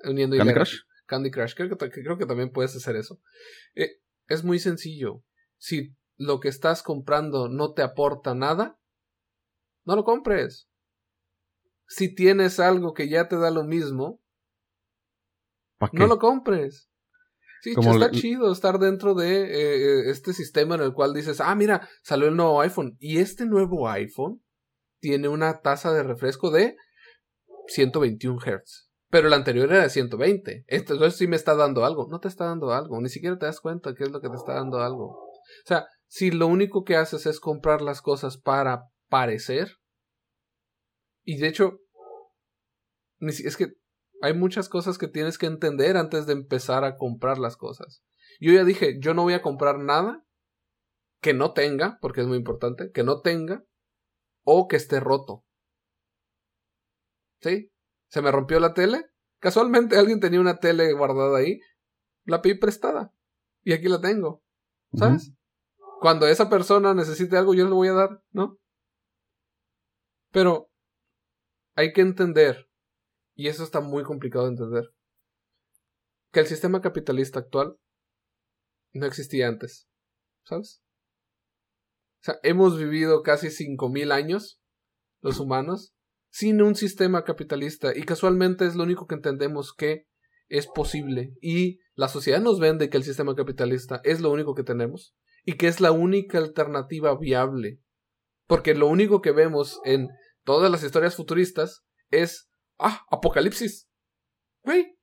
uniendo 0.05 0.37
Candy 0.37 0.55
Crush? 0.55 0.77
Candy 1.07 1.31
Crush, 1.31 1.55
creo 1.55 1.77
que, 1.77 1.91
creo 1.91 2.18
que 2.18 2.27
también 2.27 2.51
puedes 2.51 2.75
hacer 2.77 2.97
eso. 2.97 3.21
Eh, 3.75 4.01
es 4.29 4.45
muy 4.45 4.59
sencillo. 4.59 5.25
Si 5.59 5.95
lo 6.21 6.39
que 6.39 6.49
estás 6.49 6.83
comprando 6.83 7.49
no 7.49 7.73
te 7.73 7.81
aporta 7.81 8.35
nada, 8.35 8.79
no 9.87 9.97
lo 9.97 10.05
compres. 10.05 10.68
Si 11.89 12.14
tienes 12.14 12.61
algo 12.61 12.93
que 12.93 13.09
ya 13.09 13.27
te 13.27 13.37
da 13.37 13.51
lo 13.51 13.64
mismo, 13.64 14.21
no 15.93 16.07
lo 16.07 16.18
compres. 16.18 16.91
Sí, 17.62 17.73
está 17.75 18.11
chido 18.11 18.53
estar 18.53 18.79
dentro 18.79 19.14
de 19.14 19.45
eh, 19.45 19.77
eh, 19.77 20.11
este 20.11 20.35
sistema 20.35 20.75
en 20.75 20.83
el 20.83 20.93
cual 20.93 21.14
dices, 21.14 21.41
ah, 21.41 21.55
mira, 21.55 21.89
salió 22.03 22.29
el 22.29 22.37
nuevo 22.37 22.61
iPhone. 22.61 22.97
Y 23.01 23.18
este 23.18 23.47
nuevo 23.47 23.89
iPhone 23.89 24.43
tiene 25.01 25.29
una 25.29 25.61
tasa 25.62 25.91
de 25.93 26.03
refresco 26.03 26.51
de 26.51 26.77
121 27.68 28.39
Hz. 28.41 28.91
Pero 29.09 29.29
el 29.29 29.35
anterior 29.35 29.73
era 29.73 29.83
de 29.83 29.91
120. 29.91 30.64
Entonces 30.68 31.16
sí 31.16 31.27
me 31.27 31.37
está 31.37 31.55
dando 31.55 31.85
algo. 31.85 32.07
No 32.11 32.21
te 32.21 32.29
está 32.29 32.45
dando 32.45 32.73
algo. 32.73 33.01
Ni 33.01 33.09
siquiera 33.09 33.39
te 33.39 33.47
das 33.47 33.61
cuenta 33.61 33.95
qué 33.95 34.05
es 34.05 34.11
lo 34.11 34.21
que 34.21 34.29
te 34.29 34.37
está 34.37 34.55
dando 34.55 34.81
algo. 34.81 35.07
O 35.07 35.66
sea, 35.66 35.87
si 36.11 36.33
lo 36.33 36.49
único 36.49 36.83
que 36.83 36.97
haces 36.97 37.25
es 37.27 37.39
comprar 37.39 37.83
las 37.83 38.03
cosas 38.03 38.37
para 38.37 38.91
parecer. 39.09 39.79
Y 41.23 41.39
de 41.39 41.47
hecho, 41.47 41.79
es 43.21 43.57
que 43.57 43.75
hay 44.21 44.35
muchas 44.35 44.69
cosas 44.69 44.99
que 44.99 45.07
tienes 45.07 45.39
que 45.39 45.47
entender 45.47 45.97
antes 45.97 46.27
de 46.27 46.33
empezar 46.33 46.85
a 46.85 46.97
comprar 46.97 47.39
las 47.39 47.57
cosas. 47.57 48.03
Yo 48.41 48.53
ya 48.53 48.65
dije, 48.65 48.99
yo 49.01 49.15
no 49.15 49.23
voy 49.23 49.35
a 49.35 49.43
comprar 49.43 49.79
nada 49.79 50.27
que 51.21 51.33
no 51.33 51.53
tenga, 51.53 51.99
porque 52.01 52.23
es 52.23 52.27
muy 52.27 52.39
importante, 52.39 52.91
que 52.91 53.05
no 53.05 53.21
tenga 53.21 53.65
o 54.43 54.67
que 54.67 54.77
esté 54.77 54.99
roto. 54.99 55.45
¿Sí? 57.41 57.71
Se 58.09 58.21
me 58.21 58.33
rompió 58.33 58.59
la 58.59 58.75
tele. 58.75 59.07
Casualmente 59.39 59.97
alguien 59.97 60.19
tenía 60.19 60.41
una 60.41 60.59
tele 60.59 60.93
guardada 60.93 61.39
ahí. 61.39 61.61
La 62.25 62.43
pedí 62.43 62.59
prestada. 62.59 63.15
Y 63.63 63.75
aquí 63.75 63.87
la 63.87 64.01
tengo. 64.01 64.43
¿Sabes? 64.93 65.33
Cuando 66.01 66.27
esa 66.27 66.49
persona 66.49 66.95
necesite 66.95 67.37
algo, 67.37 67.53
yo 67.53 67.65
le 67.65 67.75
voy 67.75 67.89
a 67.89 67.93
dar, 67.93 68.23
¿no? 68.33 68.59
Pero 70.33 70.71
hay 71.75 71.93
que 71.93 72.01
entender 72.01 72.71
y 73.35 73.49
eso 73.49 73.65
está 73.65 73.81
muy 73.81 74.03
complicado 74.03 74.47
de 74.47 74.53
entender, 74.53 74.95
que 76.33 76.41
el 76.41 76.47
sistema 76.47 76.81
capitalista 76.81 77.41
actual 77.41 77.77
no 78.93 79.07
existía 79.07 79.49
antes, 79.49 79.89
¿sabes? 80.45 80.83
O 82.21 82.25
sea, 82.25 82.35
hemos 82.43 82.79
vivido 82.79 83.23
casi 83.23 83.49
5.000 83.49 84.13
años, 84.13 84.61
los 85.21 85.39
humanos, 85.39 85.95
sin 86.31 86.63
un 86.63 86.77
sistema 86.77 87.25
capitalista 87.25 87.97
y 87.97 88.05
casualmente 88.05 88.67
es 88.67 88.75
lo 88.75 88.85
único 88.85 89.07
que 89.07 89.17
entendemos 89.17 89.75
que 89.75 90.07
es 90.49 90.67
posible 90.67 91.35
y 91.43 91.79
la 91.95 92.09
sociedad 92.09 92.41
nos 92.41 92.59
vende 92.59 92.89
que 92.89 92.97
el 92.97 93.05
sistema 93.05 93.35
capitalista 93.35 94.01
es 94.05 94.21
lo 94.21 94.31
único 94.31 94.55
que 94.55 94.65
tenemos 94.65 95.15
y 95.45 95.57
que 95.57 95.68
es 95.68 95.80
la 95.80 95.93
única 95.93 96.38
alternativa 96.38 97.16
viable 97.16 97.80
porque 98.51 98.74
lo 98.74 98.88
único 98.88 99.22
que 99.22 99.30
vemos 99.30 99.80
en 99.84 100.09
todas 100.45 100.72
las 100.72 100.82
historias 100.82 101.14
futuristas 101.14 101.84
es 102.11 102.51
Ah, 102.80 103.07
Apocalipsis. 103.11 103.88
Güey, 104.64 104.99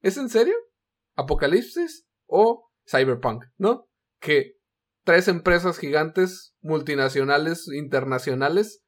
¿es 0.00 0.16
en 0.16 0.28
serio? 0.28 0.54
¿Apocalipsis 1.16 2.06
o 2.26 2.70
Cyberpunk? 2.88 3.44
¿No? 3.58 3.88
Que 4.20 4.54
tres 5.04 5.26
empresas 5.26 5.78
gigantes, 5.78 6.54
multinacionales, 6.60 7.68
internacionales, 7.68 8.84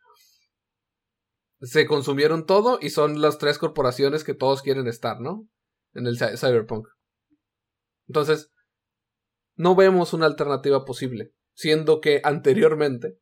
se 1.60 1.86
consumieron 1.86 2.46
todo 2.46 2.78
y 2.80 2.90
son 2.90 3.20
las 3.20 3.38
tres 3.38 3.58
corporaciones 3.58 4.22
que 4.22 4.34
todos 4.34 4.62
quieren 4.62 4.86
estar, 4.86 5.20
¿no? 5.20 5.48
En 5.92 6.06
el 6.06 6.16
Cyberpunk. 6.16 6.86
Entonces, 8.06 8.50
no 9.57 9.74
vemos 9.74 10.12
una 10.12 10.26
alternativa 10.26 10.84
posible, 10.84 11.32
siendo 11.55 12.00
que 12.00 12.20
anteriormente 12.24 13.18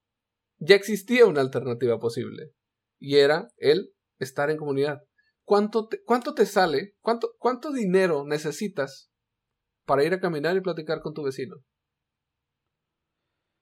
ya 0.59 0.76
existía 0.76 1.26
una 1.26 1.41
alternativa 1.41 1.99
posible, 1.99 2.53
y 2.99 3.16
era 3.16 3.49
el 3.57 3.95
estar 4.18 4.51
en 4.51 4.57
comunidad. 4.57 5.03
¿Cuánto 5.45 5.89
te, 5.89 6.03
cuánto 6.05 6.35
te 6.35 6.47
sale? 6.47 6.95
Cuánto, 7.01 7.35
¿Cuánto 7.39 7.72
dinero 7.72 8.24
necesitas 8.24 9.11
para 9.85 10.05
ir 10.05 10.14
a 10.14 10.20
caminar 10.20 10.57
y 10.57 10.61
platicar 10.61 11.01
con 11.01 11.14
tu 11.14 11.24
vecino? 11.24 11.57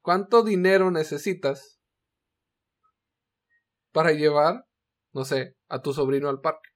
¿Cuánto 0.03 0.43
dinero 0.43 0.91
necesitas 0.91 1.81
para 3.93 4.13
llevar, 4.13 4.67
no 5.13 5.25
sé, 5.25 5.57
a 5.69 5.83
tu 5.83 5.93
sobrino 5.93 6.29
al 6.29 6.41
parque? 6.41 6.69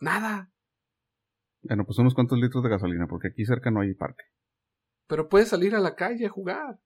Nada. 0.00 0.51
Bueno, 1.62 1.84
pues 1.84 1.98
unos 1.98 2.14
cuantos 2.14 2.38
litros 2.38 2.62
de 2.62 2.70
gasolina, 2.70 3.06
porque 3.06 3.28
aquí 3.28 3.44
cerca 3.44 3.70
no 3.70 3.80
hay 3.80 3.94
parque. 3.94 4.24
Pero 5.06 5.28
puedes 5.28 5.48
salir 5.48 5.74
a 5.74 5.80
la 5.80 5.94
calle 5.94 6.26
a 6.26 6.30
jugar. 6.30 6.80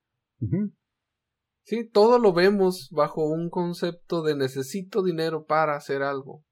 Sí, 1.63 1.89
todo 1.89 2.19
lo 2.19 2.33
vemos 2.33 2.91
bajo 2.93 3.27
un 3.27 3.49
concepto 3.49 4.23
de 4.23 4.37
necesito 4.37 5.03
dinero 5.03 5.47
para 5.47 5.77
hacer 5.77 6.03
algo. 6.03 6.45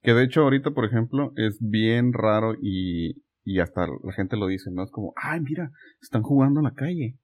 Que 0.00 0.14
de 0.14 0.24
hecho 0.24 0.42
ahorita, 0.42 0.70
por 0.70 0.84
ejemplo, 0.84 1.32
es 1.36 1.58
bien 1.60 2.12
raro 2.12 2.54
y, 2.60 3.22
y 3.44 3.60
hasta 3.60 3.86
la 3.86 4.12
gente 4.14 4.36
lo 4.36 4.46
dice, 4.46 4.70
¿no? 4.72 4.84
Es 4.84 4.90
como, 4.90 5.12
ay, 5.16 5.40
mira, 5.40 5.70
están 6.00 6.22
jugando 6.22 6.60
en 6.60 6.64
la 6.64 6.74
calle. 6.74 7.18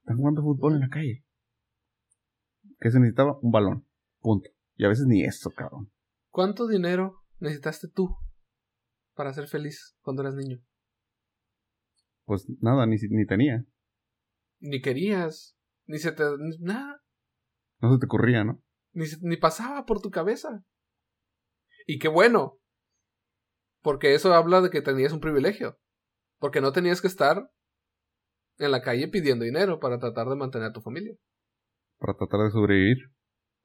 Están 0.00 0.16
jugando 0.16 0.42
fútbol 0.42 0.74
en 0.74 0.80
la 0.80 0.88
calle. 0.88 1.24
¿Qué 2.80 2.90
se 2.90 2.98
necesitaba? 2.98 3.38
Un 3.42 3.50
balón. 3.50 3.86
Punto. 4.20 4.48
Y 4.76 4.84
a 4.84 4.88
veces 4.88 5.06
ni 5.06 5.24
eso, 5.24 5.50
cabrón. 5.50 5.90
¿Cuánto 6.30 6.66
dinero 6.66 7.24
necesitaste 7.40 7.88
tú 7.88 8.16
para 9.18 9.34
ser 9.34 9.48
feliz 9.48 9.96
cuando 10.00 10.22
eras 10.22 10.36
niño? 10.36 10.62
Pues 12.24 12.46
nada, 12.60 12.86
ni, 12.86 12.94
ni 13.10 13.26
tenía. 13.26 13.64
Ni 14.60 14.80
querías, 14.80 15.56
ni 15.86 15.98
se 15.98 16.12
te... 16.12 16.22
nada. 16.60 17.02
No 17.80 17.92
se 17.92 17.98
te 17.98 18.06
ocurría, 18.06 18.44
¿no? 18.44 18.62
Ni, 18.92 19.06
ni 19.22 19.36
pasaba 19.36 19.84
por 19.86 20.00
tu 20.00 20.10
cabeza. 20.10 20.62
Y 21.84 21.98
qué 21.98 22.06
bueno. 22.06 22.60
Porque 23.82 24.14
eso 24.14 24.32
habla 24.34 24.60
de 24.60 24.70
que 24.70 24.82
tenías 24.82 25.12
un 25.12 25.20
privilegio. 25.20 25.80
Porque 26.38 26.60
no 26.60 26.70
tenías 26.70 27.00
que 27.00 27.08
estar 27.08 27.50
en 28.58 28.70
la 28.70 28.82
calle 28.82 29.08
pidiendo 29.08 29.44
dinero 29.44 29.80
para 29.80 29.98
tratar 29.98 30.28
de 30.28 30.36
mantener 30.36 30.68
a 30.68 30.72
tu 30.72 30.80
familia. 30.80 31.16
Para 31.98 32.14
tratar 32.16 32.44
de 32.44 32.50
sobrevivir. 32.52 32.98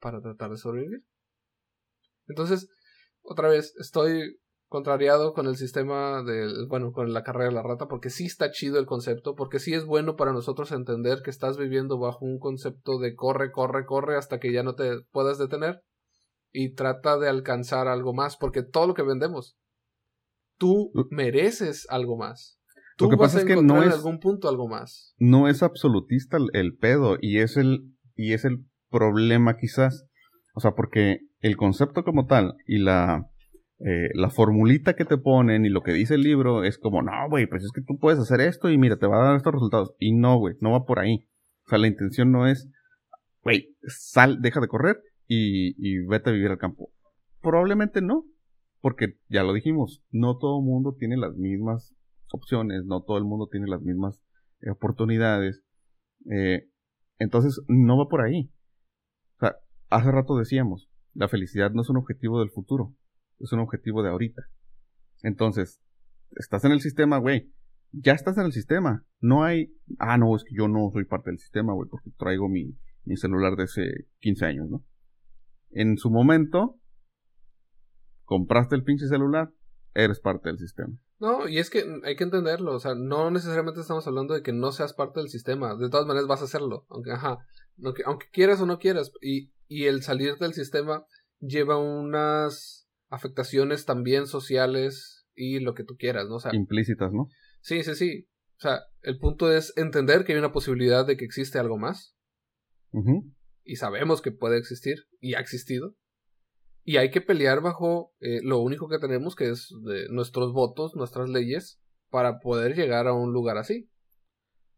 Para 0.00 0.20
tratar 0.20 0.50
de 0.50 0.56
sobrevivir. 0.56 1.04
Entonces, 2.26 2.68
otra 3.22 3.48
vez, 3.48 3.72
estoy 3.78 4.40
contrariado 4.74 5.34
con 5.34 5.46
el 5.46 5.54
sistema 5.54 6.24
del, 6.24 6.66
bueno, 6.68 6.90
con 6.90 7.12
la 7.12 7.22
carrera 7.22 7.50
de 7.50 7.54
la 7.54 7.62
rata, 7.62 7.86
porque 7.86 8.10
sí 8.10 8.26
está 8.26 8.50
chido 8.50 8.80
el 8.80 8.86
concepto, 8.86 9.36
porque 9.36 9.60
sí 9.60 9.72
es 9.72 9.84
bueno 9.84 10.16
para 10.16 10.32
nosotros 10.32 10.72
entender 10.72 11.20
que 11.22 11.30
estás 11.30 11.56
viviendo 11.56 11.96
bajo 12.00 12.24
un 12.24 12.40
concepto 12.40 12.98
de 12.98 13.14
corre, 13.14 13.52
corre, 13.52 13.86
corre 13.86 14.16
hasta 14.16 14.40
que 14.40 14.52
ya 14.52 14.64
no 14.64 14.74
te 14.74 15.00
puedas 15.12 15.38
detener 15.38 15.84
y 16.50 16.74
trata 16.74 17.16
de 17.18 17.28
alcanzar 17.28 17.86
algo 17.86 18.14
más, 18.14 18.36
porque 18.36 18.64
todo 18.64 18.88
lo 18.88 18.94
que 18.94 19.04
vendemos, 19.04 19.56
tú 20.58 20.90
mereces 21.08 21.86
algo 21.88 22.16
más. 22.16 22.58
Tú 22.96 23.04
lo 23.04 23.10
que 23.12 23.16
pasa 23.16 23.38
es 23.38 23.44
que 23.44 23.54
no 23.54 23.80
es, 23.80 23.86
en 23.86 23.92
algún 23.92 24.18
punto 24.18 24.48
algo 24.48 24.66
más. 24.66 25.14
No 25.18 25.46
es 25.46 25.62
absolutista 25.62 26.36
el, 26.52 26.76
pedo 26.76 27.16
y 27.20 27.38
es 27.38 27.56
el 27.56 27.92
y 28.16 28.32
es 28.32 28.44
el 28.44 28.64
problema 28.90 29.56
quizás, 29.56 30.04
o 30.56 30.58
sea, 30.60 30.72
porque 30.72 31.18
el 31.38 31.56
concepto 31.56 32.02
como 32.02 32.26
tal 32.26 32.56
y 32.66 32.78
la 32.78 33.30
eh, 33.86 34.08
la 34.14 34.30
formulita 34.30 34.94
que 34.96 35.04
te 35.04 35.18
ponen 35.18 35.66
y 35.66 35.68
lo 35.68 35.82
que 35.82 35.92
dice 35.92 36.14
el 36.14 36.22
libro 36.22 36.64
es 36.64 36.78
como, 36.78 37.02
no, 37.02 37.28
güey, 37.28 37.46
pues 37.46 37.64
es 37.64 37.70
que 37.70 37.82
tú 37.82 37.98
puedes 37.98 38.18
hacer 38.18 38.40
esto 38.40 38.70
y 38.70 38.78
mira, 38.78 38.96
te 38.96 39.06
va 39.06 39.20
a 39.20 39.26
dar 39.26 39.36
estos 39.36 39.52
resultados. 39.52 39.94
Y 39.98 40.14
no, 40.14 40.38
güey, 40.38 40.54
no 40.60 40.70
va 40.70 40.86
por 40.86 41.00
ahí. 41.00 41.26
O 41.66 41.68
sea, 41.68 41.76
la 41.76 41.86
intención 41.86 42.32
no 42.32 42.46
es, 42.46 42.66
güey, 43.42 43.76
sal, 43.82 44.40
deja 44.40 44.60
de 44.60 44.68
correr 44.68 45.02
y, 45.26 45.98
vete 46.06 46.30
a 46.30 46.32
vivir 46.32 46.50
al 46.50 46.56
campo. 46.56 46.92
Probablemente 47.42 48.00
no, 48.00 48.24
porque 48.80 49.18
ya 49.28 49.42
lo 49.42 49.52
dijimos, 49.52 50.02
no 50.10 50.38
todo 50.38 50.60
el 50.60 50.64
mundo 50.64 50.96
tiene 50.98 51.18
las 51.18 51.36
mismas 51.36 51.94
opciones, 52.32 52.86
no 52.86 53.02
todo 53.02 53.18
el 53.18 53.24
mundo 53.24 53.48
tiene 53.50 53.66
las 53.66 53.82
mismas 53.82 54.22
eh, 54.62 54.70
oportunidades. 54.70 55.62
Eh, 56.30 56.70
entonces, 57.18 57.60
no 57.68 57.98
va 57.98 58.08
por 58.08 58.22
ahí. 58.22 58.50
O 59.36 59.40
sea, 59.40 59.56
hace 59.90 60.10
rato 60.10 60.38
decíamos, 60.38 60.88
la 61.12 61.28
felicidad 61.28 61.70
no 61.72 61.82
es 61.82 61.90
un 61.90 61.98
objetivo 61.98 62.40
del 62.40 62.50
futuro, 62.50 62.94
es 63.38 63.52
un 63.52 63.60
objetivo 63.60 64.02
de 64.02 64.10
ahorita. 64.10 64.42
Entonces, 65.22 65.80
estás 66.32 66.64
en 66.64 66.72
el 66.72 66.80
sistema, 66.80 67.18
güey. 67.18 67.52
Ya 67.92 68.12
estás 68.12 68.36
en 68.38 68.44
el 68.44 68.52
sistema. 68.52 69.04
No 69.20 69.44
hay, 69.44 69.72
ah, 69.98 70.18
no, 70.18 70.34
es 70.36 70.44
que 70.44 70.54
yo 70.54 70.68
no 70.68 70.90
soy 70.92 71.04
parte 71.04 71.30
del 71.30 71.38
sistema, 71.38 71.72
güey, 71.72 71.88
porque 71.88 72.10
traigo 72.18 72.48
mi, 72.48 72.76
mi 73.04 73.16
celular 73.16 73.56
de 73.56 73.64
hace 73.64 74.08
15 74.20 74.44
años, 74.44 74.68
¿no? 74.68 74.84
En 75.70 75.96
su 75.96 76.10
momento, 76.10 76.78
compraste 78.24 78.76
el 78.76 78.84
pinche 78.84 79.06
celular, 79.06 79.52
eres 79.94 80.20
parte 80.20 80.48
del 80.48 80.58
sistema. 80.58 80.94
No, 81.18 81.48
y 81.48 81.58
es 81.58 81.70
que 81.70 81.84
hay 82.04 82.16
que 82.16 82.24
entenderlo, 82.24 82.74
o 82.74 82.80
sea, 82.80 82.94
no 82.94 83.30
necesariamente 83.30 83.80
estamos 83.80 84.06
hablando 84.06 84.34
de 84.34 84.42
que 84.42 84.52
no 84.52 84.72
seas 84.72 84.92
parte 84.92 85.20
del 85.20 85.28
sistema, 85.28 85.76
de 85.76 85.88
todas 85.88 86.06
maneras 86.06 86.26
vas 86.26 86.42
a 86.42 86.44
hacerlo, 86.44 86.86
aunque, 86.90 87.12
ajá, 87.12 87.38
aunque, 87.82 88.02
aunque 88.04 88.26
quieras 88.32 88.60
o 88.60 88.66
no 88.66 88.78
quieras, 88.78 89.12
y, 89.22 89.52
y 89.68 89.84
el 89.84 90.02
salir 90.02 90.36
del 90.38 90.54
sistema 90.54 91.06
lleva 91.40 91.78
unas 91.78 92.83
afectaciones 93.08 93.84
también 93.84 94.26
sociales 94.26 95.26
y 95.34 95.60
lo 95.60 95.74
que 95.74 95.84
tú 95.84 95.96
quieras, 95.96 96.28
¿no? 96.28 96.36
O 96.36 96.40
sea, 96.40 96.54
implícitas, 96.54 97.12
¿no? 97.12 97.28
Sí, 97.60 97.82
sí, 97.82 97.94
sí. 97.94 98.28
O 98.58 98.60
sea, 98.60 98.82
el 99.02 99.18
punto 99.18 99.52
es 99.52 99.76
entender 99.76 100.24
que 100.24 100.32
hay 100.32 100.38
una 100.38 100.52
posibilidad 100.52 101.06
de 101.06 101.16
que 101.16 101.24
existe 101.24 101.58
algo 101.58 101.78
más. 101.78 102.16
Y 103.64 103.76
sabemos 103.76 104.22
que 104.22 104.30
puede 104.30 104.56
existir 104.56 104.98
y 105.20 105.34
ha 105.34 105.40
existido. 105.40 105.96
Y 106.84 106.98
hay 106.98 107.10
que 107.10 107.20
pelear 107.20 107.60
bajo 107.60 108.12
eh, 108.20 108.40
lo 108.42 108.58
único 108.60 108.88
que 108.88 108.98
tenemos, 108.98 109.34
que 109.34 109.48
es 109.48 109.72
de 109.84 110.06
nuestros 110.10 110.52
votos, 110.52 110.94
nuestras 110.94 111.28
leyes, 111.28 111.80
para 112.10 112.38
poder 112.38 112.76
llegar 112.76 113.08
a 113.08 113.14
un 113.14 113.32
lugar 113.32 113.56
así. 113.56 113.90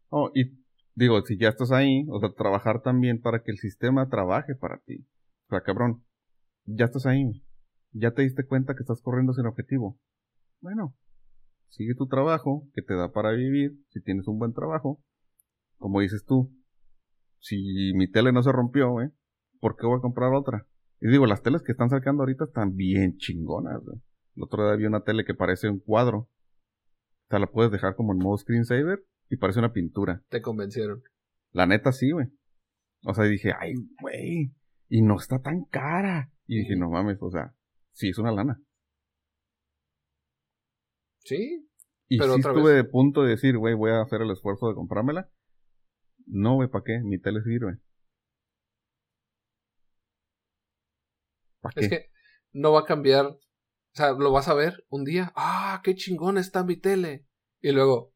Oh, 0.09 0.31
y 0.33 0.57
digo, 0.95 1.21
si 1.25 1.37
ya 1.37 1.49
estás 1.49 1.71
ahí, 1.71 2.05
o 2.09 2.19
sea, 2.19 2.29
trabajar 2.31 2.81
también 2.81 3.21
para 3.21 3.43
que 3.43 3.51
el 3.51 3.57
sistema 3.57 4.09
trabaje 4.09 4.55
para 4.55 4.79
ti. 4.79 5.05
O 5.47 5.49
sea, 5.49 5.61
cabrón, 5.61 6.03
ya 6.65 6.85
estás 6.85 7.05
ahí. 7.05 7.43
Ya 7.91 8.11
te 8.11 8.21
diste 8.21 8.45
cuenta 8.45 8.75
que 8.75 8.83
estás 8.83 9.01
corriendo 9.01 9.33
sin 9.33 9.45
objetivo. 9.45 9.99
Bueno, 10.61 10.95
sigue 11.69 11.95
tu 11.95 12.07
trabajo, 12.07 12.67
que 12.73 12.81
te 12.81 12.95
da 12.95 13.11
para 13.11 13.31
vivir, 13.31 13.77
si 13.89 14.01
tienes 14.01 14.27
un 14.27 14.39
buen 14.39 14.53
trabajo. 14.53 15.01
Como 15.77 16.01
dices 16.01 16.25
tú, 16.25 16.51
si 17.39 17.93
mi 17.95 18.09
tele 18.09 18.31
no 18.31 18.43
se 18.43 18.51
rompió, 18.51 19.01
¿eh? 19.01 19.11
¿por 19.59 19.75
qué 19.75 19.85
voy 19.85 19.97
a 19.97 20.01
comprar 20.01 20.33
otra? 20.33 20.65
Y 20.99 21.09
digo, 21.09 21.25
las 21.25 21.41
teles 21.41 21.61
que 21.63 21.71
están 21.71 21.89
sacando 21.89 22.23
ahorita 22.23 22.45
están 22.45 22.75
bien 22.75 23.17
chingonas, 23.17 23.83
güey. 23.83 23.97
El 24.35 24.43
otro 24.43 24.65
día 24.65 24.75
vi 24.75 24.85
una 24.85 25.03
tele 25.03 25.25
que 25.25 25.33
parece 25.33 25.69
un 25.69 25.79
cuadro. 25.79 26.17
O 26.19 27.29
sea, 27.29 27.39
la 27.39 27.47
puedes 27.47 27.71
dejar 27.71 27.95
como 27.95 28.13
en 28.13 28.19
modo 28.19 28.37
screensaver 28.37 29.03
y 29.29 29.37
parece 29.37 29.59
una 29.59 29.73
pintura. 29.73 30.23
Te 30.29 30.41
convencieron. 30.41 31.01
La 31.51 31.65
neta 31.67 31.91
sí, 31.91 32.11
güey. 32.11 32.27
O 33.03 33.13
sea, 33.13 33.25
dije, 33.25 33.51
ay, 33.59 33.73
güey. 34.01 34.53
Y 34.89 35.01
no 35.01 35.17
está 35.17 35.39
tan 35.39 35.65
cara. 35.65 36.31
Y 36.45 36.59
dije, 36.59 36.75
no 36.75 36.89
mames, 36.89 37.17
o 37.21 37.29
sea, 37.29 37.53
sí 37.97 38.09
es 38.09 38.17
una 38.19 38.31
lana. 38.31 38.61
Sí. 41.23 41.67
Y 42.07 42.19
pero 42.19 42.35
sí 42.35 42.39
estuve 42.39 42.71
de 42.71 42.83
punto 42.83 43.23
de 43.23 43.31
decir, 43.31 43.57
güey, 43.57 43.73
voy 43.73 43.91
a 43.91 44.01
hacer 44.01 44.21
el 44.21 44.31
esfuerzo 44.31 44.67
de 44.69 44.75
comprármela. 44.75 45.29
No, 46.25 46.55
güey, 46.55 46.69
¿para 46.69 46.83
qué? 46.85 46.99
Mi 47.03 47.19
tele 47.19 47.41
sirve. 47.41 47.79
Es 51.75 51.89
que 51.89 52.11
no 52.53 52.71
va 52.71 52.81
a 52.81 52.85
cambiar. 52.85 53.25
O 53.25 53.39
sea, 53.93 54.11
lo 54.11 54.31
vas 54.31 54.47
a 54.47 54.53
ver 54.53 54.85
un 54.89 55.03
día. 55.03 55.33
Ah, 55.35 55.81
qué 55.83 55.95
chingón 55.95 56.37
está 56.37 56.63
mi 56.63 56.77
tele. 56.77 57.25
Y 57.61 57.71
luego. 57.71 58.13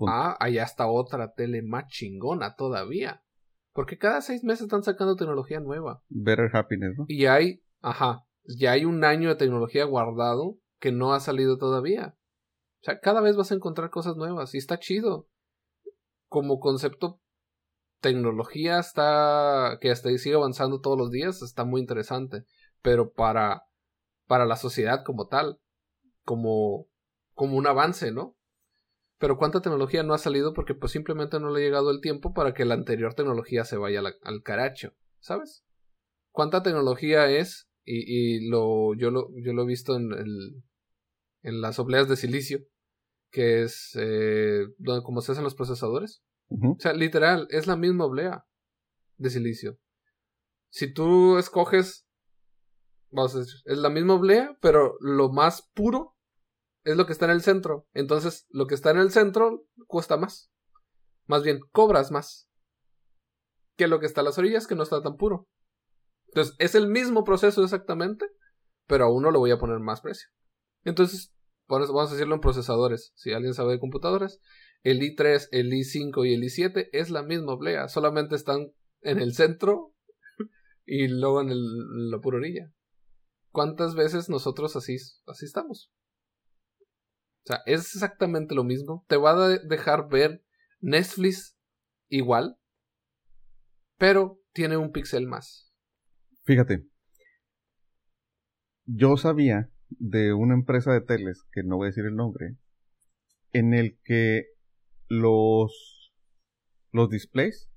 Ah, 0.00 0.36
allá 0.40 0.64
está 0.64 0.88
otra 0.88 1.32
tele 1.34 1.62
más 1.62 1.86
chingona 1.88 2.56
todavía. 2.56 3.22
Porque 3.72 3.98
cada 3.98 4.22
seis 4.22 4.42
meses 4.42 4.62
están 4.62 4.82
sacando 4.82 5.14
tecnología 5.14 5.60
nueva. 5.60 6.02
Better 6.08 6.50
happiness, 6.52 6.96
¿no? 6.98 7.04
Y 7.06 7.26
hay, 7.26 7.62
ajá, 7.80 8.26
ya 8.44 8.72
hay 8.72 8.84
un 8.84 9.04
año 9.04 9.28
de 9.28 9.36
tecnología 9.36 9.84
guardado 9.84 10.58
que 10.78 10.92
no 10.92 11.14
ha 11.14 11.20
salido 11.20 11.58
todavía. 11.58 12.16
O 12.80 12.84
sea, 12.84 13.00
cada 13.00 13.20
vez 13.20 13.36
vas 13.36 13.52
a 13.52 13.54
encontrar 13.54 13.90
cosas 13.90 14.16
nuevas 14.16 14.54
y 14.54 14.58
está 14.58 14.78
chido. 14.78 15.28
Como 16.28 16.58
concepto 16.58 17.20
tecnología 18.00 18.80
está 18.80 19.78
que 19.80 19.90
hasta 19.90 20.10
sigue 20.18 20.34
avanzando 20.34 20.80
todos 20.80 20.98
los 20.98 21.10
días, 21.10 21.40
está 21.40 21.64
muy 21.64 21.80
interesante, 21.80 22.44
pero 22.82 23.12
para 23.12 23.62
para 24.26 24.44
la 24.44 24.56
sociedad 24.56 25.04
como 25.04 25.28
tal, 25.28 25.60
como 26.24 26.88
como 27.34 27.56
un 27.56 27.66
avance, 27.66 28.12
¿no? 28.12 28.36
Pero 29.18 29.38
cuánta 29.38 29.62
tecnología 29.62 30.02
no 30.02 30.14
ha 30.14 30.18
salido 30.18 30.52
porque 30.52 30.74
pues 30.74 30.92
simplemente 30.92 31.38
no 31.38 31.50
le 31.50 31.60
ha 31.60 31.64
llegado 31.64 31.90
el 31.90 32.00
tiempo 32.00 32.34
para 32.34 32.54
que 32.54 32.64
la 32.64 32.74
anterior 32.74 33.14
tecnología 33.14 33.64
se 33.64 33.76
vaya 33.76 34.00
al, 34.00 34.42
caracho, 34.42 34.94
¿sabes? 35.20 35.64
¿Cuánta 36.32 36.62
tecnología 36.62 37.30
es? 37.30 37.68
Y, 37.84 38.04
y 38.36 38.48
lo, 38.48 38.94
yo, 38.94 39.10
lo, 39.10 39.28
yo 39.42 39.52
lo 39.52 39.62
he 39.62 39.66
visto 39.66 39.96
en, 39.96 40.12
el, 40.12 40.62
en 41.42 41.60
las 41.60 41.78
obleas 41.78 42.08
de 42.08 42.16
silicio, 42.16 42.60
que 43.30 43.62
es 43.62 43.90
eh, 43.96 44.66
donde, 44.78 45.02
como 45.02 45.20
se 45.20 45.32
hacen 45.32 45.44
los 45.44 45.54
procesadores. 45.54 46.22
O 46.50 46.76
sea, 46.78 46.92
literal, 46.92 47.46
es 47.50 47.66
la 47.66 47.76
misma 47.76 48.04
oblea 48.04 48.44
de 49.16 49.30
silicio. 49.30 49.78
Si 50.70 50.92
tú 50.92 51.38
escoges, 51.38 52.06
vamos 53.10 53.34
a 53.34 53.38
decir, 53.38 53.60
es 53.64 53.78
la 53.78 53.88
misma 53.88 54.14
oblea, 54.14 54.56
pero 54.60 54.96
lo 55.00 55.30
más 55.32 55.70
puro 55.74 56.14
es 56.84 56.96
lo 56.96 57.06
que 57.06 57.12
está 57.12 57.24
en 57.24 57.30
el 57.30 57.42
centro. 57.42 57.86
Entonces, 57.94 58.46
lo 58.50 58.66
que 58.66 58.74
está 58.74 58.90
en 58.90 58.98
el 58.98 59.10
centro 59.10 59.64
cuesta 59.86 60.16
más. 60.18 60.50
Más 61.26 61.42
bien, 61.42 61.60
cobras 61.72 62.10
más. 62.10 62.50
Que 63.76 63.86
lo 63.86 63.98
que 63.98 64.06
está 64.06 64.20
a 64.20 64.24
las 64.24 64.38
orillas, 64.38 64.66
que 64.66 64.74
no 64.74 64.82
está 64.82 65.00
tan 65.00 65.16
puro. 65.16 65.48
Entonces, 66.32 66.56
es 66.58 66.74
el 66.74 66.88
mismo 66.88 67.24
proceso 67.24 67.62
exactamente, 67.62 68.26
pero 68.86 69.04
a 69.04 69.12
uno 69.12 69.30
le 69.30 69.38
voy 69.38 69.50
a 69.50 69.58
poner 69.58 69.80
más 69.80 70.00
precio. 70.00 70.28
Entonces, 70.82 71.34
vamos 71.68 72.10
a 72.10 72.14
decirlo 72.14 72.34
en 72.34 72.40
procesadores. 72.40 73.12
Si 73.14 73.32
alguien 73.32 73.52
sabe 73.52 73.72
de 73.72 73.80
computadoras, 73.80 74.40
el 74.82 75.00
i3, 75.00 75.48
el 75.52 75.70
i5 75.70 76.26
y 76.26 76.34
el 76.34 76.42
i7 76.42 76.88
es 76.92 77.10
la 77.10 77.22
misma 77.22 77.52
oblea, 77.52 77.88
solamente 77.88 78.34
están 78.34 78.72
en 79.02 79.20
el 79.20 79.34
centro 79.34 79.94
y 80.86 81.08
luego 81.08 81.42
en, 81.42 81.50
el, 81.50 82.10
la 82.10 82.18
pura 82.18 82.38
orilla. 82.38 82.72
¿Cuántas 83.50 83.94
veces 83.94 84.30
nosotros 84.30 84.74
así, 84.74 84.96
así 85.26 85.44
estamos? 85.44 85.92
O 87.44 87.46
sea, 87.46 87.60
es 87.66 87.94
exactamente 87.94 88.54
lo 88.54 88.64
mismo. 88.64 89.04
Te 89.08 89.16
va 89.16 89.32
a 89.32 89.48
dejar 89.58 90.08
ver 90.08 90.42
Netflix 90.80 91.58
igual, 92.08 92.56
pero 93.98 94.40
tiene 94.52 94.78
un 94.78 94.92
pixel 94.92 95.26
más. 95.26 95.71
Fíjate. 96.44 96.84
yo 98.84 99.16
sabía 99.16 99.70
de 99.88 100.32
una 100.32 100.54
empresa 100.54 100.92
de 100.92 101.00
teles, 101.00 101.44
que 101.52 101.62
no 101.62 101.76
voy 101.76 101.86
a 101.86 101.90
decir 101.90 102.04
el 102.04 102.16
nombre, 102.16 102.56
en 103.52 103.74
el 103.74 103.98
que 104.04 104.46
los, 105.08 106.12
los 106.90 107.08
displays, 107.10 107.70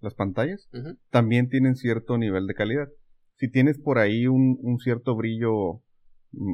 las 0.00 0.14
pantallas, 0.14 0.68
también 1.10 1.48
tienen 1.48 1.76
cierto 1.76 2.16
nivel 2.18 2.46
de 2.46 2.54
calidad. 2.54 2.88
Si 3.36 3.50
tienes 3.50 3.78
por 3.78 3.98
ahí 3.98 4.26
un, 4.26 4.58
un 4.60 4.78
cierto 4.78 5.14
brillo 5.16 5.82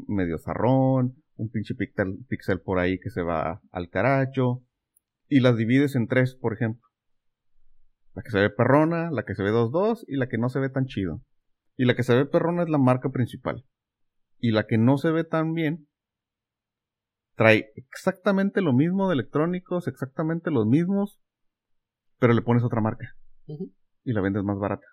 medio 0.09 0.39
zarrón, 0.39 1.23
un 1.37 1.51
pinche 1.51 1.75
pixel, 1.75 2.19
pixel 2.29 2.61
por 2.61 2.79
ahí 2.79 2.99
que 2.99 3.11
se 3.11 3.23
va 3.23 3.61
al 3.71 3.89
caracho, 3.89 4.65
y 5.29 5.41
las 5.41 5.57
divides 5.57 5.95
en 5.95 6.07
tres, 6.07 6.35
por 6.35 6.55
ejemplo. 6.55 6.90
La 8.15 8.23
que 8.23 8.31
se 8.31 8.41
ve 8.41 8.51
perrona, 8.51 9.11
la 9.11 9.25
que 9.25 9.35
se 9.35 9.43
ve 9.43 9.51
2-2 9.51 10.05
y 10.09 10.17
la 10.17 10.29
que 10.29 10.39
no 10.39 10.49
se 10.49 10.59
ve 10.59 10.69
tan 10.69 10.87
chido. 10.87 11.23
Y 11.77 11.85
la 11.85 11.95
que 11.95 12.03
se 12.03 12.15
ve 12.15 12.27
perrona 12.27 12.63
es 12.63 12.69
la 12.69 12.79
marca 12.79 13.11
principal. 13.11 13.65
Y 14.39 14.51
la 14.51 14.67
que 14.67 14.79
no 14.79 14.99
se 14.99 15.11
ve 15.11 15.25
tan 15.25 15.53
bien 15.55 15.89
trae 17.37 17.73
exactamente 17.77 18.61
lo 18.61 18.73
mismo 18.73 19.09
de 19.09 19.15
electrónicos, 19.15 19.89
exactamente 19.89 20.51
los 20.51 20.67
mismos, 20.67 21.21
pero 22.19 22.35
le 22.35 22.43
pones 22.43 22.65
otra 22.65 22.81
marca. 22.81 23.17
Y 24.05 24.13
la 24.13 24.21
vendes 24.21 24.45
más 24.45 24.59
barata. 24.59 24.87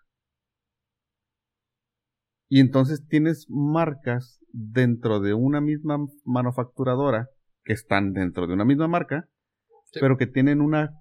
Y 2.49 2.61
entonces 2.61 3.05
tienes 3.07 3.47
marcas 3.49 4.39
dentro 4.53 5.19
de 5.19 5.33
una 5.33 5.59
misma 5.59 5.97
manufacturadora 6.23 7.29
que 7.63 7.73
están 7.73 8.13
dentro 8.13 8.47
de 8.47 8.53
una 8.53 8.63
misma 8.63 8.87
marca, 8.87 9.27
pero 9.99 10.17
que 10.17 10.27
tienen 10.27 10.61
una 10.61 10.91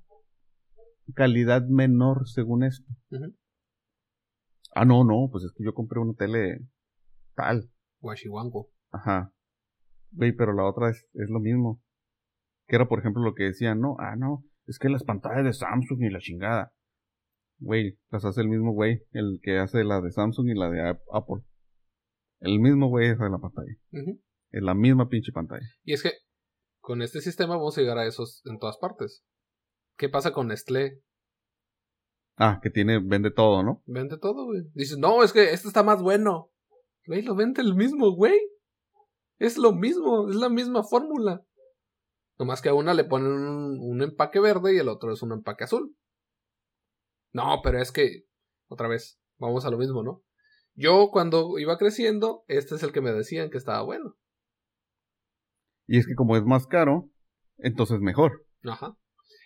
calidad 1.14 1.66
menor 1.68 2.28
según 2.28 2.64
esto. 2.64 2.86
Ah, 4.74 4.84
no, 4.84 5.04
no, 5.04 5.28
pues 5.30 5.44
es 5.44 5.52
que 5.52 5.64
yo 5.64 5.74
compré 5.74 6.00
una 6.00 6.14
tele 6.14 6.60
tal. 7.34 7.70
Guachihuanco. 8.00 8.70
Ajá. 8.90 9.32
Güey, 10.10 10.32
pero 10.32 10.52
la 10.52 10.64
otra 10.64 10.90
es, 10.90 11.06
es 11.14 11.28
lo 11.30 11.40
mismo. 11.40 11.82
Que 12.66 12.76
era, 12.76 12.88
por 12.88 12.98
ejemplo, 12.98 13.22
lo 13.22 13.34
que 13.34 13.44
decían, 13.44 13.80
no, 13.80 13.96
ah, 13.98 14.16
no, 14.16 14.44
es 14.66 14.78
que 14.78 14.88
las 14.88 15.04
pantallas 15.04 15.44
de 15.44 15.52
Samsung 15.52 16.02
y 16.02 16.10
la 16.10 16.18
chingada. 16.18 16.72
Güey, 17.58 17.98
las 18.10 18.24
hace 18.24 18.42
el 18.42 18.48
mismo 18.48 18.72
güey, 18.72 19.02
el 19.12 19.40
que 19.42 19.58
hace 19.58 19.84
la 19.84 20.00
de 20.00 20.10
Samsung 20.10 20.48
y 20.48 20.54
la 20.54 20.68
de 20.68 20.90
Apple. 20.90 21.42
El 22.40 22.60
mismo 22.60 22.88
güey 22.88 23.10
hace 23.10 23.30
la 23.30 23.38
pantalla. 23.38 23.72
Es 24.50 24.62
la 24.62 24.74
misma 24.74 25.08
pinche 25.08 25.32
pantalla. 25.32 25.66
Y 25.84 25.94
es 25.94 26.02
que 26.02 26.10
con 26.80 27.00
este 27.02 27.20
sistema 27.20 27.56
vamos 27.56 27.78
a 27.78 27.80
llegar 27.80 27.98
a 27.98 28.06
esos 28.06 28.42
en 28.44 28.58
todas 28.58 28.76
partes. 28.78 29.24
¿Qué 29.96 30.08
pasa 30.08 30.32
con 30.32 30.48
Nestlé? 30.48 31.02
Ah, 32.36 32.60
que 32.62 32.70
tiene, 32.70 33.00
vende 33.02 33.30
todo, 33.30 33.62
¿no? 33.62 33.82
Vende 33.86 34.18
todo, 34.18 34.44
güey. 34.44 34.62
Dices, 34.74 34.98
no, 34.98 35.22
es 35.22 35.32
que 35.32 35.52
este 35.52 35.68
está 35.68 35.82
más 35.82 36.02
bueno. 36.02 36.50
Güey, 37.06 37.22
lo 37.22 37.34
vende 37.34 37.62
el 37.62 37.74
mismo, 37.74 38.14
güey. 38.14 38.38
Es 39.38 39.56
lo 39.56 39.72
mismo, 39.72 40.28
es 40.28 40.36
la 40.36 40.50
misma 40.50 40.82
fórmula. 40.82 41.42
Nomás 42.38 42.60
que 42.60 42.68
a 42.68 42.74
una 42.74 42.92
le 42.92 43.04
ponen 43.04 43.32
un, 43.32 44.02
empaque 44.02 44.40
verde 44.40 44.74
y 44.74 44.78
el 44.78 44.88
otro 44.88 45.12
es 45.12 45.22
un 45.22 45.32
empaque 45.32 45.64
azul. 45.64 45.96
No, 47.32 47.60
pero 47.62 47.80
es 47.80 47.90
que, 47.90 48.24
otra 48.68 48.88
vez, 48.88 49.18
vamos 49.38 49.64
a 49.64 49.70
lo 49.70 49.78
mismo, 49.78 50.02
¿no? 50.02 50.22
Yo 50.74 51.08
cuando 51.10 51.58
iba 51.58 51.78
creciendo, 51.78 52.44
este 52.48 52.74
es 52.74 52.82
el 52.82 52.92
que 52.92 53.00
me 53.00 53.12
decían 53.12 53.48
que 53.48 53.56
estaba 53.56 53.82
bueno. 53.82 54.14
Y 55.86 55.98
es 55.98 56.06
que 56.06 56.14
como 56.14 56.36
es 56.36 56.44
más 56.44 56.66
caro, 56.66 57.08
entonces 57.56 58.00
mejor. 58.00 58.44
Ajá. 58.64 58.94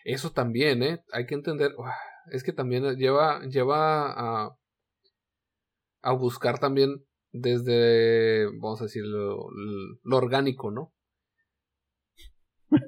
Eso 0.04 0.30
también, 0.32 0.82
¿eh? 0.82 1.02
Hay 1.12 1.26
que 1.26 1.34
entender, 1.34 1.74
es 2.32 2.42
que 2.42 2.52
también 2.52 2.96
lleva, 2.96 3.42
lleva 3.46 4.12
a, 4.12 4.56
a 6.02 6.12
buscar 6.12 6.58
también 6.58 7.04
desde, 7.32 8.46
vamos 8.46 8.80
a 8.80 8.84
decir, 8.84 9.04
lo, 9.04 9.48
orgánico, 10.10 10.70
¿no? 10.70 10.92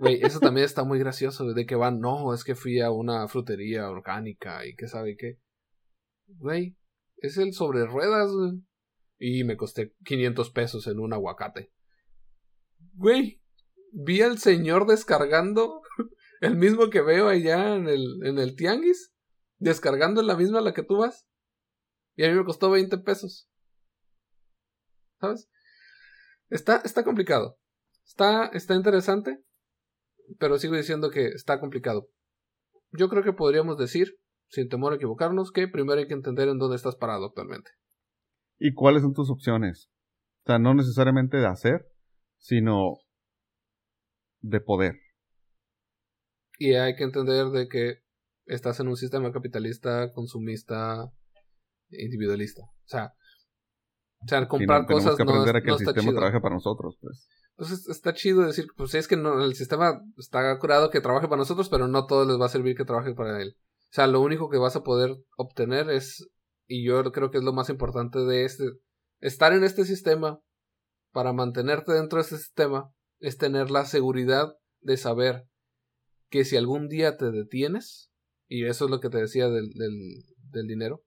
Güey, 0.01 0.21
eso 0.23 0.39
también 0.39 0.65
está 0.65 0.85
muy 0.85 0.99
gracioso, 0.99 1.53
de 1.53 1.67
que 1.67 1.75
van, 1.75 2.01
no, 2.01 2.33
es 2.35 2.45
que 2.45 2.55
fui 2.55 2.81
a 2.81 2.91
una 2.91 3.27
frutería 3.27 3.91
orgánica 3.91 4.65
y 4.65 4.77
que 4.77 4.87
sabe 4.87 5.17
qué. 5.17 5.41
Güey, 6.27 6.77
es 7.17 7.37
el 7.37 7.53
sobre 7.53 7.85
ruedas, 7.85 8.31
güey. 8.31 8.63
Y 9.19 9.45
me 9.45 9.57
costé 9.57 9.95
500 10.05 10.51
pesos 10.51 10.87
en 10.87 10.99
un 10.99 11.13
aguacate. 11.13 11.73
Güey, 12.95 13.41
vi 13.93 14.23
al 14.23 14.39
señor 14.39 14.87
descargando 14.87 15.82
el 16.43 16.57
mismo 16.57 16.91
que 16.91 17.01
veo 17.01 17.29
allá 17.29 17.77
en 17.77 17.89
el, 17.89 18.19
en 18.25 18.39
el 18.41 18.57
tianguis, 18.57 19.15
descargando 19.59 20.23
la 20.23 20.37
misma 20.37 20.59
a 20.59 20.63
la 20.63 20.75
que 20.75 20.83
tú 20.83 20.97
vas. 20.97 21.29
Y 22.17 22.25
a 22.25 22.31
mí 22.31 22.35
me 22.35 22.45
costó 22.45 22.69
20 22.69 22.99
pesos. 22.99 23.49
¿Sabes? 25.21 25.49
Está, 26.51 26.79
está 26.85 27.05
complicado. 27.05 27.61
Está, 28.05 28.47
está 28.47 28.75
interesante, 28.75 29.41
pero 30.41 30.59
sigo 30.59 30.75
diciendo 30.75 31.11
que 31.11 31.29
está 31.29 31.61
complicado. 31.61 32.09
Yo 32.91 33.09
creo 33.09 33.23
que 33.23 33.33
podríamos 33.33 33.79
decir, 33.79 34.19
sin 34.49 34.69
temor 34.69 34.93
a 34.93 34.97
equivocarnos, 34.97 35.53
que 35.53 35.69
primero 35.69 36.01
hay 36.01 36.09
que 36.09 36.15
entender 36.15 36.49
en 36.49 36.59
dónde 36.59 36.75
estás 36.75 36.97
parado 36.97 37.27
actualmente. 37.27 37.71
¿Y 38.59 38.75
cuáles 38.75 39.03
son 39.03 39.15
tus 39.15 39.31
opciones? 39.31 39.89
O 40.43 40.47
sea, 40.47 40.59
no 40.59 40.75
necesariamente 40.75 41.37
de 41.37 41.47
hacer, 41.47 41.87
sino 42.39 42.97
de 44.41 44.61
poder. 44.61 45.02
Y 46.63 46.77
hay 46.77 46.95
que 46.95 47.03
entender 47.03 47.47
de 47.49 47.67
que 47.67 48.03
estás 48.47 48.79
en 48.79 48.87
un 48.87 48.97
sistema 48.97 49.33
capitalista, 49.33 50.13
consumista, 50.13 51.11
individualista. 51.91 52.63
O 52.63 52.89
sea, 52.89 53.15
o 54.21 54.29
sea 54.29 54.47
comprar 54.47 54.87
cosas 54.87 55.17
que 55.17 55.25
aprender 55.25 55.57
a 55.57 55.61
que 55.61 55.73
el 55.73 55.79
sistema 55.79 56.13
trabaje 56.13 56.41
para 56.41 56.55
nosotros, 56.55 56.97
pues. 57.01 57.29
Pues 57.57 57.89
está 57.89 58.15
chido 58.15 58.43
decir, 58.43 58.67
pues 58.77 58.95
es 58.95 59.09
que 59.09 59.17
no, 59.17 59.43
el 59.43 59.57
sistema 59.57 60.03
está 60.17 60.57
curado 60.61 60.91
que 60.91 61.01
trabaje 61.01 61.27
para 61.27 61.39
nosotros, 61.39 61.69
pero 61.69 61.89
no 61.89 62.07
todo 62.07 62.27
les 62.27 62.41
va 62.41 62.47
a 62.47 62.49
servir 62.49 62.77
que 62.77 62.85
trabaje 62.85 63.13
para 63.13 63.43
él. 63.43 63.57
O 63.59 63.95
sea, 63.95 64.07
lo 64.07 64.21
único 64.21 64.49
que 64.49 64.59
vas 64.59 64.77
a 64.77 64.85
poder 64.85 65.17
obtener 65.37 65.91
es, 65.91 66.31
y 66.69 66.87
yo 66.87 67.03
creo 67.11 67.33
que 67.33 67.39
es 67.39 67.45
lo 67.45 67.53
más 67.53 67.71
importante 67.71 68.21
de 68.21 68.45
este, 68.45 68.67
estar 69.19 69.53
en 69.53 69.65
este 69.65 69.85
sistema 69.85 70.39
para 71.11 71.33
mantenerte 71.33 71.93
dentro 71.93 72.19
de 72.19 72.23
este 72.23 72.37
sistema 72.37 72.93
es 73.19 73.37
tener 73.37 73.73
la 73.73 73.85
seguridad 73.85 74.55
de 74.81 74.97
saber 74.97 75.49
que 76.33 76.47
si 76.47 76.57
algún 76.57 76.89
día 76.89 77.19
te 77.19 77.31
detienes, 77.31 78.11
y 78.49 78.65
eso 78.65 78.87
es 78.87 78.91
lo 78.91 79.01
que 79.01 79.11
te 79.11 79.19
decía 79.19 79.51
del, 79.51 79.71
del, 79.75 80.67
dinero, 80.67 81.05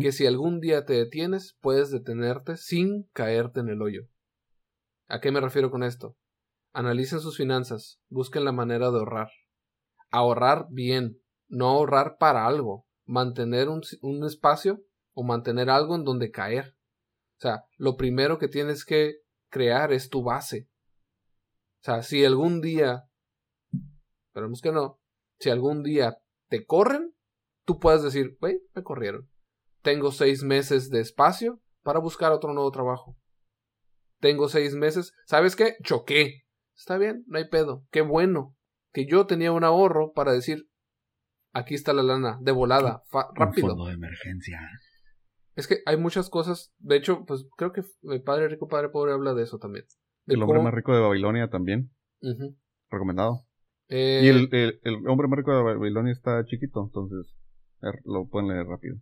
que 0.00 0.10
si 0.10 0.26
algún 0.26 0.58
día 0.58 0.84
te 0.84 0.94
detienes, 0.94 1.56
puedes 1.60 1.92
detenerte 1.92 2.56
sin 2.56 3.04
caerte 3.12 3.60
en 3.60 3.68
el 3.68 3.80
hoyo. 3.80 4.08
¿A 5.06 5.20
qué 5.20 5.30
me 5.30 5.40
refiero 5.40 5.70
con 5.70 5.84
esto? 5.84 6.16
Analicen 6.72 7.20
sus 7.20 7.36
finanzas, 7.36 8.00
busquen 8.08 8.44
la 8.44 8.50
manera 8.50 8.90
de 8.90 8.98
ahorrar. 8.98 9.30
Ahorrar 10.10 10.66
bien, 10.70 11.20
no 11.46 11.68
ahorrar 11.68 12.16
para 12.18 12.44
algo, 12.44 12.84
mantener 13.04 13.68
un, 13.68 13.82
un 14.02 14.26
espacio 14.26 14.82
o 15.12 15.22
mantener 15.22 15.70
algo 15.70 15.94
en 15.94 16.02
donde 16.02 16.32
caer. 16.32 16.74
O 17.36 17.42
sea, 17.42 17.62
lo 17.76 17.96
primero 17.96 18.38
que 18.38 18.48
tienes 18.48 18.84
que 18.84 19.18
crear 19.50 19.92
es 19.92 20.08
tu 20.08 20.24
base. 20.24 20.68
O 21.80 21.84
sea, 21.84 22.02
si 22.02 22.24
algún 22.24 22.60
día, 22.60 23.07
esperemos 24.28 24.60
que 24.60 24.72
no, 24.72 25.00
si 25.38 25.50
algún 25.50 25.82
día 25.82 26.18
te 26.48 26.64
corren, 26.64 27.14
tú 27.64 27.78
puedes 27.78 28.02
decir, 28.02 28.36
güey, 28.40 28.60
me 28.74 28.82
corrieron. 28.82 29.28
Tengo 29.82 30.12
seis 30.12 30.42
meses 30.42 30.90
de 30.90 31.00
espacio 31.00 31.60
para 31.82 32.00
buscar 32.00 32.32
otro 32.32 32.52
nuevo 32.52 32.70
trabajo. 32.70 33.16
Tengo 34.20 34.48
seis 34.48 34.74
meses, 34.74 35.14
¿sabes 35.26 35.56
qué? 35.56 35.76
Choqué. 35.82 36.44
Está 36.76 36.98
bien, 36.98 37.24
no 37.26 37.38
hay 37.38 37.48
pedo. 37.48 37.84
Qué 37.90 38.02
bueno 38.02 38.56
que 38.92 39.06
yo 39.06 39.26
tenía 39.26 39.52
un 39.52 39.64
ahorro 39.64 40.12
para 40.12 40.32
decir, 40.32 40.68
aquí 41.52 41.74
está 41.74 41.92
la 41.92 42.02
lana, 42.02 42.38
de 42.40 42.52
volada, 42.52 43.04
rápido. 43.34 43.68
fondo 43.68 43.86
de 43.86 43.94
emergencia. 43.94 44.60
Es 45.54 45.66
que 45.66 45.78
hay 45.86 45.96
muchas 45.96 46.30
cosas, 46.30 46.72
de 46.78 46.96
hecho, 46.96 47.24
pues 47.26 47.46
creo 47.56 47.72
que 47.72 47.82
el 48.02 48.22
Padre 48.22 48.48
Rico, 48.48 48.68
Padre 48.68 48.90
Pobre 48.90 49.12
habla 49.12 49.34
de 49.34 49.42
eso 49.42 49.58
también. 49.58 49.84
El 50.26 50.42
hombre 50.42 50.60
más 50.62 50.74
rico 50.74 50.94
de 50.94 51.00
Babilonia 51.00 51.48
también. 51.48 51.90
Recomendado. 52.90 53.47
Eh, 53.88 54.20
y 54.22 54.28
el, 54.28 54.48
el, 54.82 55.08
hombre 55.08 55.28
más 55.28 55.38
rico 55.38 55.56
de 55.56 55.62
Babilonia 55.62 56.12
está 56.12 56.44
chiquito, 56.44 56.84
entonces 56.84 57.34
lo 58.04 58.26
pueden 58.28 58.48
leer 58.48 58.66
rápido. 58.66 58.96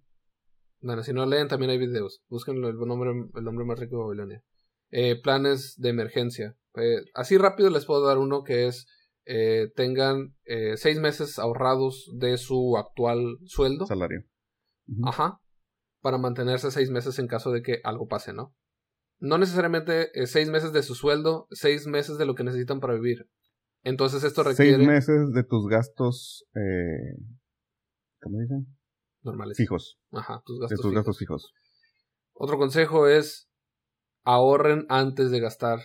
Bueno, 0.81 1.03
si 1.03 1.13
no 1.13 1.27
leen, 1.27 1.49
también 1.49 1.71
hay 1.71 1.79
videos. 1.79 2.23
Búsquenlo, 2.29 2.69
el 2.69 2.77
nombre, 2.77 3.11
el 3.35 3.49
hombre 3.49 3.65
más 3.65 3.79
rico 3.79 3.97
de 3.97 4.05
Babilonia. 4.05 4.43
Eh, 4.91 5.21
planes 5.21 5.75
de 5.79 5.89
emergencia. 5.89 6.57
Eh, 6.75 7.01
así 7.15 7.39
rápido 7.39 7.71
les 7.71 7.87
puedo 7.87 8.07
dar 8.07 8.19
uno 8.19 8.43
que 8.43 8.67
es 8.67 8.87
tengan 9.75 10.37
seis 10.77 11.01
meses 11.01 11.41
ahorrados 11.41 12.09
de 12.15 12.37
su 12.37 12.77
actual 12.77 13.39
sueldo. 13.45 13.87
Salario. 13.87 14.23
Ajá. 15.03 15.41
Para 16.01 16.17
mantenerse 16.17 16.71
seis 16.71 16.91
meses 16.91 17.19
en 17.19 17.27
caso 17.27 17.51
de 17.51 17.61
que 17.61 17.81
algo 17.83 18.07
pase, 18.07 18.33
¿no? 18.33 18.55
no 19.19 19.39
necesariamente 19.39 20.11
eh, 20.21 20.27
seis 20.27 20.49
meses 20.49 20.73
de 20.73 20.83
su 20.83 20.95
sueldo, 20.95 21.47
seis 21.51 21.87
meses 21.87 22.19
de 22.19 22.27
lo 22.27 22.35
que 22.35 22.45
necesitan 22.45 22.81
para 22.81 22.95
vivir. 22.95 23.29
Entonces 23.87 24.25
esto 24.25 24.43
requiere... 24.43 24.75
Seis 24.75 24.85
meses 24.85 25.33
de 25.33 25.45
tus 25.45 25.69
gastos, 25.69 26.45
eh, 26.57 27.23
¿cómo 28.21 28.41
dicen? 28.41 28.67
Normales. 29.23 29.57
Fijos. 29.57 30.01
Ajá, 30.11 30.43
tus 30.45 30.59
gastos, 30.59 30.77
de 30.77 30.83
tus 30.83 30.93
gastos 30.93 31.19
fijos. 31.19 31.53
Otro 32.33 32.59
consejo 32.59 33.07
es 33.07 33.49
ahorren 34.25 34.87
antes 34.89 35.31
de 35.31 35.39
gastar. 35.39 35.79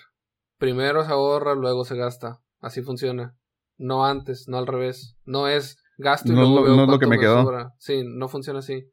Primero 0.57 1.05
se 1.05 1.11
ahorra, 1.11 1.53
luego 1.53 1.85
se 1.85 1.95
gasta. 1.95 2.41
Así 2.59 2.81
funciona. 2.81 3.37
No 3.77 4.03
antes, 4.03 4.47
no 4.47 4.57
al 4.57 4.65
revés. 4.65 5.15
No 5.25 5.47
es 5.47 5.77
gasto 5.99 6.31
y 6.31 6.35
no 6.35 6.41
luego 6.41 6.67
lo, 6.67 6.75
no 6.75 6.83
es 6.85 6.89
lo 6.89 6.97
que 6.97 7.05
me, 7.05 7.19
quedó. 7.19 7.71
Sí, 7.77 8.01
no 8.03 8.27
funciona 8.29 8.59
así. 8.59 8.81
si 8.81 8.89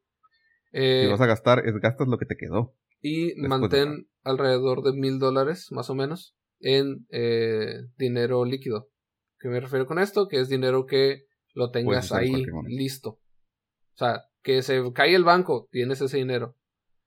eh, 0.71 1.07
vas 1.09 1.21
a 1.21 1.25
gastar, 1.25 1.65
es 1.65 1.73
gastas 1.81 2.07
lo 2.07 2.19
que 2.19 2.27
te 2.27 2.35
quedó. 2.35 2.75
Y 3.01 3.33
mantén 3.37 4.07
alrededor 4.21 4.83
de 4.83 4.93
mil 4.93 5.17
dólares, 5.17 5.69
más 5.71 5.89
o 5.89 5.95
menos, 5.95 6.35
en 6.59 7.07
eh, 7.09 7.87
dinero 7.97 8.45
líquido. 8.45 8.91
¿Qué 9.39 9.47
me 9.47 9.59
refiero 9.59 9.85
con 9.85 9.99
esto? 9.99 10.27
Que 10.27 10.39
es 10.39 10.49
dinero 10.49 10.85
que 10.85 11.25
lo 11.53 11.71
tengas 11.71 12.11
ahí 12.11 12.45
listo. 12.67 13.19
O 13.93 13.97
sea, 13.97 14.25
que 14.41 14.61
se 14.61 14.81
cae 14.93 15.15
el 15.15 15.23
banco, 15.23 15.67
tienes 15.71 16.01
ese 16.01 16.17
dinero. 16.17 16.55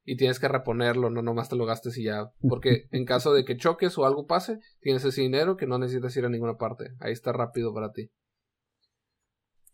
Y 0.04 0.16
tienes 0.16 0.40
que 0.40 0.48
reponerlo, 0.48 1.10
no 1.10 1.22
nomás 1.22 1.48
te 1.48 1.54
lo 1.54 1.64
gastes 1.64 1.96
y 1.96 2.04
ya. 2.04 2.32
Porque 2.48 2.88
en 2.90 3.04
caso 3.04 3.32
de 3.32 3.44
que 3.44 3.56
choques 3.56 3.96
o 3.98 4.04
algo 4.04 4.26
pase, 4.26 4.58
tienes 4.80 5.04
ese 5.04 5.20
dinero 5.20 5.56
que 5.56 5.66
no 5.66 5.78
necesitas 5.78 6.16
ir 6.16 6.24
a 6.24 6.28
ninguna 6.28 6.56
parte. 6.56 6.90
Ahí 6.98 7.12
está 7.12 7.32
rápido 7.32 7.72
para 7.72 7.92
ti. 7.92 8.10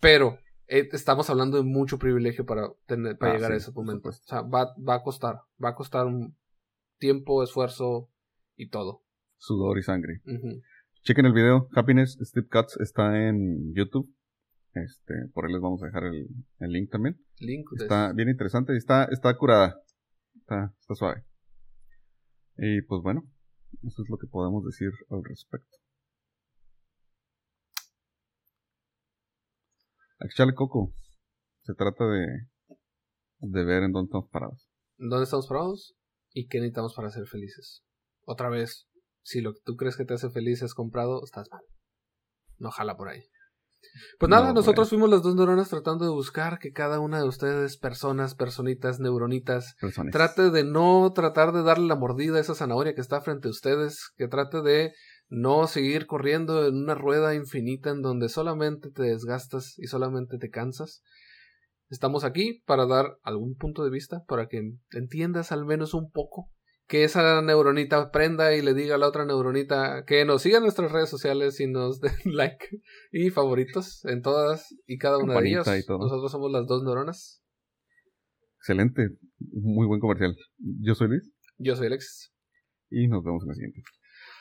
Pero 0.00 0.38
eh, 0.66 0.86
estamos 0.92 1.30
hablando 1.30 1.56
de 1.56 1.62
mucho 1.62 1.98
privilegio 1.98 2.44
para, 2.44 2.70
tener, 2.86 3.16
para 3.16 3.32
ah, 3.32 3.34
llegar 3.36 3.52
a 3.52 3.56
ese 3.56 3.72
momento. 3.72 4.11
O 4.11 4.12
sea, 4.12 4.42
va, 4.42 4.74
va 4.76 4.96
a 4.96 5.02
costar. 5.02 5.40
Va 5.62 5.70
a 5.70 5.74
costar 5.74 6.06
un 6.06 6.36
tiempo, 6.98 7.42
esfuerzo 7.42 8.11
y 8.54 8.68
todo. 8.68 9.02
Sudor 9.38 9.78
y 9.78 9.82
sangre. 9.82 10.20
Chequen 11.09 11.24
el 11.24 11.32
video. 11.32 11.70
Happiness 11.74 12.18
Steve 12.20 12.48
Cuts 12.48 12.78
está 12.80 13.16
en 13.16 13.72
YouTube. 13.72 14.14
Este, 14.74 15.14
por 15.32 15.46
ahí 15.46 15.52
les 15.54 15.62
vamos 15.62 15.82
a 15.82 15.86
dejar 15.86 16.04
el, 16.04 16.28
el 16.59 16.70
link 16.70 16.90
también. 16.90 17.18
Link 17.38 17.64
está 17.80 18.12
bien 18.12 18.28
interesante 18.28 18.74
y 18.74 18.76
está, 18.76 19.04
está 19.04 19.34
curada. 19.38 19.80
Está, 20.36 20.74
está 20.78 20.94
suave. 20.94 21.24
Y 22.59 22.82
pues 22.82 23.00
bueno, 23.00 23.22
eso 23.84 24.02
es 24.02 24.11
lo 24.11 24.18
que 24.18 24.26
podemos 24.26 24.62
decir 24.66 24.90
al 25.09 25.24
respecto. 25.24 25.78
Actual 30.18 30.52
Coco. 30.54 30.92
Se 31.62 31.72
trata 31.72 32.04
de, 32.04 32.26
de 33.38 33.64
ver 33.64 33.84
en 33.84 33.92
dónde 33.92 34.09
estamos 34.09 34.28
parados. 34.28 34.68
¿Dónde 34.98 35.24
estamos 35.24 35.46
parados? 35.48 35.96
¿Y 36.34 36.48
qué 36.48 36.59
necesitamos 36.59 36.94
para 36.94 37.09
ser 37.09 37.26
felices? 37.26 37.82
Otra 38.26 38.50
vez, 38.50 38.88
si 39.23 39.41
lo 39.41 39.55
que 39.55 39.61
tú 39.64 39.77
crees 39.77 39.97
que 39.97 40.05
te 40.05 40.14
hace 40.14 40.31
feliz 40.31 40.62
es 40.62 40.75
comprado, 40.75 41.23
estás 41.25 41.49
mal. 41.51 41.62
No 42.59 42.71
jala 42.71 42.97
por 42.97 43.09
ahí. 43.09 43.23
Pues 44.19 44.31
nada, 44.31 44.53
nosotros 44.53 44.89
fuimos 44.89 45.09
las 45.09 45.23
dos 45.23 45.37
neuronas 45.37 45.69
tratando 45.69 46.05
de 46.05 46.11
buscar 46.11 46.59
que 46.59 46.73
cada 46.73 46.99
una 46.99 47.19
de 47.19 47.29
ustedes, 47.29 47.77
personas, 47.77 48.35
personitas, 48.35 48.99
neuronitas, 48.99 49.77
trate 50.11 50.51
de 50.51 50.64
no 50.64 51.12
tratar 51.14 51.53
de 51.53 51.62
darle 51.62 51.87
la 51.87 51.95
mordida 51.95 52.39
a 52.39 52.41
esa 52.41 52.55
zanahoria 52.55 52.95
que 52.95 53.01
está 53.01 53.21
frente 53.21 53.49
a 53.49 53.51
ustedes, 53.53 54.11
que 54.16 54.29
trate 54.29 54.62
de 54.62 54.93
no 55.29 55.66
seguir 55.66 56.07
corriendo 56.07 56.66
en 56.66 56.77
una 56.77 56.95
rueda 56.95 57.35
infinita 57.35 57.91
en 57.91 58.03
donde 58.03 58.29
solamente 58.29 58.91
te 58.91 59.03
desgastas 59.03 59.75
y 59.79 59.87
solamente 59.87 60.39
te 60.39 60.51
cansas. 60.51 61.03
Estamos 61.89 62.25
aquí 62.25 62.62
para 62.66 62.87
dar 62.87 63.19
algún 63.23 63.55
punto 63.55 63.85
de 63.85 63.91
vista, 63.91 64.25
para 64.27 64.49
que 64.49 64.61
entiendas 64.91 65.53
al 65.53 65.64
menos 65.64 65.95
un 65.95 66.11
poco 66.11 66.51
que 66.89 67.05
esa 67.05 67.43
neuronita 67.43 67.99
aprenda 67.99 68.55
y 68.55 68.62
le 68.62 68.72
diga 68.72 68.95
a 68.95 68.99
la 68.99 69.07
otra 69.07 69.26
neuronita 69.26 70.05
que 70.07 70.24
nos 70.24 70.43
siga 70.43 70.57
en 70.57 70.64
nuestras 70.64 70.91
redes 70.91 71.11
sociales 71.11 71.61
y 71.61 71.66
nos 71.66 72.01
den 72.01 72.12
like 72.24 72.66
y 73.12 73.30
favoritos 73.30 74.05
en 74.07 74.22
todas 74.22 74.74
y 74.86 74.97
cada 74.99 75.18
una 75.18 75.39
de 75.41 75.49
ellas. 75.49 75.66
Nosotros 75.89 76.32
somos 76.32 76.51
las 76.51 76.66
dos 76.66 76.82
neuronas. 76.82 77.45
Excelente, 78.57 79.11
muy 79.39 79.86
buen 79.86 80.01
comercial. 80.01 80.34
Yo 80.59 80.95
soy 80.95 81.09
Luis. 81.09 81.32
Yo 81.59 81.76
soy 81.76 81.86
Alexis. 81.86 82.32
Y 82.91 83.07
nos 83.07 83.22
vemos 83.22 83.43
en 83.43 83.49
la 83.49 83.55
siguiente. 83.55 83.82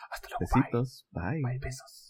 Hasta 0.10 0.30
luego. 0.30 0.40
Besitos. 0.40 1.06
Bye. 1.12 1.42
Bye. 1.44 1.60
Besos. 1.60 2.07